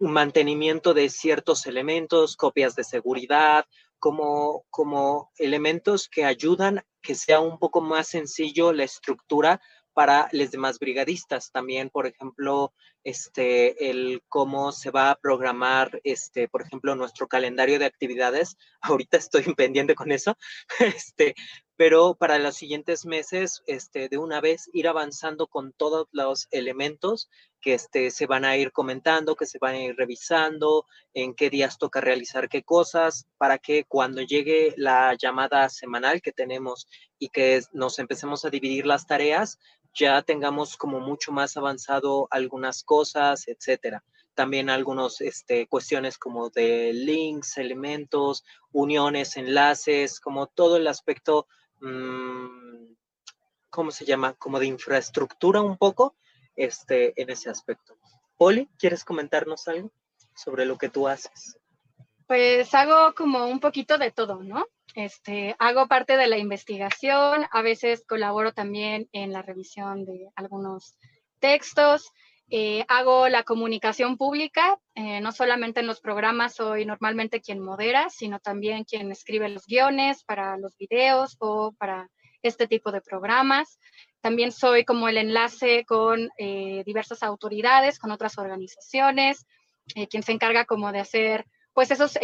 mantenimiento 0.00 0.94
de 0.94 1.08
ciertos 1.10 1.66
elementos, 1.66 2.36
copias 2.36 2.74
de 2.74 2.84
seguridad, 2.84 3.66
como, 4.00 4.64
como 4.70 5.30
elementos 5.38 6.08
que 6.08 6.24
ayudan 6.24 6.82
que 7.02 7.14
sea 7.14 7.40
un 7.40 7.58
poco 7.58 7.80
más 7.80 8.08
sencillo 8.08 8.72
la 8.72 8.84
estructura 8.84 9.60
para 9.92 10.28
los 10.32 10.50
demás 10.50 10.78
brigadistas. 10.78 11.50
También, 11.52 11.90
por 11.90 12.06
ejemplo, 12.06 12.72
este, 13.04 13.90
el 13.90 14.22
cómo 14.28 14.72
se 14.72 14.90
va 14.90 15.10
a 15.10 15.16
programar, 15.16 16.00
este, 16.04 16.48
por 16.48 16.62
ejemplo, 16.62 16.94
nuestro 16.94 17.28
calendario 17.28 17.78
de 17.78 17.86
actividades. 17.86 18.56
Ahorita 18.82 19.16
estoy 19.16 19.42
pendiente 19.56 19.94
con 19.94 20.12
eso, 20.12 20.36
este, 20.78 21.34
pero 21.76 22.14
para 22.14 22.38
los 22.38 22.56
siguientes 22.56 23.06
meses, 23.06 23.62
este, 23.66 24.08
de 24.08 24.18
una 24.18 24.40
vez 24.40 24.68
ir 24.72 24.86
avanzando 24.86 25.46
con 25.46 25.72
todos 25.72 26.08
los 26.12 26.46
elementos 26.50 27.30
que 27.60 27.74
este, 27.74 28.10
se 28.10 28.26
van 28.26 28.44
a 28.44 28.56
ir 28.56 28.72
comentando, 28.72 29.36
que 29.36 29.46
se 29.46 29.58
van 29.58 29.74
a 29.74 29.82
ir 29.82 29.94
revisando, 29.96 30.86
en 31.14 31.34
qué 31.34 31.50
días 31.50 31.78
toca 31.78 32.00
realizar 32.00 32.48
qué 32.48 32.62
cosas, 32.62 33.26
para 33.38 33.58
que 33.58 33.84
cuando 33.84 34.22
llegue 34.22 34.74
la 34.76 35.14
llamada 35.18 35.68
semanal 35.68 36.22
que 36.22 36.32
tenemos 36.32 36.86
y 37.18 37.28
que 37.28 37.62
nos 37.72 37.98
empecemos 37.98 38.44
a 38.44 38.50
dividir 38.50 38.86
las 38.86 39.06
tareas, 39.06 39.58
ya 39.94 40.22
tengamos 40.22 40.76
como 40.76 41.00
mucho 41.00 41.32
más 41.32 41.56
avanzado 41.56 42.28
algunas 42.30 42.82
cosas, 42.82 43.48
etcétera. 43.48 44.02
También 44.34 44.70
algunas 44.70 45.20
este, 45.20 45.66
cuestiones 45.66 46.16
como 46.16 46.50
de 46.50 46.92
links, 46.92 47.58
elementos, 47.58 48.44
uniones, 48.72 49.36
enlaces, 49.36 50.20
como 50.20 50.46
todo 50.46 50.76
el 50.76 50.86
aspecto, 50.86 51.46
mmm, 51.80 52.94
¿cómo 53.68 53.90
se 53.90 54.04
llama? 54.04 54.34
Como 54.34 54.58
de 54.58 54.66
infraestructura 54.66 55.60
un 55.60 55.76
poco, 55.76 56.16
este, 56.56 57.20
en 57.20 57.30
ese 57.30 57.50
aspecto. 57.50 57.98
Poli, 58.36 58.68
¿quieres 58.78 59.04
comentarnos 59.04 59.68
algo 59.68 59.90
sobre 60.34 60.64
lo 60.64 60.78
que 60.78 60.88
tú 60.88 61.08
haces? 61.08 61.58
Pues 62.26 62.72
hago 62.74 63.14
como 63.14 63.46
un 63.46 63.60
poquito 63.60 63.98
de 63.98 64.12
todo, 64.12 64.42
¿no? 64.42 64.66
Este, 64.94 65.54
hago 65.58 65.86
parte 65.86 66.16
de 66.16 66.26
la 66.26 66.38
investigación, 66.38 67.46
a 67.50 67.62
veces 67.62 68.04
colaboro 68.06 68.52
también 68.52 69.08
en 69.12 69.32
la 69.32 69.42
revisión 69.42 70.04
de 70.04 70.28
algunos 70.34 70.96
textos, 71.38 72.10
eh, 72.52 72.84
hago 72.88 73.28
la 73.28 73.44
comunicación 73.44 74.16
pública, 74.16 74.76
eh, 74.96 75.20
no 75.20 75.30
solamente 75.30 75.78
en 75.80 75.86
los 75.86 76.00
programas 76.00 76.56
soy 76.56 76.84
normalmente 76.84 77.40
quien 77.40 77.60
modera, 77.60 78.10
sino 78.10 78.40
también 78.40 78.82
quien 78.82 79.12
escribe 79.12 79.48
los 79.48 79.66
guiones 79.66 80.24
para 80.24 80.56
los 80.56 80.76
videos 80.76 81.36
o 81.38 81.72
para 81.78 82.10
este 82.42 82.66
tipo 82.66 82.90
de 82.90 83.00
programas. 83.00 83.78
También 84.20 84.50
soy 84.50 84.84
como 84.84 85.08
el 85.08 85.18
enlace 85.18 85.84
con 85.84 86.28
eh, 86.38 86.82
diversas 86.84 87.22
autoridades, 87.22 88.00
con 88.00 88.10
otras 88.10 88.36
organizaciones, 88.36 89.46
quien 90.08 90.22
se 90.22 90.32
encarga 90.32 90.66
como 90.66 90.92
de 90.92 91.00
hacer 91.00 91.46
pues 91.72 91.90
esos 91.90 92.16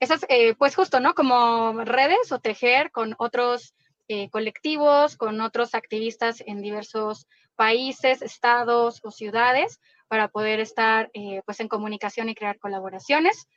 esas, 0.00 0.26
eh, 0.28 0.54
pues 0.54 0.74
justo, 0.74 1.00
¿no? 1.00 1.14
Como 1.14 1.84
redes 1.84 2.30
o 2.32 2.38
tejer 2.38 2.90
con 2.90 3.14
otros 3.18 3.74
eh, 4.08 4.30
colectivos, 4.30 5.16
con 5.16 5.40
otros 5.40 5.74
activistas 5.74 6.42
en 6.46 6.62
diversos 6.62 7.26
países, 7.56 8.22
estados 8.22 9.00
o 9.02 9.10
ciudades 9.10 9.80
para 10.08 10.28
poder 10.28 10.60
estar 10.60 11.10
eh, 11.14 11.42
pues 11.44 11.60
en 11.60 11.68
comunicación 11.68 12.28
y 12.28 12.34
crear 12.34 12.58
colaboraciones. 12.58 13.48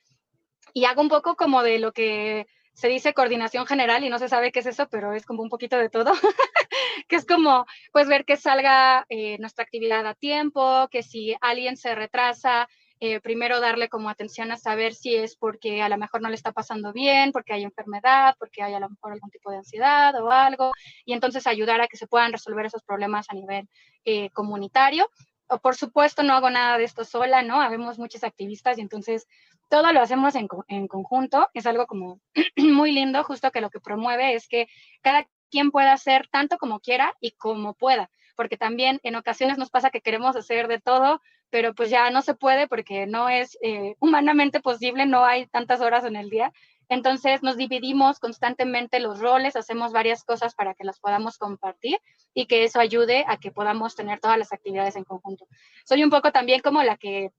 Y 0.73 0.85
hago 0.85 1.01
un 1.01 1.09
poco 1.09 1.35
como 1.35 1.61
de 1.61 1.79
lo 1.79 1.91
que 1.91 2.47
se 2.73 2.87
dice 2.87 3.13
coordinación 3.13 3.67
general 3.67 4.03
y 4.03 4.09
no 4.09 4.19
se 4.19 4.29
sabe 4.29 4.51
qué 4.51 4.59
es 4.59 4.65
eso, 4.65 4.87
pero 4.89 5.13
es 5.13 5.25
como 5.25 5.43
un 5.43 5.49
poquito 5.49 5.77
de 5.77 5.89
todo, 5.89 6.13
que 7.07 7.17
es 7.17 7.25
como, 7.25 7.65
pues 7.91 8.07
ver 8.07 8.23
que 8.23 8.37
salga 8.37 9.05
eh, 9.09 9.37
nuestra 9.39 9.63
actividad 9.63 10.07
a 10.07 10.15
tiempo, 10.15 10.87
que 10.89 11.03
si 11.03 11.35
alguien 11.41 11.75
se 11.75 11.93
retrasa, 11.93 12.69
eh, 13.00 13.22
primero 13.22 13.60
darle 13.62 13.88
como 13.88 14.10
atención 14.10 14.52
a 14.52 14.58
saber 14.58 14.93
si 14.93 15.16
es 15.16 15.36
porque 15.36 15.82
a 15.82 15.89
lo 15.89 15.97
mejor 15.97 16.22
no 16.22 16.30
le 16.30 16.36
está 16.36 16.52
pasando 16.52 16.91
bien, 16.91 17.32
porque 17.32 17.54
hay 17.54 17.64
enfermedad, 17.64 18.36
porque 18.38 18.62
hay 18.62 18.74
a 18.74 18.80
lo 18.80 18.89
mejor 18.89 19.14
algún 19.14 19.30
tipo 19.30 19.52
de 19.52 19.58
ansiedad 19.58 20.14
o 20.22 20.30
algo, 20.32 20.72
y 21.06 21.14
entonces 21.14 21.47
ayudar 21.47 21.82
a 21.82 21.88
que 21.88 21.97
se 21.97 22.08
puedan 22.08 22.32
resolver 22.32 22.66
esos 22.66 22.84
problemas 22.84 23.28
a 23.30 23.36
nivel 23.36 23.70
eh, 24.06 24.30
comunitario. 24.32 25.10
O 25.47 25.60
por 25.60 25.76
supuesto, 25.76 26.24
no 26.24 26.34
hago 26.34 26.50
nada 26.50 26.78
de 26.78 26.84
esto 26.84 27.06
sola, 27.06 27.41
¿no? 27.41 27.60
Habemos 27.62 27.97
muchos 27.97 28.24
activistas 28.24 28.78
y 28.78 28.82
entonces 28.82 29.28
todo 29.70 29.91
lo 29.93 30.02
hacemos 30.02 30.36
en, 30.36 30.47
en 30.68 30.88
conjunto. 30.88 31.47
Es 31.54 31.66
algo 31.66 31.88
como 31.88 32.20
muy 32.58 32.91
lindo, 32.91 33.24
justo 33.24 33.52
que 33.52 33.62
lo 33.62 33.70
que 33.70 33.80
promueve 33.80 34.36
es 34.36 34.47
que 34.47 34.68
cada 35.02 35.26
quien 35.50 35.72
pueda 35.72 35.93
hacer 35.93 36.28
tanto 36.32 36.58
como 36.58 36.80
quiera 36.80 37.16
y 37.20 37.32
como 37.32 37.74
pueda, 37.74 38.10
porque 38.39 38.55
también 38.55 39.01
en 39.03 39.17
ocasiones 39.17 39.57
nos 39.57 39.69
pasa 39.69 39.89
que 39.89 39.99
queremos 39.99 40.33
hacer 40.37 40.69
de 40.69 40.79
todo, 40.79 41.21
pero 41.49 41.75
pues 41.75 41.89
ya 41.89 42.09
no 42.09 42.21
se 42.21 42.35
puede 42.35 42.69
porque 42.69 43.05
no 43.05 43.27
es 43.27 43.57
eh, 43.61 43.97
humanamente 43.99 44.61
posible, 44.61 45.05
no 45.05 45.25
hay 45.25 45.47
tantas 45.47 45.81
horas 45.81 46.05
en 46.05 46.15
el 46.15 46.29
día. 46.29 46.53
Entonces 46.87 47.43
nos 47.43 47.57
dividimos 47.57 48.17
constantemente 48.17 49.01
los 49.01 49.19
roles, 49.19 49.57
hacemos 49.57 49.91
varias 49.91 50.23
cosas 50.23 50.55
para 50.55 50.73
que 50.73 50.85
las 50.85 51.01
podamos 51.01 51.37
compartir 51.37 51.99
y 52.33 52.45
que 52.45 52.63
eso 52.63 52.79
ayude 52.79 53.25
a 53.27 53.35
que 53.35 53.51
podamos 53.51 53.97
tener 53.97 54.21
todas 54.21 54.37
las 54.37 54.53
actividades 54.53 54.95
en 54.95 55.03
conjunto. 55.03 55.45
Soy 55.83 56.01
un 56.01 56.09
poco 56.09 56.31
también 56.31 56.61
como 56.61 56.81
la 56.81 56.95
que 56.95 57.31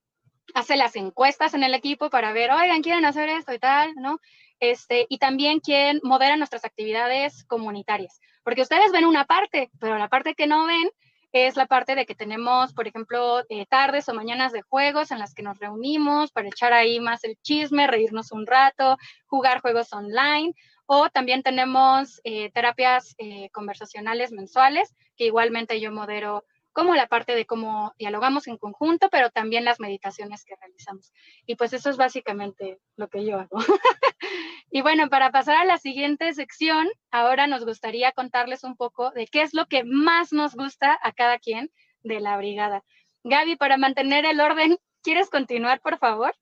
hace 0.55 0.77
las 0.77 0.97
encuestas 0.97 1.55
en 1.55 1.63
el 1.63 1.75
equipo 1.75 2.11
para 2.11 2.33
ver, 2.33 2.51
oigan, 2.51 2.83
quieren 2.83 3.05
hacer 3.05 3.29
esto 3.29 3.53
y 3.53 3.59
tal, 3.59 3.95
¿no? 3.97 4.19
Este, 4.59 5.07
y 5.09 5.19
también 5.19 5.61
quien 5.61 6.01
modera 6.03 6.37
nuestras 6.37 6.65
actividades 6.65 7.45
comunitarias, 7.45 8.21
porque 8.43 8.63
ustedes 8.63 8.93
ven 8.93 9.07
una 9.07 9.25
parte, 9.25 9.71
pero 9.81 9.97
la 9.97 10.09
parte 10.09 10.35
que 10.35 10.47
no 10.47 10.67
ven 10.67 10.91
es 11.33 11.57
la 11.57 11.67
parte 11.67 11.95
de 11.95 12.07
que 12.07 12.15
tenemos, 12.15 12.73
por 12.73 12.89
ejemplo, 12.89 13.45
eh, 13.49 13.65
tardes 13.67 14.09
o 14.09 14.15
mañanas 14.15 14.53
de 14.53 14.63
juegos 14.63 15.13
en 15.13 15.19
las 15.19 15.33
que 15.33 15.43
nos 15.43 15.59
reunimos 15.59 16.33
para 16.33 16.49
echar 16.49 16.73
ahí 16.73 16.99
más 17.01 17.23
el 17.25 17.37
chisme, 17.41 17.87
reírnos 17.87 18.33
un 18.33 18.47
rato, 18.47 18.97
jugar 19.27 19.61
juegos 19.61 19.93
online, 19.93 20.53
o 20.87 21.09
también 21.09 21.43
tenemos 21.45 22.21
eh, 22.25 22.51
terapias 22.51 23.15
eh, 23.19 23.49
conversacionales 23.53 24.33
mensuales, 24.33 24.95
que 25.17 25.27
igualmente 25.27 25.81
yo 25.81 25.93
modero 25.93 26.45
como 26.73 26.95
la 26.95 27.07
parte 27.07 27.35
de 27.35 27.47
cómo 27.47 27.93
dialogamos 27.99 28.47
en 28.47 28.57
conjunto, 28.57 29.09
pero 29.11 29.31
también 29.31 29.65
las 29.65 29.81
meditaciones 29.81 30.45
que 30.45 30.57
realizamos. 30.57 31.13
Y 31.47 31.57
pues 31.57 31.73
eso 31.73 31.91
es 31.91 31.97
básicamente 31.97 32.79
lo 32.97 33.09
que 33.09 33.25
yo 33.25 33.39
hago. 33.39 33.59
y 34.71 34.83
bueno, 34.83 35.09
para 35.09 35.31
pasar 35.31 35.57
a 35.57 35.65
la 35.65 35.79
siguiente 35.79 36.33
sección, 36.33 36.89
ahora 37.11 37.47
nos 37.47 37.65
gustaría 37.65 38.13
contarles 38.13 38.65
un 38.65 38.77
poco 38.77 39.11
de 39.11 39.27
qué 39.27 39.43
es 39.43 39.55
lo 39.55 39.67
que 39.67 39.85
más 39.85 40.33
nos 40.33 40.55
gusta 40.55 40.99
a 41.03 41.13
cada 41.13 41.39
quien 41.39 41.71
de 42.03 42.21
la 42.21 42.37
brigada. 42.37 42.85
Gaby, 43.25 43.57
para 43.57 43.77
mantener 43.77 44.25
el 44.25 44.41
orden, 44.41 44.79
¿quieres 45.03 45.29
continuar, 45.29 45.81
por 45.81 45.99
favor? 45.99 46.35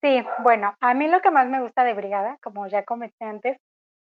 Sí, 0.00 0.24
bueno, 0.42 0.74
a 0.80 0.94
mí 0.94 1.08
lo 1.08 1.20
que 1.20 1.30
más 1.30 1.46
me 1.48 1.60
gusta 1.60 1.84
de 1.84 1.94
brigada, 1.94 2.38
como 2.42 2.66
ya 2.66 2.84
comenté 2.84 3.24
antes, 3.24 3.58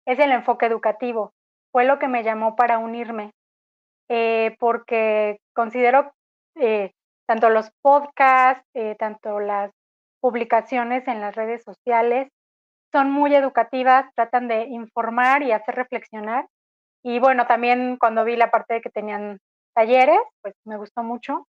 es 0.07 0.19
el 0.19 0.33
enfoque 0.33 0.67
educativo. 0.67 1.35
Fue 1.73 1.85
lo 1.85 1.99
que 1.99 2.09
me 2.09 2.23
llamó 2.23 2.57
para 2.57 2.79
unirme 2.79 3.33
eh, 4.13 4.57
porque 4.59 5.39
considero 5.55 6.13
eh, 6.57 6.91
tanto 7.29 7.49
los 7.49 7.71
podcasts, 7.81 8.69
eh, 8.75 8.97
tanto 8.99 9.39
las 9.39 9.71
publicaciones 10.21 11.07
en 11.07 11.21
las 11.21 11.37
redes 11.37 11.63
sociales, 11.63 12.29
son 12.91 13.13
muy 13.13 13.33
educativas, 13.37 14.13
tratan 14.17 14.49
de 14.49 14.65
informar 14.65 15.45
y 15.45 15.53
hacer 15.53 15.77
reflexionar. 15.77 16.49
Y 17.05 17.21
bueno, 17.21 17.47
también 17.47 17.99
cuando 17.99 18.25
vi 18.25 18.35
la 18.35 18.51
parte 18.51 18.75
de 18.75 18.81
que 18.81 18.91
tenían 18.91 19.39
talleres, 19.75 20.19
pues 20.43 20.55
me 20.65 20.77
gustó 20.77 21.05
mucho, 21.05 21.47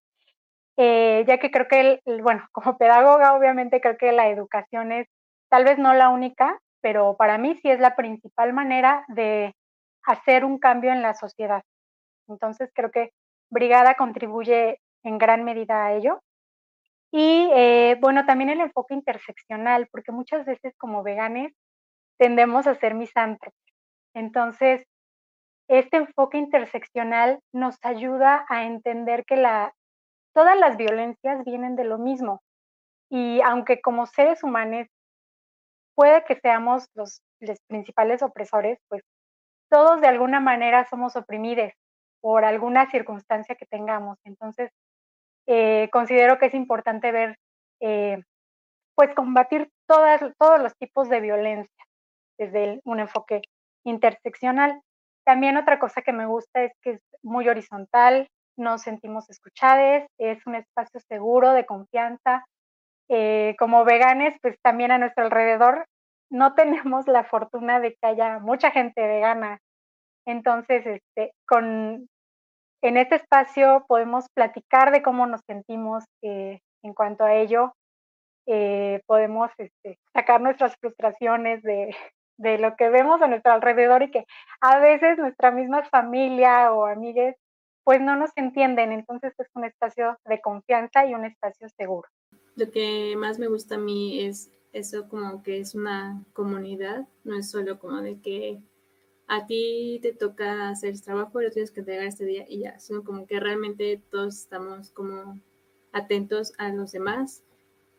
ya 0.78 1.38
que 1.40 1.50
creo 1.52 1.68
que, 1.68 2.00
bueno, 2.22 2.48
como 2.52 2.78
pedagoga, 2.78 3.34
obviamente 3.34 3.82
creo 3.82 3.98
que 3.98 4.12
la 4.12 4.30
educación 4.30 4.92
es 4.92 5.08
tal 5.50 5.64
vez 5.64 5.80
no 5.80 5.96
la 5.96 6.10
única, 6.10 6.60
pero 6.80 7.16
para 7.18 7.40
mí 7.40 7.58
sí 7.62 7.72
es 7.72 7.80
la 7.80 7.96
principal 7.96 8.54
manera 8.54 9.04
de 9.08 9.56
hacer 10.04 10.46
un 10.46 10.60
cambio 10.60 10.92
en 10.92 11.02
la 11.02 11.16
sociedad. 11.16 11.64
Entonces 12.32 12.72
creo 12.74 12.92
que 12.92 13.12
Brigada 13.50 13.96
contribuye 13.96 14.80
en 15.04 15.18
gran 15.18 15.44
medida 15.44 15.86
a 15.86 15.94
ello. 15.94 16.22
Y 17.12 17.50
eh, 17.54 17.98
bueno, 18.00 18.26
también 18.26 18.50
el 18.50 18.62
enfoque 18.62 18.94
interseccional, 18.94 19.88
porque 19.92 20.14
muchas 20.14 20.46
veces 20.46 20.74
como 20.78 21.04
veganes 21.04 21.54
tendemos 22.18 22.68
a 22.68 22.76
ser 22.76 22.96
misántropos. 22.96 23.60
Entonces, 24.14 24.86
este 25.68 25.98
enfoque 25.98 26.38
interseccional 26.38 27.40
nos 27.54 27.78
ayuda 27.84 28.46
a 28.50 28.66
entender 28.66 29.26
que 29.26 29.36
la, 29.36 29.74
todas 30.34 30.58
las 30.58 30.78
violencias 30.78 31.44
vienen 31.44 31.76
de 31.76 31.84
lo 31.84 31.98
mismo. 31.98 32.42
Y 33.10 33.42
aunque 33.42 33.82
como 33.82 34.06
seres 34.06 34.44
humanos 34.44 34.88
puede 35.96 36.24
que 36.24 36.36
seamos 36.36 36.88
los, 36.94 37.22
los 37.40 37.60
principales 37.68 38.24
opresores, 38.24 38.80
pues 38.88 39.04
todos 39.70 40.00
de 40.02 40.08
alguna 40.08 40.40
manera 40.40 40.86
somos 40.86 41.16
oprimidos 41.16 41.72
por 42.22 42.46
alguna 42.46 42.90
circunstancia 42.90 43.56
que 43.56 43.66
tengamos. 43.66 44.18
Entonces, 44.24 44.72
eh, 45.48 45.90
considero 45.92 46.38
que 46.38 46.46
es 46.48 46.54
importante 46.54 47.12
ver, 47.12 47.38
eh, 47.82 48.22
pues 48.96 49.14
combatir 49.16 49.70
todas, 49.88 50.22
todos 50.38 50.62
los 50.62 50.76
tipos 50.78 51.10
de 51.10 51.20
violencia 51.20 51.86
desde 52.38 52.80
un 52.86 53.00
enfoque 53.00 53.42
interseccional. 53.84 54.82
También 55.26 55.58
otra 55.58 55.80
cosa 55.80 56.02
que 56.02 56.14
me 56.14 56.26
gusta 56.26 56.64
es 56.64 56.72
que 56.82 56.92
es 56.92 57.02
muy 57.24 57.50
horizontal, 57.50 58.28
nos 58.58 58.84
sentimos 58.84 59.30
escuchados, 59.30 60.08
es 60.18 60.46
un 60.46 60.56
espacio 60.56 61.00
seguro, 61.08 61.54
de 61.54 61.66
confianza. 61.66 62.46
Eh, 63.10 63.56
como 63.60 63.84
veganes, 63.84 64.36
pues 64.42 64.56
también 64.62 64.92
a 64.92 64.98
nuestro 64.98 65.26
alrededor 65.26 65.86
no 66.30 66.54
tenemos 66.56 67.08
la 67.08 67.24
fortuna 67.24 67.80
de 67.80 67.96
que 67.96 68.08
haya 68.08 68.40
mucha 68.40 68.72
gente 68.72 69.02
vegana 69.02 69.60
entonces, 70.26 70.86
este, 70.86 71.34
con, 71.48 72.08
en 72.82 72.98
este 72.98 73.16
espacio 73.16 73.86
podemos 73.88 74.26
platicar 74.34 74.92
de 74.92 75.02
cómo 75.02 75.28
nos 75.28 75.42
sentimos 75.48 76.04
eh, 76.22 76.60
en 76.84 76.94
cuanto 76.94 77.24
a 77.24 77.36
ello. 77.36 77.74
Eh, 78.48 79.02
podemos 79.06 79.52
este, 79.58 80.00
sacar 80.14 80.42
nuestras 80.42 80.76
frustraciones 80.78 81.62
de, 82.38 82.58
lo 82.58 82.76
que 82.76 82.90
vemos 82.90 83.22
a 83.22 83.28
nuestro 83.28 83.52
alrededor 83.52 84.02
y 84.02 84.12
que 84.12 84.26
a 84.62 84.80
veces 84.80 85.18
nuestra 85.20 85.52
misma 85.52 85.84
familia 85.84 86.74
o 86.74 86.86
amigues 86.86 87.36
pues 87.84 88.02
no 88.02 88.16
nos 88.16 88.32
entienden. 88.36 88.92
Entonces 88.92 89.34
es 89.38 89.48
un 89.54 89.66
espacio 89.66 90.18
de 90.26 90.42
confianza 90.42 91.06
y 91.06 91.14
un 91.14 91.26
espacio 91.26 91.70
seguro. 91.70 92.08
Lo 92.56 92.70
que 92.70 93.16
más 93.18 93.40
me 93.40 93.48
gusta 93.48 93.76
a 93.76 93.80
mí 93.80 94.24
es 94.26 94.52
eso 94.74 95.08
como 95.08 95.44
que 95.44 95.60
es 95.60 95.76
una 95.76 96.24
comunidad, 96.34 97.08
no 97.24 97.38
es 97.38 97.50
solo 97.50 97.80
como 97.80 98.02
de 98.02 98.22
que 98.22 98.62
a 99.34 99.48
ti 99.48 99.98
te 100.02 100.12
toca 100.12 100.68
hacer 100.68 100.90
el 100.90 101.02
trabajo, 101.02 101.40
lo 101.40 101.50
tienes 101.52 101.72
que 101.72 101.80
entregar 101.80 102.06
este 102.06 102.26
día 102.26 102.46
y 102.50 102.60
ya, 102.60 102.78
sino 102.80 103.06
como 103.06 103.26
que 103.28 103.40
realmente 103.40 104.02
todos 104.12 104.38
estamos 104.38 104.90
como 104.90 105.40
atentos 105.94 106.52
a 106.58 106.68
los 106.74 106.92
demás. 106.92 107.42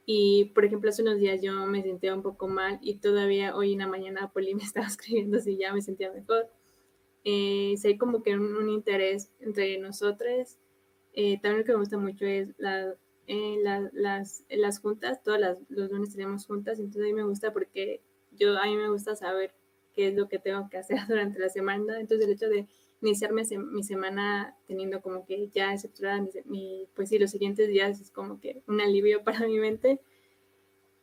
Y, 0.05 0.53
por 0.55 0.67
ejemplo, 0.67 0.91
hace 0.91 1.01
unos 1.01 1.17
días 1.17 1.41
yo 1.41 1.55
me 1.65 1.83
sentía 1.83 2.15
un 2.15 2.21
poco 2.21 2.49
mal 2.49 2.79
y 2.83 2.97
todavía 2.97 3.57
hoy 3.57 3.73
en 3.73 3.79
la 3.79 3.87
mañana 3.87 4.31
Poli 4.35 4.55
me 4.55 4.63
estaba 4.63 4.87
escribiendo 4.87 5.41
si 5.41 5.57
ya 5.57 5.73
me 5.73 5.81
sentía 5.81 6.13
mejor. 6.13 6.51
Eh, 7.25 7.77
hay 7.83 7.97
como 7.97 8.23
que 8.23 8.37
un, 8.37 8.69
interés 8.69 9.31
entre 9.41 9.79
nosotros. 9.79 10.59
Eh, 11.15 11.41
también 11.41 11.61
lo 11.61 11.65
que 11.65 11.73
me 11.73 11.79
gusta 11.79 11.97
mucho 11.97 12.27
es 12.27 12.51
la, 12.59 12.95
eh, 13.27 13.57
las, 13.95 14.45
las 14.51 14.81
juntas, 14.81 15.23
todas 15.23 15.41
las, 15.41 15.57
los 15.71 15.91
lunes 15.91 16.13
tenemos 16.13 16.45
juntas, 16.45 16.79
entonces 16.79 17.05
a 17.05 17.07
mí 17.07 17.15
me 17.15 17.25
gusta 17.25 17.55
porque 17.55 18.03
yo, 18.33 18.59
a 18.59 18.67
mí 18.67 18.77
me 18.77 18.91
gusta 18.91 19.17
saber 19.17 19.55
qué 19.93 20.09
es 20.09 20.15
lo 20.15 20.29
que 20.29 20.39
tengo 20.39 20.69
que 20.69 20.79
hacer 20.79 20.99
durante 21.09 21.39
la 21.39 21.49
semana. 21.49 22.01
Entonces 22.01 22.27
el 22.27 22.33
hecho 22.33 22.49
de 22.49 22.67
iniciarme 23.01 23.43
mi 23.57 23.83
semana 23.83 24.57
teniendo 24.67 25.03
como 25.03 25.25
que 25.25 25.49
ya 25.49 25.73
estructurada 25.73 26.25
mi, 26.45 26.89
pues 26.95 27.09
sí, 27.09 27.19
los 27.19 27.31
siguientes 27.31 27.69
días 27.69 28.01
es 28.01 28.11
como 28.11 28.41
que 28.41 28.63
un 28.67 28.81
alivio 28.81 29.25
para 29.25 29.47
mi 29.47 29.59
mente. 29.59 30.01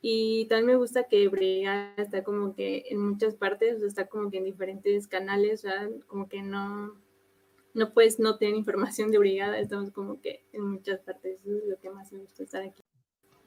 Y 0.01 0.45
también 0.45 0.67
me 0.67 0.75
gusta 0.77 1.09
que 1.09 1.27
Brigada 1.27 1.93
está 1.97 2.23
como 2.23 2.55
que 2.55 2.85
en 2.89 2.99
muchas 2.99 3.35
partes, 3.35 3.75
o 3.75 3.79
sea, 3.79 3.87
está 3.87 4.07
como 4.07 4.31
que 4.31 4.37
en 4.37 4.45
diferentes 4.45 5.07
canales, 5.09 5.65
o 5.65 5.67
sea, 5.67 5.89
como 6.07 6.29
que 6.29 6.41
no, 6.41 6.97
no 7.73 7.93
puedes 7.93 8.17
no 8.17 8.37
tener 8.37 8.55
información 8.55 9.11
de 9.11 9.17
Brigada, 9.17 9.59
estamos 9.59 9.91
como 9.91 10.21
que 10.21 10.45
en 10.53 10.63
muchas 10.63 11.01
partes, 11.01 11.41
eso 11.41 11.57
es 11.57 11.65
lo 11.65 11.77
que 11.79 11.89
más 11.89 12.13
me 12.13 12.19
gusta 12.19 12.43
estar 12.43 12.63
aquí. 12.63 12.81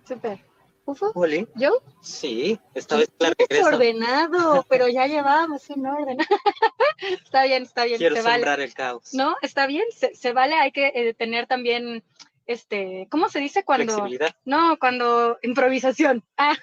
Súper. 0.04 0.51
¿Ufo? 0.84 1.12
¿Yo? 1.54 1.82
Sí, 2.02 2.58
esta 2.74 2.96
vez 2.96 3.10
la 3.18 3.32
regreso. 3.38 3.66
ordenado, 3.66 4.66
pero 4.68 4.88
ya 4.88 5.06
llevábamos 5.06 5.70
un 5.70 5.86
orden. 5.86 6.18
está 7.24 7.44
bien, 7.44 7.62
está 7.62 7.84
bien. 7.84 7.98
Quiero 7.98 8.16
sembrar 8.16 8.60
el 8.60 8.74
caos. 8.74 9.14
No, 9.14 9.36
está 9.42 9.66
bien, 9.66 9.84
se, 9.92 10.32
vale, 10.32 10.54
hay 10.54 10.72
que 10.72 10.92
eh, 10.94 11.14
tener 11.14 11.46
también, 11.46 12.02
este, 12.46 13.06
¿cómo 13.10 13.28
se 13.28 13.38
dice 13.38 13.64
cuando? 13.64 14.08
No, 14.44 14.76
cuando 14.78 15.38
improvisación. 15.42 16.24
Ah, 16.36 16.56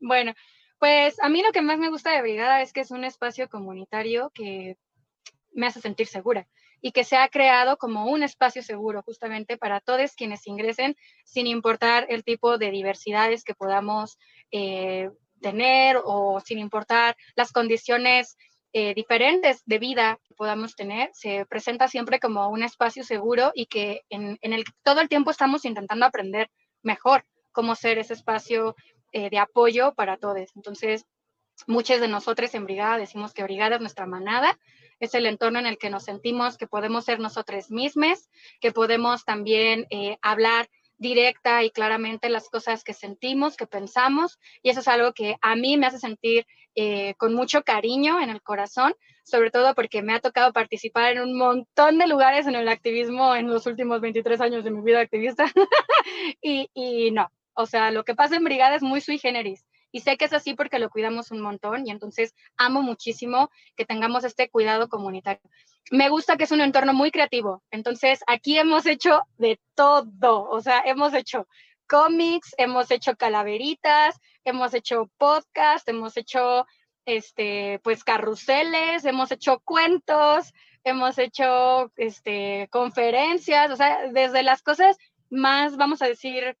bueno, 0.00 0.34
Pues 0.78 1.20
a 1.20 1.28
mí 1.28 1.42
lo 1.42 1.52
que 1.52 1.62
más 1.62 1.78
me 1.78 1.90
gusta 1.90 2.10
de 2.10 2.22
Brigada 2.22 2.62
es 2.62 2.72
que 2.72 2.80
es 2.80 2.90
un 2.90 3.04
espacio 3.04 3.48
comunitario 3.48 4.30
que 4.34 4.76
me 5.52 5.66
hace 5.66 5.80
sentir 5.80 6.06
segura 6.06 6.48
y 6.80 6.92
que 6.92 7.04
se 7.04 7.16
ha 7.16 7.28
creado 7.28 7.76
como 7.76 8.06
un 8.06 8.22
espacio 8.22 8.62
seguro 8.62 9.02
justamente 9.02 9.56
para 9.56 9.80
todos 9.80 10.14
quienes 10.14 10.46
ingresen, 10.46 10.96
sin 11.24 11.46
importar 11.46 12.06
el 12.08 12.24
tipo 12.24 12.58
de 12.58 12.70
diversidades 12.70 13.44
que 13.44 13.54
podamos 13.54 14.18
eh, 14.50 15.10
tener 15.40 16.00
o 16.04 16.40
sin 16.40 16.58
importar 16.58 17.16
las 17.36 17.52
condiciones 17.52 18.36
eh, 18.74 18.92
diferentes 18.94 19.62
de 19.64 19.78
vida 19.78 20.20
que 20.28 20.34
podamos 20.34 20.76
tener, 20.76 21.08
se 21.14 21.46
presenta 21.46 21.88
siempre 21.88 22.20
como 22.20 22.48
un 22.48 22.62
espacio 22.62 23.02
seguro 23.02 23.50
y 23.54 23.66
que 23.66 24.02
en, 24.10 24.38
el 24.42 24.64
que 24.64 24.72
todo 24.82 25.00
el 25.00 25.08
tiempo 25.08 25.30
estamos 25.30 25.64
intentando 25.64 26.04
aprender 26.04 26.50
mejor 26.82 27.24
cómo 27.52 27.74
ser 27.74 27.98
ese 27.98 28.12
espacio 28.12 28.76
eh, 29.12 29.30
de 29.30 29.38
apoyo 29.38 29.94
para 29.94 30.18
todos. 30.18 30.50
Entonces, 30.54 31.06
muchos 31.66 31.98
de 32.00 32.08
nosotros 32.08 32.54
en 32.54 32.66
Brigada 32.66 32.98
decimos 32.98 33.32
que 33.32 33.42
Brigada 33.42 33.76
es 33.76 33.80
nuestra 33.80 34.06
manada, 34.06 34.58
es 35.00 35.14
el 35.14 35.26
entorno 35.26 35.58
en 35.58 35.66
el 35.66 35.78
que 35.78 35.90
nos 35.90 36.04
sentimos 36.04 36.56
que 36.56 36.66
podemos 36.66 37.04
ser 37.04 37.20
nosotros 37.20 37.70
mismos, 37.70 38.28
que 38.60 38.72
podemos 38.72 39.24
también 39.24 39.86
eh, 39.90 40.18
hablar 40.22 40.68
directa 40.98 41.62
y 41.62 41.70
claramente 41.70 42.28
las 42.28 42.48
cosas 42.50 42.82
que 42.82 42.92
sentimos, 42.92 43.56
que 43.56 43.66
pensamos, 43.66 44.38
y 44.62 44.70
eso 44.70 44.80
es 44.80 44.88
algo 44.88 45.12
que 45.12 45.36
a 45.40 45.54
mí 45.54 45.76
me 45.76 45.86
hace 45.86 45.98
sentir 45.98 46.44
eh, 46.74 47.14
con 47.14 47.34
mucho 47.34 47.62
cariño 47.62 48.20
en 48.20 48.30
el 48.30 48.42
corazón, 48.42 48.94
sobre 49.24 49.50
todo 49.50 49.74
porque 49.74 50.02
me 50.02 50.14
ha 50.14 50.20
tocado 50.20 50.52
participar 50.52 51.12
en 51.12 51.20
un 51.20 51.38
montón 51.38 51.98
de 51.98 52.08
lugares 52.08 52.46
en 52.46 52.56
el 52.56 52.68
activismo 52.68 53.34
en 53.36 53.48
los 53.48 53.66
últimos 53.66 54.00
23 54.00 54.40
años 54.40 54.64
de 54.64 54.70
mi 54.70 54.82
vida 54.82 55.00
activista, 55.00 55.44
y, 56.42 56.68
y 56.74 57.12
no, 57.12 57.30
o 57.54 57.66
sea, 57.66 57.90
lo 57.90 58.04
que 58.04 58.14
pasa 58.14 58.36
en 58.36 58.44
Brigada 58.44 58.76
es 58.76 58.82
muy 58.82 59.00
sui 59.00 59.18
generis. 59.18 59.64
Y 59.90 60.00
sé 60.00 60.16
que 60.16 60.26
es 60.26 60.32
así 60.32 60.54
porque 60.54 60.78
lo 60.78 60.90
cuidamos 60.90 61.30
un 61.30 61.40
montón 61.40 61.86
y 61.86 61.90
entonces 61.90 62.34
amo 62.56 62.82
muchísimo 62.82 63.50
que 63.76 63.84
tengamos 63.84 64.24
este 64.24 64.50
cuidado 64.50 64.88
comunitario. 64.88 65.42
Me 65.90 66.08
gusta 66.08 66.36
que 66.36 66.44
es 66.44 66.52
un 66.52 66.60
entorno 66.60 66.92
muy 66.92 67.10
creativo. 67.10 67.62
Entonces 67.70 68.20
aquí 68.26 68.58
hemos 68.58 68.86
hecho 68.86 69.22
de 69.38 69.58
todo. 69.74 70.48
O 70.50 70.60
sea, 70.60 70.82
hemos 70.84 71.14
hecho 71.14 71.46
cómics, 71.88 72.54
hemos 72.58 72.90
hecho 72.90 73.16
calaveritas, 73.16 74.20
hemos 74.44 74.74
hecho 74.74 75.10
podcast, 75.16 75.88
hemos 75.88 76.16
hecho 76.16 76.66
este, 77.06 77.80
pues 77.82 78.04
carruseles, 78.04 79.06
hemos 79.06 79.32
hecho 79.32 79.60
cuentos, 79.64 80.52
hemos 80.84 81.18
hecho 81.18 81.90
este, 81.96 82.68
conferencias, 82.70 83.70
o 83.70 83.76
sea, 83.76 84.08
desde 84.12 84.42
las 84.42 84.62
cosas 84.62 84.98
más, 85.30 85.76
vamos 85.76 86.02
a 86.02 86.06
decir, 86.06 86.56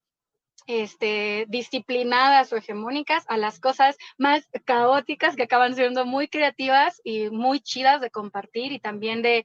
este, 0.68 1.46
disciplinadas 1.48 2.52
o 2.52 2.56
hegemónicas 2.56 3.24
a 3.28 3.38
las 3.38 3.58
cosas 3.58 3.96
más 4.18 4.46
caóticas 4.66 5.34
que 5.34 5.44
acaban 5.44 5.74
siendo 5.74 6.04
muy 6.04 6.28
creativas 6.28 7.00
y 7.02 7.30
muy 7.30 7.60
chidas 7.60 8.02
de 8.02 8.10
compartir 8.10 8.72
y 8.72 8.78
también 8.78 9.22
de, 9.22 9.44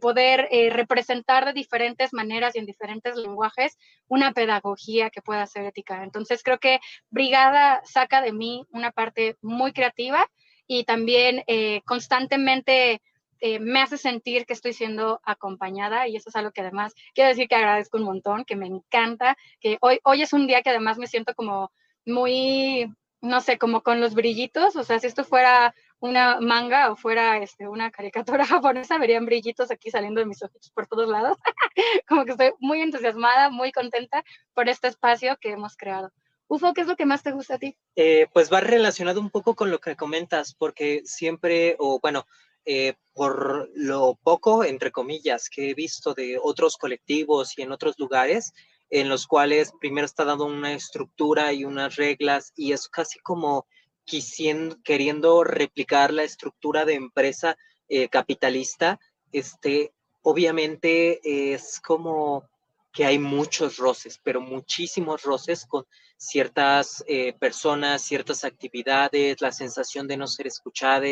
poder 0.00 0.46
eh, 0.52 0.70
representar 0.70 1.44
de 1.44 1.52
diferentes 1.54 2.12
maneras 2.12 2.54
y 2.54 2.58
en 2.58 2.66
diferentes 2.66 3.16
lenguajes 3.16 3.78
una 4.08 4.32
pedagogía 4.32 5.10
que 5.10 5.22
pueda 5.22 5.46
ser 5.46 5.64
ética. 5.64 6.04
Entonces 6.04 6.42
creo 6.44 6.58
que 6.58 6.80
Brigada 7.08 7.80
saca 7.84 8.22
de 8.22 8.32
mí 8.32 8.64
una 8.70 8.92
parte 8.92 9.36
muy 9.40 9.72
creativa 9.72 10.30
y 10.68 10.84
también 10.84 11.42
eh, 11.48 11.80
constantemente 11.84 13.02
eh, 13.40 13.58
me 13.58 13.80
hace 13.80 13.96
sentir 13.96 14.46
que 14.46 14.52
estoy 14.52 14.72
siendo 14.72 15.20
acompañada 15.24 16.06
y 16.08 16.16
eso 16.16 16.28
es 16.28 16.36
algo 16.36 16.52
que 16.52 16.60
además 16.60 16.94
quiero 17.14 17.28
decir 17.28 17.48
que 17.48 17.54
agradezco 17.54 17.98
un 17.98 18.04
montón, 18.04 18.44
que 18.44 18.56
me 18.56 18.66
encanta, 18.66 19.36
que 19.60 19.78
hoy, 19.80 20.00
hoy 20.04 20.22
es 20.22 20.32
un 20.32 20.46
día 20.46 20.62
que 20.62 20.70
además 20.70 20.98
me 20.98 21.06
siento 21.06 21.34
como 21.34 21.72
muy, 22.04 22.92
no 23.20 23.40
sé, 23.40 23.58
como 23.58 23.82
con 23.82 24.00
los 24.00 24.14
brillitos, 24.14 24.76
o 24.76 24.84
sea, 24.84 24.98
si 24.98 25.06
esto 25.06 25.24
fuera 25.24 25.74
una 26.00 26.40
manga 26.40 26.90
o 26.90 26.96
fuera 26.96 27.38
este, 27.38 27.68
una 27.68 27.90
caricatura 27.90 28.44
japonesa, 28.46 28.98
verían 28.98 29.26
brillitos 29.26 29.70
aquí 29.70 29.90
saliendo 29.90 30.20
de 30.20 30.26
mis 30.26 30.42
ojos 30.42 30.70
por 30.74 30.86
todos 30.86 31.08
lados, 31.08 31.38
como 32.08 32.24
que 32.24 32.32
estoy 32.32 32.52
muy 32.58 32.80
entusiasmada, 32.80 33.50
muy 33.50 33.72
contenta 33.72 34.24
por 34.54 34.68
este 34.68 34.88
espacio 34.88 35.36
que 35.40 35.50
hemos 35.50 35.76
creado. 35.76 36.10
Ufo, 36.48 36.74
¿qué 36.74 36.80
es 36.80 36.88
lo 36.88 36.96
que 36.96 37.06
más 37.06 37.22
te 37.22 37.30
gusta 37.30 37.54
a 37.54 37.58
ti? 37.58 37.76
Eh, 37.94 38.26
pues 38.32 38.52
va 38.52 38.60
relacionado 38.60 39.20
un 39.20 39.30
poco 39.30 39.54
con 39.54 39.70
lo 39.70 39.78
que 39.78 39.94
comentas, 39.94 40.52
porque 40.52 41.02
siempre, 41.04 41.76
o 41.78 42.00
bueno, 42.00 42.26
eh, 42.64 42.94
por 43.14 43.70
lo 43.74 44.18
poco, 44.22 44.64
entre 44.64 44.90
comillas, 44.90 45.48
que 45.48 45.70
he 45.70 45.74
visto 45.74 46.14
de 46.14 46.38
otros 46.42 46.76
colectivos 46.76 47.58
y 47.58 47.62
en 47.62 47.72
otros 47.72 47.98
lugares, 47.98 48.52
en 48.90 49.08
los 49.08 49.26
cuales 49.26 49.72
primero 49.80 50.04
está 50.04 50.24
dando 50.24 50.46
una 50.46 50.72
estructura 50.74 51.52
y 51.52 51.64
unas 51.64 51.96
reglas 51.96 52.52
y 52.56 52.72
es 52.72 52.88
casi 52.88 53.18
como 53.20 53.66
quisiendo, 54.04 54.76
queriendo 54.82 55.44
replicar 55.44 56.12
la 56.12 56.24
estructura 56.24 56.84
de 56.84 56.94
empresa 56.94 57.56
eh, 57.88 58.08
capitalista, 58.08 58.98
este, 59.32 59.92
obviamente 60.22 61.52
es 61.54 61.80
como 61.80 62.48
que 62.92 63.04
hay 63.04 63.18
muchos 63.18 63.76
roces, 63.76 64.18
pero 64.22 64.40
muchísimos 64.40 65.22
roces 65.22 65.64
con 65.66 65.86
ciertas 66.16 67.04
eh, 67.06 67.32
personas, 67.34 68.02
ciertas 68.02 68.44
actividades, 68.44 69.40
la 69.40 69.52
sensación 69.52 70.06
de 70.08 70.16
no 70.16 70.26
ser 70.26 70.48
escuchada 70.48 71.06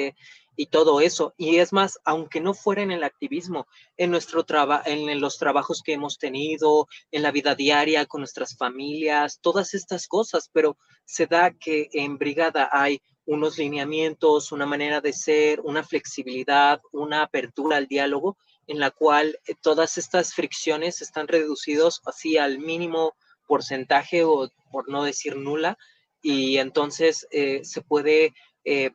y 0.58 0.66
todo 0.66 1.00
eso. 1.00 1.34
Y 1.36 1.58
es 1.58 1.72
más, 1.72 2.00
aunque 2.04 2.40
no 2.40 2.52
fuera 2.52 2.82
en 2.82 2.90
el 2.90 3.04
activismo, 3.04 3.68
en, 3.96 4.10
nuestro 4.10 4.44
en 4.86 5.20
los 5.20 5.38
trabajos 5.38 5.82
que 5.82 5.92
hemos 5.92 6.18
tenido, 6.18 6.88
en 7.12 7.22
la 7.22 7.30
vida 7.30 7.54
diaria 7.54 8.06
con 8.06 8.22
nuestras 8.22 8.56
familias, 8.56 9.38
todas 9.40 9.72
estas 9.72 10.08
cosas, 10.08 10.50
pero 10.52 10.76
se 11.04 11.28
da 11.28 11.52
que 11.52 11.88
en 11.92 12.18
brigada 12.18 12.68
hay 12.72 13.00
unos 13.24 13.56
lineamientos, 13.56 14.50
una 14.50 14.66
manera 14.66 15.00
de 15.00 15.12
ser, 15.12 15.60
una 15.60 15.84
flexibilidad, 15.84 16.80
una 16.90 17.22
apertura 17.22 17.76
al 17.76 17.86
diálogo 17.86 18.36
en 18.66 18.80
la 18.80 18.90
cual 18.90 19.38
eh, 19.46 19.54
todas 19.62 19.96
estas 19.96 20.34
fricciones 20.34 21.00
están 21.02 21.28
reducidos 21.28 22.02
así 22.04 22.36
al 22.36 22.58
mínimo 22.58 23.14
porcentaje 23.46 24.24
o 24.24 24.50
por 24.72 24.88
no 24.88 25.04
decir 25.04 25.36
nula 25.36 25.78
y 26.20 26.58
entonces 26.58 27.28
eh, 27.30 27.60
se 27.62 27.80
puede 27.80 28.34
eh, 28.64 28.90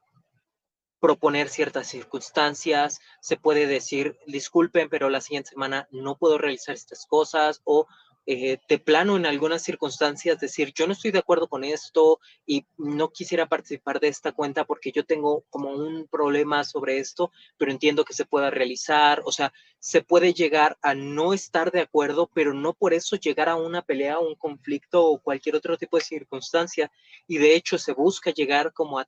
proponer 1.04 1.50
ciertas 1.50 1.88
circunstancias, 1.88 3.02
se 3.20 3.36
puede 3.36 3.68
decir, 3.68 4.18
disculpen, 4.26 4.88
pero 4.88 5.10
la 5.10 5.20
siguiente 5.20 5.50
semana 5.50 5.86
no 5.92 6.16
puedo 6.16 6.38
realizar 6.38 6.76
estas 6.76 7.06
cosas 7.06 7.60
o 7.66 7.88
eh, 8.26 8.58
de 8.70 8.80
plano 8.80 9.18
en 9.18 9.26
algunas 9.26 9.64
circunstancias 9.64 10.40
decir, 10.40 10.72
yo 10.74 10.88
no 10.88 10.94
estoy 10.94 11.12
de 11.12 11.20
acuerdo 11.20 11.50
con 11.50 11.66
esto 11.66 12.22
y 12.46 12.66
no 12.78 13.10
quisiera 13.10 13.48
participar 13.48 14.00
de 14.00 14.08
esta 14.08 14.32
cuenta 14.32 14.64
porque 14.64 14.94
yo 14.94 15.04
tengo 15.04 15.44
como 15.50 15.72
un 15.72 16.08
problema 16.08 16.64
sobre 16.64 17.00
esto, 17.00 17.34
pero 17.58 17.70
entiendo 17.70 18.06
que 18.06 18.14
se 18.14 18.24
pueda 18.24 18.50
realizar. 18.50 19.24
O 19.26 19.34
sea, 19.34 19.52
se 19.80 20.04
puede 20.04 20.34
llegar 20.34 20.78
a 20.82 20.96
no 20.96 21.34
estar 21.34 21.70
de 21.70 21.82
acuerdo, 21.82 22.30
pero 22.34 22.54
no 22.54 22.72
por 22.72 22.94
eso 22.94 23.18
llegar 23.18 23.50
a 23.50 23.58
una 23.58 23.82
pelea, 23.82 24.20
un 24.20 24.36
conflicto 24.36 25.06
o 25.06 25.20
cualquier 25.20 25.58
otro 25.58 25.78
tipo 25.78 25.98
de 25.98 26.06
circunstancia. 26.06 26.90
Y 27.28 27.40
de 27.40 27.56
hecho 27.56 27.78
se 27.78 27.92
busca 27.92 28.32
llegar 28.32 28.72
como 28.72 29.00
a 29.00 29.04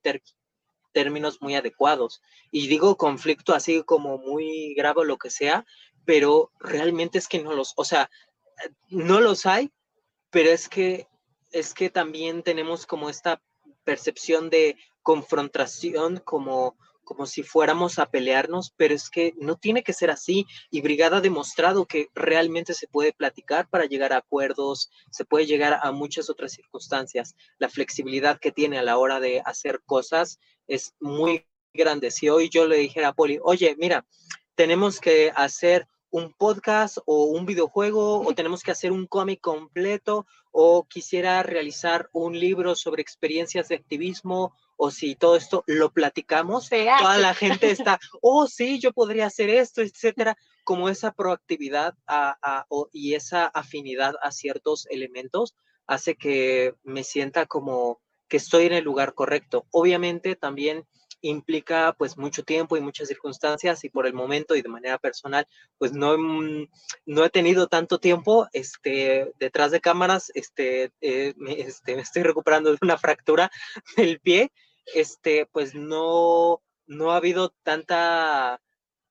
términos 0.96 1.42
muy 1.42 1.56
adecuados. 1.56 2.22
Y 2.52 2.68
digo 2.68 2.96
conflicto 2.96 3.54
así 3.54 3.84
como 3.84 4.18
muy 4.18 4.74
grave 4.76 5.06
lo 5.06 5.18
que 5.18 5.30
sea, 5.30 5.66
pero 6.06 6.52
realmente 6.58 7.18
es 7.18 7.28
que 7.28 7.44
no 7.44 7.54
los, 7.54 7.74
o 7.76 7.84
sea, 7.84 8.10
no 8.88 9.20
los 9.20 9.46
hay, 9.46 9.72
pero 10.30 10.50
es 10.52 10.70
que, 10.70 11.08
es 11.52 11.74
que 11.74 11.90
también 11.90 12.44
tenemos 12.44 12.86
como 12.86 13.10
esta 13.10 13.42
percepción 13.84 14.50
de 14.50 14.78
confrontación 15.04 16.22
como, 16.24 16.78
como 17.04 17.26
si 17.26 17.44
fuéramos 17.44 18.00
a 18.00 18.08
pelearnos, 18.08 18.74
pero 18.76 18.94
es 18.94 19.10
que 19.10 19.34
no 19.38 19.56
tiene 19.56 19.84
que 19.84 19.94
ser 19.94 20.10
así. 20.12 20.46
Y 20.72 20.82
Brigada 20.82 21.18
ha 21.18 21.22
demostrado 21.22 21.86
que 21.86 22.10
realmente 22.16 22.74
se 22.74 22.88
puede 22.88 23.14
platicar 23.14 23.70
para 23.70 23.86
llegar 23.86 24.14
a 24.14 24.18
acuerdos, 24.18 24.90
se 25.12 25.24
puede 25.24 25.46
llegar 25.46 25.80
a 25.82 25.92
muchas 25.92 26.30
otras 26.30 26.54
circunstancias. 26.54 27.36
La 27.60 27.70
flexibilidad 27.70 28.40
que 28.40 28.52
tiene 28.52 28.80
a 28.80 28.84
la 28.84 28.98
hora 28.98 29.20
de 29.20 29.42
hacer 29.46 29.82
cosas 29.86 30.40
es 30.68 30.94
muy 31.00 31.46
grande. 31.74 32.12
Si 32.12 32.30
hoy 32.30 32.50
yo 32.50 32.68
le 32.68 32.78
dijera 32.78 33.10
a 33.10 33.14
Poli, 33.14 33.40
oye, 33.44 33.76
mira, 33.78 34.06
tenemos 34.56 35.00
que 35.00 35.32
hacer 35.36 35.88
un 36.16 36.32
podcast 36.32 36.98
o 37.06 37.26
un 37.26 37.46
videojuego 37.46 38.22
o 38.22 38.34
tenemos 38.34 38.64
que 38.64 38.72
hacer 38.72 38.94
un 38.94 39.06
cómic 39.06 39.42
completo 39.42 40.26
o 40.52 40.88
quisiera 40.88 41.44
realizar 41.44 42.10
un 42.14 42.40
libro 42.40 42.76
sobre 42.76 43.02
experiencias 43.02 43.68
de 43.68 43.76
activismo 43.76 44.54
o 44.78 44.92
si 44.92 45.16
todo 45.16 45.36
esto 45.36 45.66
lo 45.68 45.92
platicamos, 45.92 46.70
toda 46.70 47.18
la 47.18 47.34
gente 47.34 47.70
está, 47.70 48.00
oh 48.22 48.48
sí, 48.48 48.80
yo 48.80 48.94
podría 48.94 49.26
hacer 49.26 49.50
esto, 49.50 49.82
etcétera, 49.82 50.38
como 50.64 50.88
esa 50.88 51.12
proactividad 51.12 51.96
y 52.94 53.14
esa 53.14 53.48
afinidad 53.48 54.16
a 54.22 54.32
ciertos 54.32 54.88
elementos 54.90 55.56
hace 55.86 56.16
que 56.16 56.76
me 56.84 57.04
sienta 57.04 57.46
como 57.46 58.02
que 58.28 58.38
estoy 58.38 58.66
en 58.66 58.74
el 58.74 58.84
lugar 58.84 59.14
correcto. 59.14 59.66
Obviamente 59.72 60.36
también 60.36 60.86
implica 61.22 61.96
pues 61.98 62.18
mucho 62.18 62.44
tiempo 62.44 62.78
y 62.78 62.82
muchas 62.82 63.08
circunstancias 63.08 63.84
y 63.84 63.90
por 63.90 64.06
el 64.06 64.14
momento 64.14 64.56
y 64.56 64.62
de 64.62 64.70
manera 64.70 65.00
personal 65.00 65.48
pues 65.80 65.92
no, 65.92 66.16
no 66.18 67.26
he 67.26 67.30
tenido 67.32 67.68
tanto 67.68 67.98
tiempo 68.00 68.48
este, 68.54 69.34
detrás 69.40 69.72
de 69.72 69.82
cámaras, 69.82 70.32
este, 70.36 70.92
eh, 71.02 71.34
me, 71.38 71.60
este, 71.62 71.96
me 71.96 72.04
estoy 72.04 72.22
recuperando 72.22 72.70
de 72.70 72.78
una 72.82 72.98
fractura 72.98 73.50
del 73.98 74.20
pie 74.20 74.52
este, 74.94 75.48
pues 75.48 75.74
no, 75.74 76.62
no 76.86 77.12
ha 77.12 77.18
habido 77.18 77.54
tanta, 77.64 78.62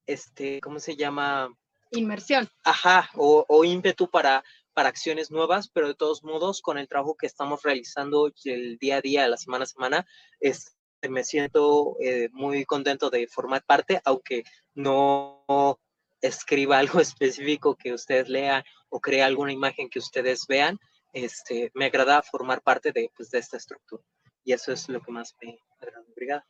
este, 0.06 0.60
¿cómo 0.60 0.78
se 0.78 0.96
llama? 0.96 1.54
Inmersión. 1.90 2.48
Ajá, 2.62 3.10
o, 3.14 3.44
o 3.48 3.64
ímpetu 3.64 4.08
para, 4.08 4.44
para 4.74 4.88
acciones 4.88 5.30
nuevas, 5.30 5.68
pero 5.68 5.88
de 5.88 5.94
todos 5.94 6.22
modos, 6.22 6.60
con 6.60 6.78
el 6.78 6.88
trabajo 6.88 7.16
que 7.16 7.26
estamos 7.26 7.62
realizando 7.62 8.30
el 8.44 8.76
día 8.78 8.96
a 8.96 9.00
día, 9.00 9.28
la 9.28 9.36
semana 9.36 9.64
a 9.64 9.66
semana, 9.66 10.06
este, 10.40 10.72
me 11.08 11.24
siento 11.24 11.96
eh, 12.00 12.28
muy 12.32 12.64
contento 12.64 13.10
de 13.10 13.26
formar 13.28 13.64
parte, 13.64 14.00
aunque 14.04 14.44
no 14.74 15.78
escriba 16.20 16.78
algo 16.78 17.00
específico 17.00 17.76
que 17.76 17.92
ustedes 17.92 18.28
lean 18.28 18.64
o 18.88 19.00
crea 19.00 19.26
alguna 19.26 19.52
imagen 19.52 19.88
que 19.88 19.98
ustedes 19.98 20.46
vean, 20.46 20.78
este, 21.12 21.70
me 21.74 21.86
agrada 21.86 22.22
formar 22.22 22.60
parte 22.62 22.92
de, 22.92 23.10
pues, 23.16 23.30
de 23.30 23.38
esta 23.38 23.56
estructura. 23.56 24.02
Y 24.44 24.52
eso 24.52 24.72
es 24.72 24.88
lo 24.88 25.00
que 25.00 25.12
más 25.12 25.34
me 25.40 25.58
agrada. 25.80 26.44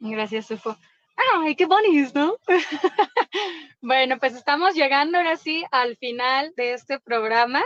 Gracias, 0.00 0.46
Sufo. 0.46 0.76
¡Ay, 1.18 1.56
qué 1.56 1.66
bonito, 1.66 2.12
¿no? 2.14 2.36
bueno, 3.80 4.18
pues 4.18 4.34
estamos 4.34 4.74
llegando 4.74 5.18
ahora 5.18 5.36
sí 5.36 5.64
al 5.70 5.96
final 5.96 6.52
de 6.56 6.74
este 6.74 7.00
programa. 7.00 7.62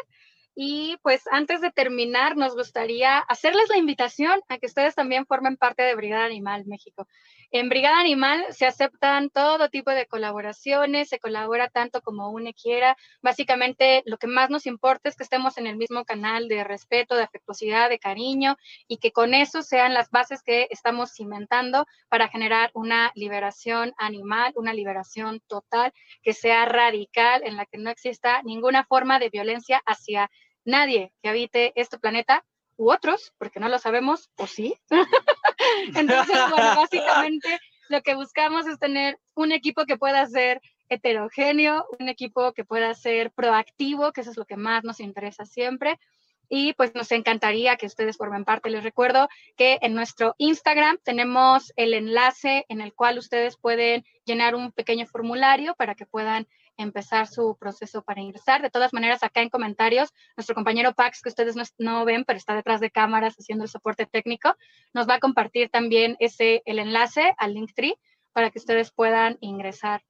Y 0.55 0.97
pues 1.03 1.23
antes 1.31 1.61
de 1.61 1.71
terminar, 1.71 2.37
nos 2.37 2.55
gustaría 2.55 3.19
hacerles 3.19 3.69
la 3.71 3.79
invitación 3.79 4.41
a 4.49 4.59
que 4.59 4.67
ustedes 4.67 4.95
también 4.95 5.27
formen 5.27 5.57
parte 5.57 5.83
de 5.83 5.95
Brigada 5.95 6.25
Animal 6.25 6.65
México. 6.67 7.07
En 7.55 7.69
Brigada 7.69 8.01
Animal 8.01 8.47
se 8.49 8.65
aceptan 8.65 9.29
todo 9.29 9.69
tipo 9.69 9.91
de 9.91 10.07
colaboraciones, 10.07 11.11
se 11.11 11.19
colabora 11.19 11.69
tanto 11.69 12.01
como 12.01 12.31
uno 12.31 12.51
quiera. 12.55 12.97
Básicamente 13.21 14.03
lo 14.07 14.17
que 14.17 14.27
más 14.27 14.49
nos 14.49 14.65
importa 14.65 15.11
es 15.11 15.17
que 15.17 15.23
estemos 15.23 15.59
en 15.59 15.67
el 15.67 15.77
mismo 15.77 16.07
canal 16.07 16.49
de 16.49 16.65
respeto, 16.65 17.15
de 17.15 17.25
afectuosidad, 17.25 17.91
de 17.91 17.99
cariño 17.99 18.57
y 18.89 18.97
que 18.97 19.13
con 19.13 19.35
eso 19.35 19.61
sean 19.61 19.93
las 19.93 20.09
bases 20.09 20.43
que 20.43 20.67
estamos 20.71 21.13
cimentando 21.13 21.87
para 22.09 22.29
generar 22.29 22.71
una 22.73 23.13
liberación 23.15 23.93
animal, 23.99 24.55
una 24.57 24.73
liberación 24.73 25.41
total, 25.47 25.93
que 26.23 26.33
sea 26.33 26.65
radical, 26.65 27.43
en 27.45 27.59
la 27.59 27.67
que 27.67 27.77
no 27.77 27.91
exista 27.91 28.41
ninguna 28.45 28.85
forma 28.85 29.19
de 29.19 29.29
violencia 29.29 29.83
hacia 29.85 30.31
nadie 30.65 31.13
que 31.23 31.29
habite 31.29 31.75
este 31.77 31.99
planeta 31.99 32.47
u 32.79 32.91
otros, 32.91 33.35
porque 33.37 33.61
no 33.61 33.69
lo 33.69 33.79
sabemos, 33.79 34.31
o 34.37 34.47
sí. 34.47 34.75
Entonces, 35.95 36.39
bueno, 36.51 36.77
básicamente 36.77 37.59
lo 37.89 38.03
que 38.03 38.15
buscamos 38.15 38.67
es 38.67 38.79
tener 38.79 39.19
un 39.35 39.53
equipo 39.53 39.85
que 39.85 39.97
pueda 39.97 40.27
ser 40.27 40.61
heterogéneo, 40.89 41.87
un 41.99 42.09
equipo 42.09 42.53
que 42.53 42.65
pueda 42.65 42.95
ser 42.95 43.31
proactivo, 43.33 44.13
que 44.13 44.23
eso 44.23 44.31
es 44.31 44.37
lo 44.37 44.45
que 44.45 44.57
más 44.57 44.85
nos 44.85 45.01
interesa 45.01 45.45
siempre. 45.45 45.99
Y 46.49 46.75
pues 46.75 46.95
nos 46.95 47.11
encantaría 47.13 47.77
que 47.77 47.87
ustedes 47.87 48.19
formen 48.19 48.45
parte. 48.45 48.69
Les 48.69 48.85
recuerdo 48.85 49.29
que 49.57 49.79
en 49.81 49.95
nuestro 49.95 50.35
Instagram 50.37 50.99
tenemos 51.03 51.73
el 51.77 51.95
enlace 51.95 52.67
en 52.69 52.83
el 52.83 52.93
cual 52.93 53.17
ustedes 53.17 53.57
pueden 53.57 54.05
llenar 54.27 54.55
un 54.55 54.71
pequeño 54.71 55.07
formulario 55.07 55.75
para 55.75 55.95
que 55.95 56.05
puedan 56.05 56.47
empezar 56.77 57.27
su 57.27 57.57
proceso 57.59 58.03
para 58.03 58.21
ingresar. 58.21 58.63
De 58.63 58.71
todas 58.71 58.93
maneras, 58.93 59.23
acá 59.23 59.43
en 59.43 59.51
comentarios, 59.51 60.11
nuestro 60.37 60.55
compañero 60.55 60.95
Pax, 60.95 61.21
que 61.23 61.29
ustedes 61.29 61.57
no, 61.79 62.05
ven, 62.05 62.25
pero 62.25 62.37
está 62.37 62.55
detrás 62.55 62.81
de 62.81 62.91
cámaras 62.91 63.35
haciendo 63.35 63.65
el 63.65 63.71
soporte 63.71 64.07
técnico, 64.07 64.55
nos 64.93 65.09
va 65.09 65.15
a 65.15 65.21
compartir 65.21 65.69
también 65.71 66.17
ese, 66.19 66.63
el 66.65 66.79
enlace 66.79 67.35
al 67.39 67.55
Linktree 67.55 67.95
para 68.33 68.51
que 68.51 68.59
ustedes 68.59 68.93
puedan 68.93 69.39
ingresar 69.41 70.03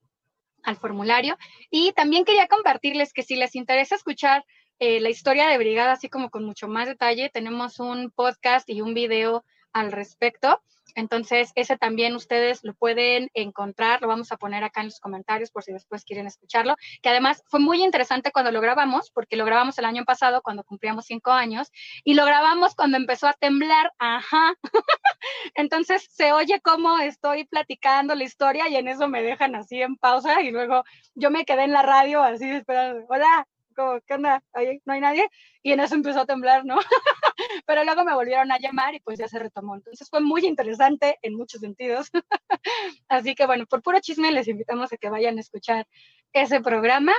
al 0.63 0.77
formulario. 0.77 1.37
Y 1.69 1.91
también 1.93 2.25
quería 2.25 2.47
compartirles 2.47 3.13
que 3.13 3.23
si 3.23 3.35
les 3.35 3.55
interesa 3.55 3.95
escuchar 3.95 4.45
eh, 4.79 4.99
la 4.99 5.09
historia 5.09 5.47
de 5.47 5.57
Brigada, 5.57 5.93
así 5.93 6.09
como 6.09 6.29
con 6.29 6.45
mucho 6.45 6.67
más 6.67 6.87
detalle, 6.87 7.29
tenemos 7.29 7.79
un 7.79 8.11
podcast 8.11 8.69
y 8.69 8.81
un 8.81 8.93
video 8.93 9.43
al 9.73 9.91
respecto. 9.91 10.61
Entonces, 10.95 11.51
ese 11.55 11.77
también 11.77 12.15
ustedes 12.15 12.63
lo 12.63 12.73
pueden 12.75 13.29
encontrar, 13.33 14.01
lo 14.01 14.07
vamos 14.07 14.31
a 14.31 14.37
poner 14.37 14.63
acá 14.63 14.81
en 14.81 14.87
los 14.87 14.99
comentarios 14.99 15.49
por 15.49 15.63
si 15.63 15.71
después 15.73 16.05
quieren 16.05 16.27
escucharlo, 16.27 16.75
que 17.01 17.09
además 17.09 17.43
fue 17.47 17.59
muy 17.59 17.83
interesante 17.83 18.31
cuando 18.31 18.51
lo 18.51 18.61
grabamos, 18.61 19.09
porque 19.11 19.35
lo 19.35 19.45
grabamos 19.45 19.77
el 19.79 19.85
año 19.85 20.05
pasado 20.05 20.41
cuando 20.43 20.63
cumplíamos 20.63 21.05
cinco 21.05 21.31
años, 21.31 21.71
y 22.03 22.13
lo 22.13 22.25
grabamos 22.25 22.75
cuando 22.75 22.97
empezó 22.97 23.27
a 23.27 23.33
temblar, 23.33 23.91
ajá. 23.97 24.53
Entonces, 25.55 26.07
se 26.11 26.31
oye 26.31 26.61
cómo 26.61 26.99
estoy 26.99 27.45
platicando 27.45 28.13
la 28.13 28.23
historia 28.23 28.69
y 28.69 28.75
en 28.75 28.87
eso 28.87 29.07
me 29.07 29.23
dejan 29.23 29.55
así 29.55 29.81
en 29.81 29.95
pausa 29.97 30.41
y 30.41 30.51
luego 30.51 30.83
yo 31.15 31.31
me 31.31 31.45
quedé 31.45 31.63
en 31.63 31.71
la 31.71 31.81
radio 31.81 32.21
así 32.21 32.49
esperando, 32.49 33.05
hola, 33.09 33.47
¿qué 33.73 34.13
onda? 34.13 34.43
no 34.85 34.93
hay 34.93 34.99
nadie. 35.01 35.27
Y 35.61 35.71
en 35.71 35.79
eso 35.79 35.95
empezó 35.95 36.21
a 36.21 36.25
temblar, 36.25 36.65
¿no? 36.65 36.77
Pero 37.65 37.83
luego 37.83 38.03
me 38.03 38.13
volvieron 38.13 38.51
a 38.51 38.59
llamar 38.59 38.95
y 38.95 38.99
pues 38.99 39.19
ya 39.19 39.27
se 39.27 39.39
retomó. 39.39 39.75
Entonces 39.75 40.09
fue 40.09 40.21
muy 40.21 40.45
interesante 40.45 41.17
en 41.21 41.35
muchos 41.35 41.61
sentidos. 41.61 42.09
Así 43.09 43.35
que 43.35 43.45
bueno, 43.45 43.65
por 43.65 43.81
puro 43.81 43.99
chisme 43.99 44.31
les 44.31 44.47
invitamos 44.47 44.91
a 44.93 44.97
que 44.97 45.09
vayan 45.09 45.37
a 45.37 45.41
escuchar 45.41 45.87
ese 46.33 46.61
programa. 46.61 47.13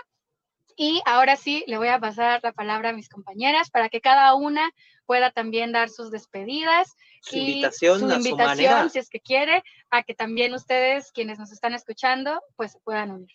Y 0.77 1.01
ahora 1.07 1.37
sí, 1.37 1.63
le 1.69 1.79
voy 1.79 1.89
a 1.89 2.01
pasar 2.01 2.41
la 2.43 2.53
palabra 2.53 2.91
a 2.91 2.93
mis 2.93 3.09
compañeras 3.09 3.71
para 3.71 3.89
que 3.89 4.01
cada 4.01 4.35
una 4.35 4.73
pueda 5.07 5.31
también 5.31 5.71
dar 5.71 5.89
sus 5.89 6.11
despedidas 6.11 6.97
su 7.25 7.37
invitación, 7.37 8.01
su 8.01 8.11
invitación, 8.11 8.91
si 8.91 8.99
es 8.99 9.09
que 9.09 9.21
quiere, 9.21 9.63
a 9.91 10.03
que 10.03 10.15
también 10.15 10.53
ustedes, 10.55 11.11
quienes 11.13 11.39
nos 11.39 11.53
están 11.53 11.75
escuchando, 11.75 12.43
pues 12.57 12.79
puedan 12.85 13.11
unir. 13.11 13.33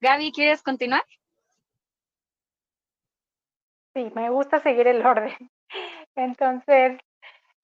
Gaby, 0.00 0.32
¿quieres 0.32 0.62
continuar? 0.62 1.04
Sí, 3.94 4.10
me 4.14 4.30
gusta 4.30 4.60
seguir 4.60 4.86
el 4.88 5.04
orden. 5.04 5.32
Entonces, 6.16 6.98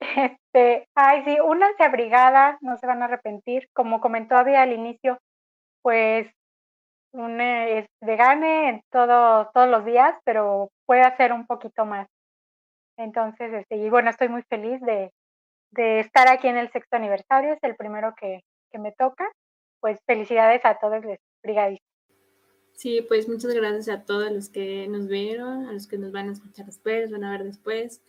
este, 0.00 0.88
ay, 0.94 1.24
sí, 1.24 1.38
únanse 1.40 1.84
a 1.84 1.88
brigada, 1.90 2.58
no 2.60 2.76
se 2.78 2.86
van 2.86 3.02
a 3.02 3.06
arrepentir. 3.06 3.68
Como 3.74 4.00
comentó 4.00 4.36
había 4.36 4.62
al 4.62 4.72
inicio, 4.72 5.18
pues 5.82 6.30
un 7.12 7.40
es 7.40 7.86
vegane 8.02 8.68
en 8.70 8.82
todo, 8.90 9.50
todos 9.54 9.68
los 9.68 9.84
días, 9.84 10.16
pero 10.24 10.70
puede 10.86 11.02
hacer 11.02 11.32
un 11.32 11.46
poquito 11.46 11.84
más. 11.86 12.08
Entonces, 12.98 13.52
este, 13.54 13.76
y 13.76 13.90
bueno, 13.90 14.10
estoy 14.10 14.28
muy 14.28 14.42
feliz 14.44 14.80
de, 14.82 15.12
de 15.72 16.00
estar 16.00 16.28
aquí 16.28 16.48
en 16.48 16.58
el 16.58 16.70
sexto 16.72 16.96
aniversario, 16.96 17.54
es 17.54 17.60
el 17.62 17.76
primero 17.76 18.14
que, 18.16 18.42
que 18.72 18.78
me 18.78 18.92
toca. 18.92 19.30
Pues 19.80 19.98
felicidades 20.06 20.64
a 20.64 20.76
todos 20.78 21.04
los 21.04 21.18
brigadistas. 21.42 21.87
Sí, 22.78 23.02
pues 23.02 23.28
muchas 23.28 23.52
gracias 23.54 23.88
a 23.88 24.04
todos 24.04 24.30
los 24.30 24.50
que 24.50 24.86
nos 24.86 25.08
vieron, 25.08 25.66
a 25.66 25.72
los 25.72 25.88
que 25.88 25.98
nos 25.98 26.12
van 26.12 26.28
a 26.28 26.32
escuchar 26.32 26.64
después, 26.64 27.10
van 27.10 27.24
a 27.24 27.32
ver 27.32 27.42
después. 27.42 28.02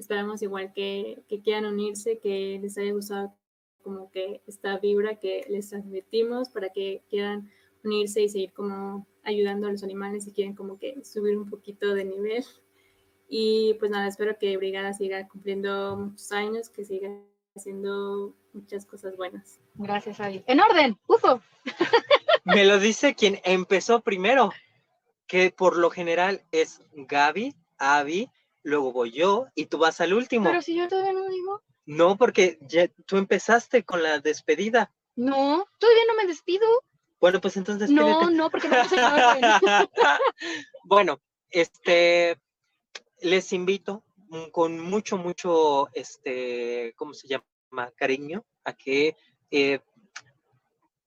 Esperamos 0.00 0.42
igual 0.42 0.72
que, 0.72 1.22
que 1.28 1.42
quieran 1.42 1.64
unirse, 1.64 2.18
que 2.18 2.58
les 2.60 2.76
haya 2.76 2.90
gustado 2.90 3.32
como 3.84 4.10
que 4.10 4.42
esta 4.48 4.78
vibra 4.78 5.20
que 5.20 5.46
les 5.48 5.68
transmitimos 5.68 6.48
para 6.48 6.70
que 6.70 7.04
quieran 7.08 7.52
unirse 7.84 8.20
y 8.20 8.28
seguir 8.28 8.52
como 8.52 9.06
ayudando 9.22 9.68
a 9.68 9.70
los 9.70 9.84
animales 9.84 10.26
y 10.26 10.32
quieren 10.32 10.56
como 10.56 10.76
que 10.76 11.04
subir 11.04 11.38
un 11.38 11.48
poquito 11.48 11.94
de 11.94 12.04
nivel. 12.04 12.44
Y 13.28 13.74
pues 13.74 13.92
nada, 13.92 14.08
espero 14.08 14.36
que 14.40 14.56
Brigada 14.56 14.92
siga 14.92 15.28
cumpliendo 15.28 15.96
muchos 15.96 16.32
años, 16.32 16.68
que 16.68 16.84
siga 16.84 17.16
haciendo 17.54 18.34
muchas 18.52 18.86
cosas 18.86 19.16
buenas. 19.16 19.60
Gracias, 19.76 20.18
Abby. 20.18 20.42
En 20.48 20.58
orden, 20.58 20.98
ufo. 21.06 21.40
Me 22.46 22.64
lo 22.64 22.78
dice 22.78 23.14
quien 23.14 23.40
empezó 23.44 24.00
primero, 24.00 24.52
que 25.26 25.50
por 25.50 25.76
lo 25.76 25.90
general 25.90 26.44
es 26.52 26.80
Gaby, 26.92 27.54
Abby, 27.78 28.30
luego 28.62 28.92
voy 28.92 29.10
yo 29.10 29.46
y 29.54 29.66
tú 29.66 29.78
vas 29.78 30.00
al 30.00 30.14
último. 30.14 30.48
Pero 30.48 30.62
si 30.62 30.76
yo 30.76 30.88
todavía 30.88 31.12
no 31.12 31.28
digo. 31.28 31.62
No, 31.86 32.16
porque 32.16 32.58
ya 32.62 32.88
tú 33.06 33.16
empezaste 33.16 33.84
con 33.84 34.02
la 34.02 34.20
despedida. 34.20 34.92
No, 35.14 35.66
todavía 35.78 36.02
no 36.08 36.14
me 36.16 36.26
despido. 36.26 36.66
Bueno, 37.20 37.40
pues 37.40 37.56
entonces. 37.56 37.90
No, 37.90 38.30
no, 38.30 38.50
porque 38.50 38.68
no 38.68 38.84
sé 38.88 38.96
Bueno, 40.84 41.20
este, 41.50 42.38
les 43.20 43.52
invito 43.52 44.04
con 44.52 44.78
mucho, 44.80 45.16
mucho, 45.16 45.88
este, 45.92 46.92
¿cómo 46.96 47.14
se 47.14 47.28
llama? 47.28 47.90
Cariño 47.96 48.44
a 48.64 48.72
que 48.72 49.16
eh, 49.50 49.80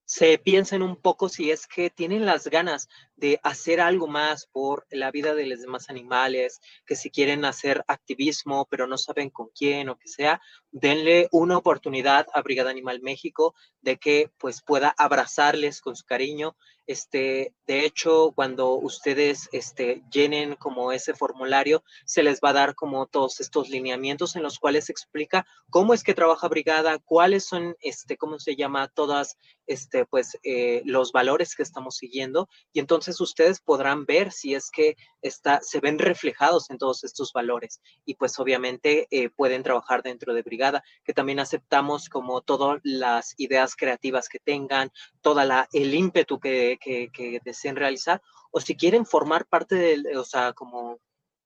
se 0.10 0.40
piensen 0.40 0.82
un 0.82 0.96
poco 0.96 1.30
si 1.30 1.52
es 1.52 1.68
que 1.68 1.92
tienen 1.92 2.26
las 2.26 2.48
ganas 2.48 2.90
de 3.20 3.40
hacer 3.44 3.82
algo 3.82 4.08
más 4.08 4.48
por 4.48 4.86
la 4.90 5.12
vida 5.12 5.36
de 5.36 5.46
los 5.46 5.62
demás 5.62 5.90
animales, 5.90 6.60
que 6.86 6.96
si 6.96 7.10
quieren 7.10 7.46
hacer 7.46 7.84
activismo 7.88 8.68
pero 8.70 8.88
no 8.88 8.98
saben 8.98 9.30
con 9.30 9.50
quién 9.54 9.90
o 9.90 9.98
que 9.98 10.08
sea, 10.08 10.42
denle 10.72 11.28
una 11.32 11.58
oportunidad 11.58 12.28
a 12.34 12.42
Brigada 12.42 12.70
Animal 12.70 13.02
México 13.02 13.56
de 13.82 13.98
que 13.98 14.32
pues 14.38 14.62
pueda 14.62 14.94
abrazarles 14.98 15.82
con 15.82 15.96
su 15.96 16.06
cariño. 16.06 16.56
Este, 16.86 17.54
de 17.68 17.86
hecho, 17.86 18.32
cuando 18.36 18.74
ustedes 18.74 19.48
este, 19.52 20.02
llenen 20.12 20.56
como 20.56 20.92
ese 20.92 21.14
formulario, 21.14 21.84
se 22.06 22.24
les 22.24 22.40
va 22.42 22.50
a 22.50 22.54
dar 22.54 22.76
como 22.76 23.06
todos 23.06 23.40
estos 23.42 23.70
lineamientos 23.70 24.36
en 24.36 24.42
los 24.42 24.58
cuales 24.58 24.90
explica 24.90 25.46
cómo 25.70 25.94
es 25.94 26.04
que 26.04 26.16
trabaja 26.16 26.48
Brigada, 26.48 26.98
cuáles 26.98 27.46
son, 27.46 27.76
este, 27.82 28.18
cómo 28.18 28.40
se 28.40 28.56
llama, 28.56 28.88
todas, 28.88 29.38
este, 29.68 30.06
pues, 30.06 30.40
eh, 30.44 30.82
los 30.84 31.12
valores 31.12 31.56
que 31.56 31.62
estamos 31.64 31.96
siguiendo. 31.96 32.50
Y 32.74 32.80
entonces 32.80 33.09
ustedes 33.22 33.62
podrán 33.62 34.06
ver 34.06 34.32
si 34.32 34.54
es 34.56 34.70
que 34.72 34.96
está, 35.22 35.60
se 35.62 35.80
ven 35.80 36.00
reflejados 36.00 36.70
en 36.70 36.78
todos 36.78 37.04
estos 37.04 37.32
valores 37.34 37.82
y 38.06 38.16
pues 38.16 38.40
obviamente 38.40 39.08
eh, 39.12 39.30
pueden 39.30 39.64
trabajar 39.64 40.04
dentro 40.04 40.34
de 40.34 40.42
brigada, 40.42 40.84
que 41.04 41.14
también 41.14 41.40
aceptamos 41.40 42.10
como 42.10 42.42
todas 42.42 42.80
las 42.84 43.34
ideas 43.38 43.76
creativas 43.76 44.30
que 44.30 44.40
tengan, 44.40 44.92
toda 45.22 45.46
la, 45.46 45.68
el 45.74 45.94
ímpetu 45.94 46.40
que, 46.40 46.78
que, 46.82 47.10
que 47.14 47.40
deseen 47.44 47.76
realizar 47.76 48.22
o 48.52 48.60
si 48.60 48.76
quieren 48.76 49.06
formar 49.06 49.46
parte 49.46 49.76
del, 49.76 50.18
o 50.18 50.24
sea, 50.24 50.54
como 50.54 51.00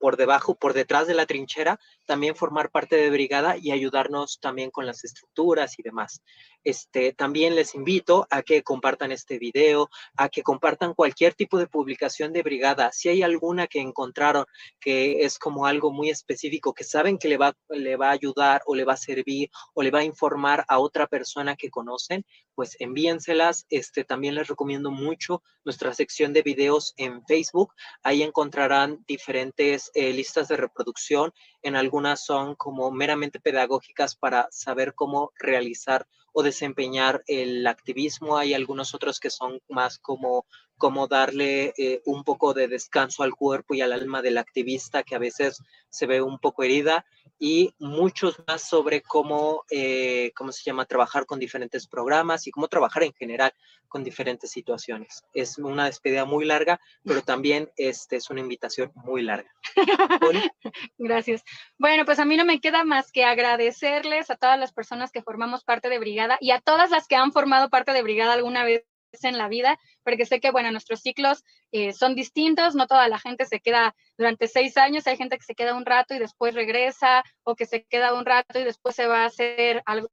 por 0.04 0.18
debajo, 0.18 0.56
por 0.56 0.74
detrás 0.74 1.08
de 1.08 1.14
la 1.14 1.26
trinchera, 1.26 1.80
también 2.06 2.36
formar 2.36 2.72
parte 2.72 2.98
de 2.98 3.10
brigada 3.10 3.56
y 3.56 3.72
ayudarnos 3.72 4.38
también 4.42 4.70
con 4.70 4.86
las 4.86 5.06
estructuras 5.06 5.80
y 5.80 5.82
demás. 5.82 6.22
Este, 6.64 7.14
también 7.14 7.56
les 7.56 7.76
invito 7.76 8.28
a 8.30 8.42
que 8.42 8.64
compartan 8.64 9.12
este 9.12 9.38
video, 9.38 9.90
a 10.16 10.30
que 10.30 10.44
compartan 10.44 10.94
cualquier 10.94 11.34
tipo 11.34 11.58
de 11.58 11.68
publicación 11.68 12.34
de 12.34 12.44
brigada. 12.44 12.92
Si 12.92 13.10
hay 13.10 13.24
alguna 13.24 13.68
que 13.68 13.80
encontraron 13.80 14.46
que 14.80 15.24
es 15.26 15.40
como 15.40 15.66
algo 15.66 15.92
muy 15.92 16.10
específico, 16.10 16.74
que 16.74 16.84
saben 16.84 17.18
que 17.18 17.28
le 17.28 17.38
va, 17.38 17.56
le 17.70 17.96
va 17.96 18.10
a 18.10 18.14
ayudar 18.14 18.62
o 18.66 18.76
le 18.76 18.86
va 18.86 18.94
a 18.94 18.98
servir 18.98 19.50
o 19.74 19.84
le 19.84 19.92
va 19.92 20.00
a 20.00 20.04
informar 20.04 20.66
a 20.68 20.80
otra 20.80 21.08
persona 21.08 21.56
que 21.56 21.70
conocen, 21.70 22.26
pues 22.56 22.76
envíenselas. 22.80 23.66
Este, 23.70 24.04
también 24.04 24.36
les 24.36 24.48
recomiendo 24.48 24.92
mucho 24.92 25.44
nuestra 25.66 25.94
sección 25.94 26.34
de 26.34 26.42
videos 26.42 26.94
en 26.98 27.26
Facebook. 27.26 27.74
Ahí 28.04 28.24
encontrarán 28.24 29.04
diferentes 29.08 29.92
eh, 29.94 30.14
listas 30.14 30.48
de 30.48 30.58
reproducción. 30.58 31.34
En 31.62 31.76
algunas 31.76 32.26
son 32.26 32.56
como 32.56 32.92
meramente 32.92 33.40
pedagógicas 33.40 34.16
para 34.16 34.48
saber 34.52 34.94
cómo 34.94 35.32
realizar 35.38 36.08
o 36.34 36.44
desempeñar 36.44 37.24
el 37.28 37.66
activismo. 37.66 38.38
Hay 38.38 38.54
algunos 38.54 38.94
otros 38.94 39.20
que 39.20 39.30
son 39.30 39.62
más 39.70 40.00
como, 40.00 40.46
como 40.78 41.08
darle 41.08 41.74
eh, 41.78 42.02
un 42.06 42.24
poco 42.24 42.54
de 42.54 42.68
descanso 42.68 43.24
al 43.24 43.36
cuerpo 43.36 43.74
y 43.74 43.82
al 43.82 43.94
alma 43.94 44.22
del 44.22 44.38
activista 44.38 45.04
que 45.04 45.16
a 45.16 45.20
veces 45.20 45.62
se 45.90 46.06
ve 46.06 46.22
un 46.22 46.40
poco 46.40 46.64
herida 46.64 47.06
y 47.40 47.74
muchos 47.80 48.42
más 48.48 48.68
sobre 48.68 49.02
cómo, 49.02 49.64
eh, 49.70 50.32
¿cómo 50.36 50.52
se 50.52 50.64
llama?, 50.64 50.86
trabajar 50.86 51.26
con 51.26 51.40
diferentes 51.40 51.88
programas 51.88 52.48
y 52.48 52.52
cómo 52.52 52.68
trabajar 52.68 53.04
en 53.04 53.14
general 53.14 53.54
con 53.88 54.04
diferentes 54.04 54.50
situaciones. 54.50 55.24
Es 55.34 55.58
una 55.58 55.86
despedida 55.86 56.26
muy 56.26 56.46
larga, 56.46 56.80
pero 57.04 57.22
también 57.26 57.70
este, 57.76 58.16
es 58.16 58.30
una 58.30 58.40
invitación 58.40 58.92
muy 58.96 59.24
larga. 59.24 59.52
Gracias. 60.98 61.44
Bueno, 61.78 62.06
pues 62.06 62.20
a 62.20 62.26
mí 62.26 62.38
no 62.38 62.46
me 62.46 62.62
queda 62.62 62.84
más 62.84 63.12
que 63.12 63.26
agradecerles 63.26 64.30
a 64.30 64.36
todas 64.36 64.60
las 64.60 64.72
personas 64.72 65.12
que 65.12 65.22
formamos 65.22 65.64
parte 65.64 65.90
de 65.90 66.00
Brigada 66.00 66.38
y 66.40 66.52
a 66.52 66.62
todas 66.62 66.92
las 66.92 67.08
que 67.08 67.16
han 67.16 67.32
formado 67.32 67.70
parte 67.70 67.94
de 67.94 68.04
Brigada 68.04 68.34
alguna 68.34 68.64
vez 68.64 68.86
en 69.22 69.38
la 69.38 69.48
vida, 69.48 69.78
porque 70.04 70.26
sé 70.26 70.40
que, 70.40 70.52
bueno, 70.52 70.72
nuestros 70.72 71.02
ciclos 71.02 71.44
eh, 71.72 71.94
son 71.94 72.16
distintos, 72.16 72.76
no 72.76 72.88
toda 72.88 73.08
la 73.08 73.20
gente 73.20 73.46
se 73.46 73.60
queda 73.60 73.96
durante 74.18 74.48
seis 74.48 74.78
años, 74.78 75.06
hay 75.08 75.18
gente 75.18 75.38
que 75.38 75.44
se 75.44 75.56
queda 75.56 75.76
un 75.76 75.86
rato 75.86 76.16
y 76.16 76.20
después 76.20 76.56
regresa, 76.56 77.24
o 77.44 77.56
que 77.56 77.66
se 77.66 77.84
queda 77.86 78.14
un 78.14 78.26
rato 78.26 78.60
y 78.60 78.64
después 78.64 78.96
se 78.96 79.08
va 79.08 79.24
a 79.24 79.28
hacer 79.28 79.84
algo, 79.86 80.10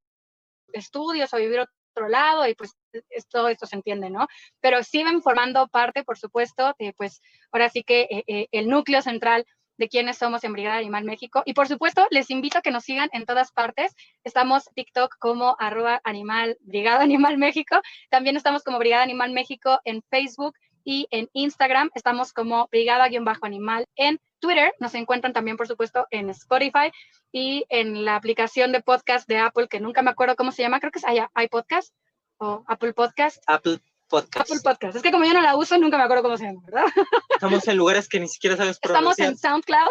estudios 0.73 1.33
o 1.33 1.39
vivir 1.39 1.61
otro 1.61 2.09
lado, 2.09 2.47
y 2.47 2.55
pues 2.55 2.77
todo 3.29 3.49
esto 3.49 3.67
se 3.67 3.77
entiende, 3.77 4.11
¿no? 4.11 4.27
Pero 4.61 4.83
siguen 4.83 5.23
formando 5.23 5.67
parte, 5.69 6.05
por 6.05 6.19
supuesto, 6.19 6.75
de, 6.79 6.93
pues 6.93 7.21
ahora 7.53 7.69
sí 7.69 7.83
que 7.83 8.03
eh, 8.03 8.25
eh, 8.27 8.49
el 8.53 8.69
núcleo 8.69 9.03
central 9.03 9.45
de 9.81 9.89
quiénes 9.89 10.19
somos 10.19 10.45
en 10.45 10.53
Brigada 10.53 10.77
Animal 10.77 11.05
México. 11.05 11.43
Y 11.47 11.55
por 11.55 11.67
supuesto, 11.67 12.07
les 12.11 12.31
invito 12.31 12.59
a 12.59 12.61
que 12.61 12.71
nos 12.71 12.85
sigan 12.85 13.09
en 13.15 13.25
todas 13.25 13.51
partes. 13.51 13.97
Estamos 14.25 14.67
TikTok 14.75 15.17
como 15.19 15.57
arroba 15.59 16.03
animal, 16.05 16.59
Brigada 16.61 17.03
Animal 17.03 17.39
México. 17.39 17.81
También 18.11 18.37
estamos 18.37 18.63
como 18.63 18.79
Brigada 18.79 19.03
Animal 19.03 19.33
México 19.33 19.81
en 19.85 20.03
Facebook 20.11 20.55
y 20.85 21.09
en 21.11 21.31
Instagram. 21.33 21.91
Estamos 21.95 22.35
como 22.35 22.69
Brigada-Animal 22.71 23.87
en 23.97 24.21
Twitter. 24.39 24.75
Nos 24.81 24.95
encuentran 24.95 25.33
también, 25.33 25.57
por 25.57 25.67
supuesto, 25.67 26.07
en 26.11 26.29
Spotify 26.29 26.93
y 27.33 27.65
en 27.71 28.05
la 28.05 28.17
aplicación 28.17 28.73
de 28.73 28.83
podcast 28.83 29.27
de 29.29 29.39
Apple, 29.39 29.69
que 29.69 29.81
nunca 29.81 30.03
me 30.03 30.11
acuerdo 30.11 30.37
cómo 30.37 30.53
se 30.53 30.63
llama. 30.63 30.81
Creo 30.81 30.93
que 30.93 30.99
es 30.99 31.07
iPodcast 31.43 31.95
o 32.37 32.65
Apple 32.67 32.93
Podcast. 32.93 33.43
Apple 33.47 33.81
Podcast. 34.11 34.51
Apple 34.51 34.61
Podcast. 34.63 34.97
Es 34.97 35.03
que 35.03 35.13
como 35.13 35.25
yo 35.25 35.33
no 35.33 35.41
la 35.41 35.57
uso, 35.57 35.79
nunca 35.79 35.97
me 35.97 36.03
acuerdo 36.03 36.25
cómo 36.25 36.37
se 36.37 36.45
llama, 36.45 36.61
¿verdad? 36.67 36.85
Estamos 37.31 37.67
en 37.69 37.77
lugares 37.77 38.09
que 38.09 38.21
ni 38.21 38.29
siquiera 38.29 38.57
sabes 38.57 38.79
pronunciar. 38.79 39.33
Estamos 39.33 39.33
en 39.33 39.39
SoundCloud, 39.39 39.89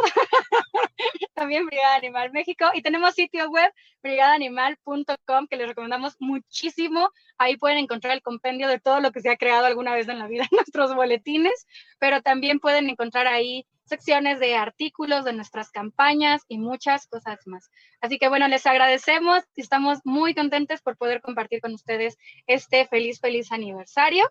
también 1.33 1.65
Brigada 1.65 1.95
Animal 1.95 2.31
México, 2.31 2.65
y 2.73 2.81
tenemos 2.81 3.15
sitio 3.15 3.49
web 3.49 3.71
brigadaanimal.com 4.03 5.47
que 5.49 5.57
les 5.57 5.67
recomendamos 5.67 6.15
muchísimo. 6.19 7.09
Ahí 7.37 7.57
pueden 7.57 7.77
encontrar 7.77 8.13
el 8.13 8.21
compendio 8.21 8.67
de 8.67 8.79
todo 8.79 8.99
lo 8.99 9.11
que 9.11 9.21
se 9.21 9.29
ha 9.29 9.37
creado 9.37 9.65
alguna 9.65 9.93
vez 9.93 10.07
en 10.07 10.19
la 10.19 10.27
vida, 10.27 10.47
nuestros 10.51 10.95
boletines, 10.95 11.65
pero 11.99 12.21
también 12.21 12.59
pueden 12.59 12.89
encontrar 12.89 13.27
ahí 13.27 13.65
secciones 13.85 14.39
de 14.39 14.55
artículos 14.55 15.25
de 15.25 15.33
nuestras 15.33 15.71
campañas 15.71 16.43
y 16.47 16.59
muchas 16.59 17.07
cosas 17.07 17.39
más. 17.47 17.69
Así 18.01 18.19
que 18.19 18.29
bueno, 18.29 18.47
les 18.47 18.65
agradecemos 18.65 19.43
y 19.55 19.61
estamos 19.61 19.99
muy 20.03 20.35
contentos 20.35 20.81
por 20.81 20.95
poder 20.95 21.21
compartir 21.21 21.59
con 21.59 21.73
ustedes 21.73 22.17
este 22.45 22.85
feliz, 22.85 23.19
feliz 23.19 23.51
aniversario. 23.51 24.29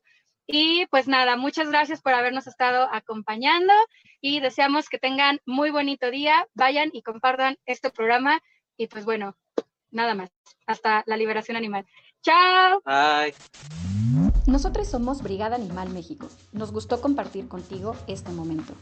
Y 0.51 0.87
pues 0.87 1.07
nada, 1.07 1.37
muchas 1.37 1.69
gracias 1.69 2.01
por 2.01 2.15
habernos 2.15 2.47
estado 2.47 2.89
acompañando 2.91 3.73
y 4.23 4.41
deseamos 4.41 4.89
que 4.89 4.99
tengan 4.99 5.41
muy 5.45 5.71
bonito 5.71 6.11
día. 6.11 6.49
Vayan 6.55 6.89
y 6.95 7.03
compartan 7.03 7.59
este 7.67 7.91
programa 7.91 8.41
y 8.79 8.87
pues 8.87 9.05
bueno, 9.05 9.37
nada 9.91 10.15
más. 10.15 10.31
Hasta 10.67 11.05
la 11.07 11.19
liberación 11.19 11.59
animal. 11.59 11.85
Chao. 12.23 12.81
Bye. 12.87 13.35
Nosotros 14.49 14.89
somos 14.89 15.23
Brigada 15.23 15.57
Animal 15.57 15.91
México. 15.91 16.27
Nos 16.55 16.73
gustó 16.73 17.03
compartir 17.03 17.49
contigo 17.49 17.95
este 18.07 18.33
momento. 18.33 18.73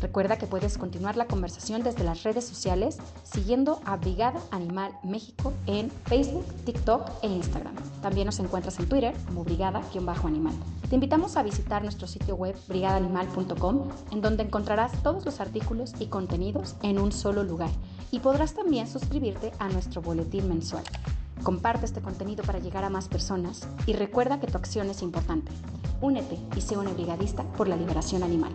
Recuerda 0.00 0.38
que 0.38 0.46
puedes 0.46 0.78
continuar 0.78 1.18
la 1.18 1.26
conversación 1.26 1.82
desde 1.82 2.02
las 2.02 2.22
redes 2.22 2.46
sociales 2.46 2.96
siguiendo 3.22 3.82
a 3.84 3.98
Brigada 3.98 4.40
Animal 4.50 4.98
México 5.04 5.52
en 5.66 5.90
Facebook, 6.06 6.46
TikTok 6.64 7.10
e 7.20 7.26
Instagram. 7.26 7.74
También 8.00 8.24
nos 8.24 8.38
encuentras 8.38 8.78
en 8.78 8.88
Twitter 8.88 9.14
como 9.26 9.44
Brigada-Animal. 9.44 10.54
Te 10.88 10.94
invitamos 10.94 11.36
a 11.36 11.42
visitar 11.42 11.82
nuestro 11.82 12.06
sitio 12.06 12.34
web 12.34 12.56
brigadaanimal.com 12.68 13.90
en 14.12 14.20
donde 14.22 14.44
encontrarás 14.44 15.02
todos 15.02 15.26
los 15.26 15.40
artículos 15.40 15.92
y 16.00 16.06
contenidos 16.06 16.76
en 16.82 16.98
un 16.98 17.12
solo 17.12 17.44
lugar 17.44 17.70
y 18.10 18.20
podrás 18.20 18.54
también 18.54 18.88
suscribirte 18.88 19.52
a 19.58 19.68
nuestro 19.68 20.00
boletín 20.00 20.48
mensual. 20.48 20.84
Comparte 21.42 21.86
este 21.86 22.00
contenido 22.00 22.44
para 22.44 22.60
llegar 22.60 22.84
a 22.84 22.90
más 22.90 23.08
personas 23.08 23.66
y 23.86 23.94
recuerda 23.94 24.38
que 24.38 24.46
tu 24.46 24.56
acción 24.56 24.88
es 24.90 25.02
importante. 25.02 25.50
Únete 26.00 26.38
y 26.56 26.60
sé 26.60 26.76
un 26.76 26.92
brigadista 26.94 27.42
por 27.54 27.68
la 27.68 27.76
liberación 27.76 28.22
animal. 28.22 28.52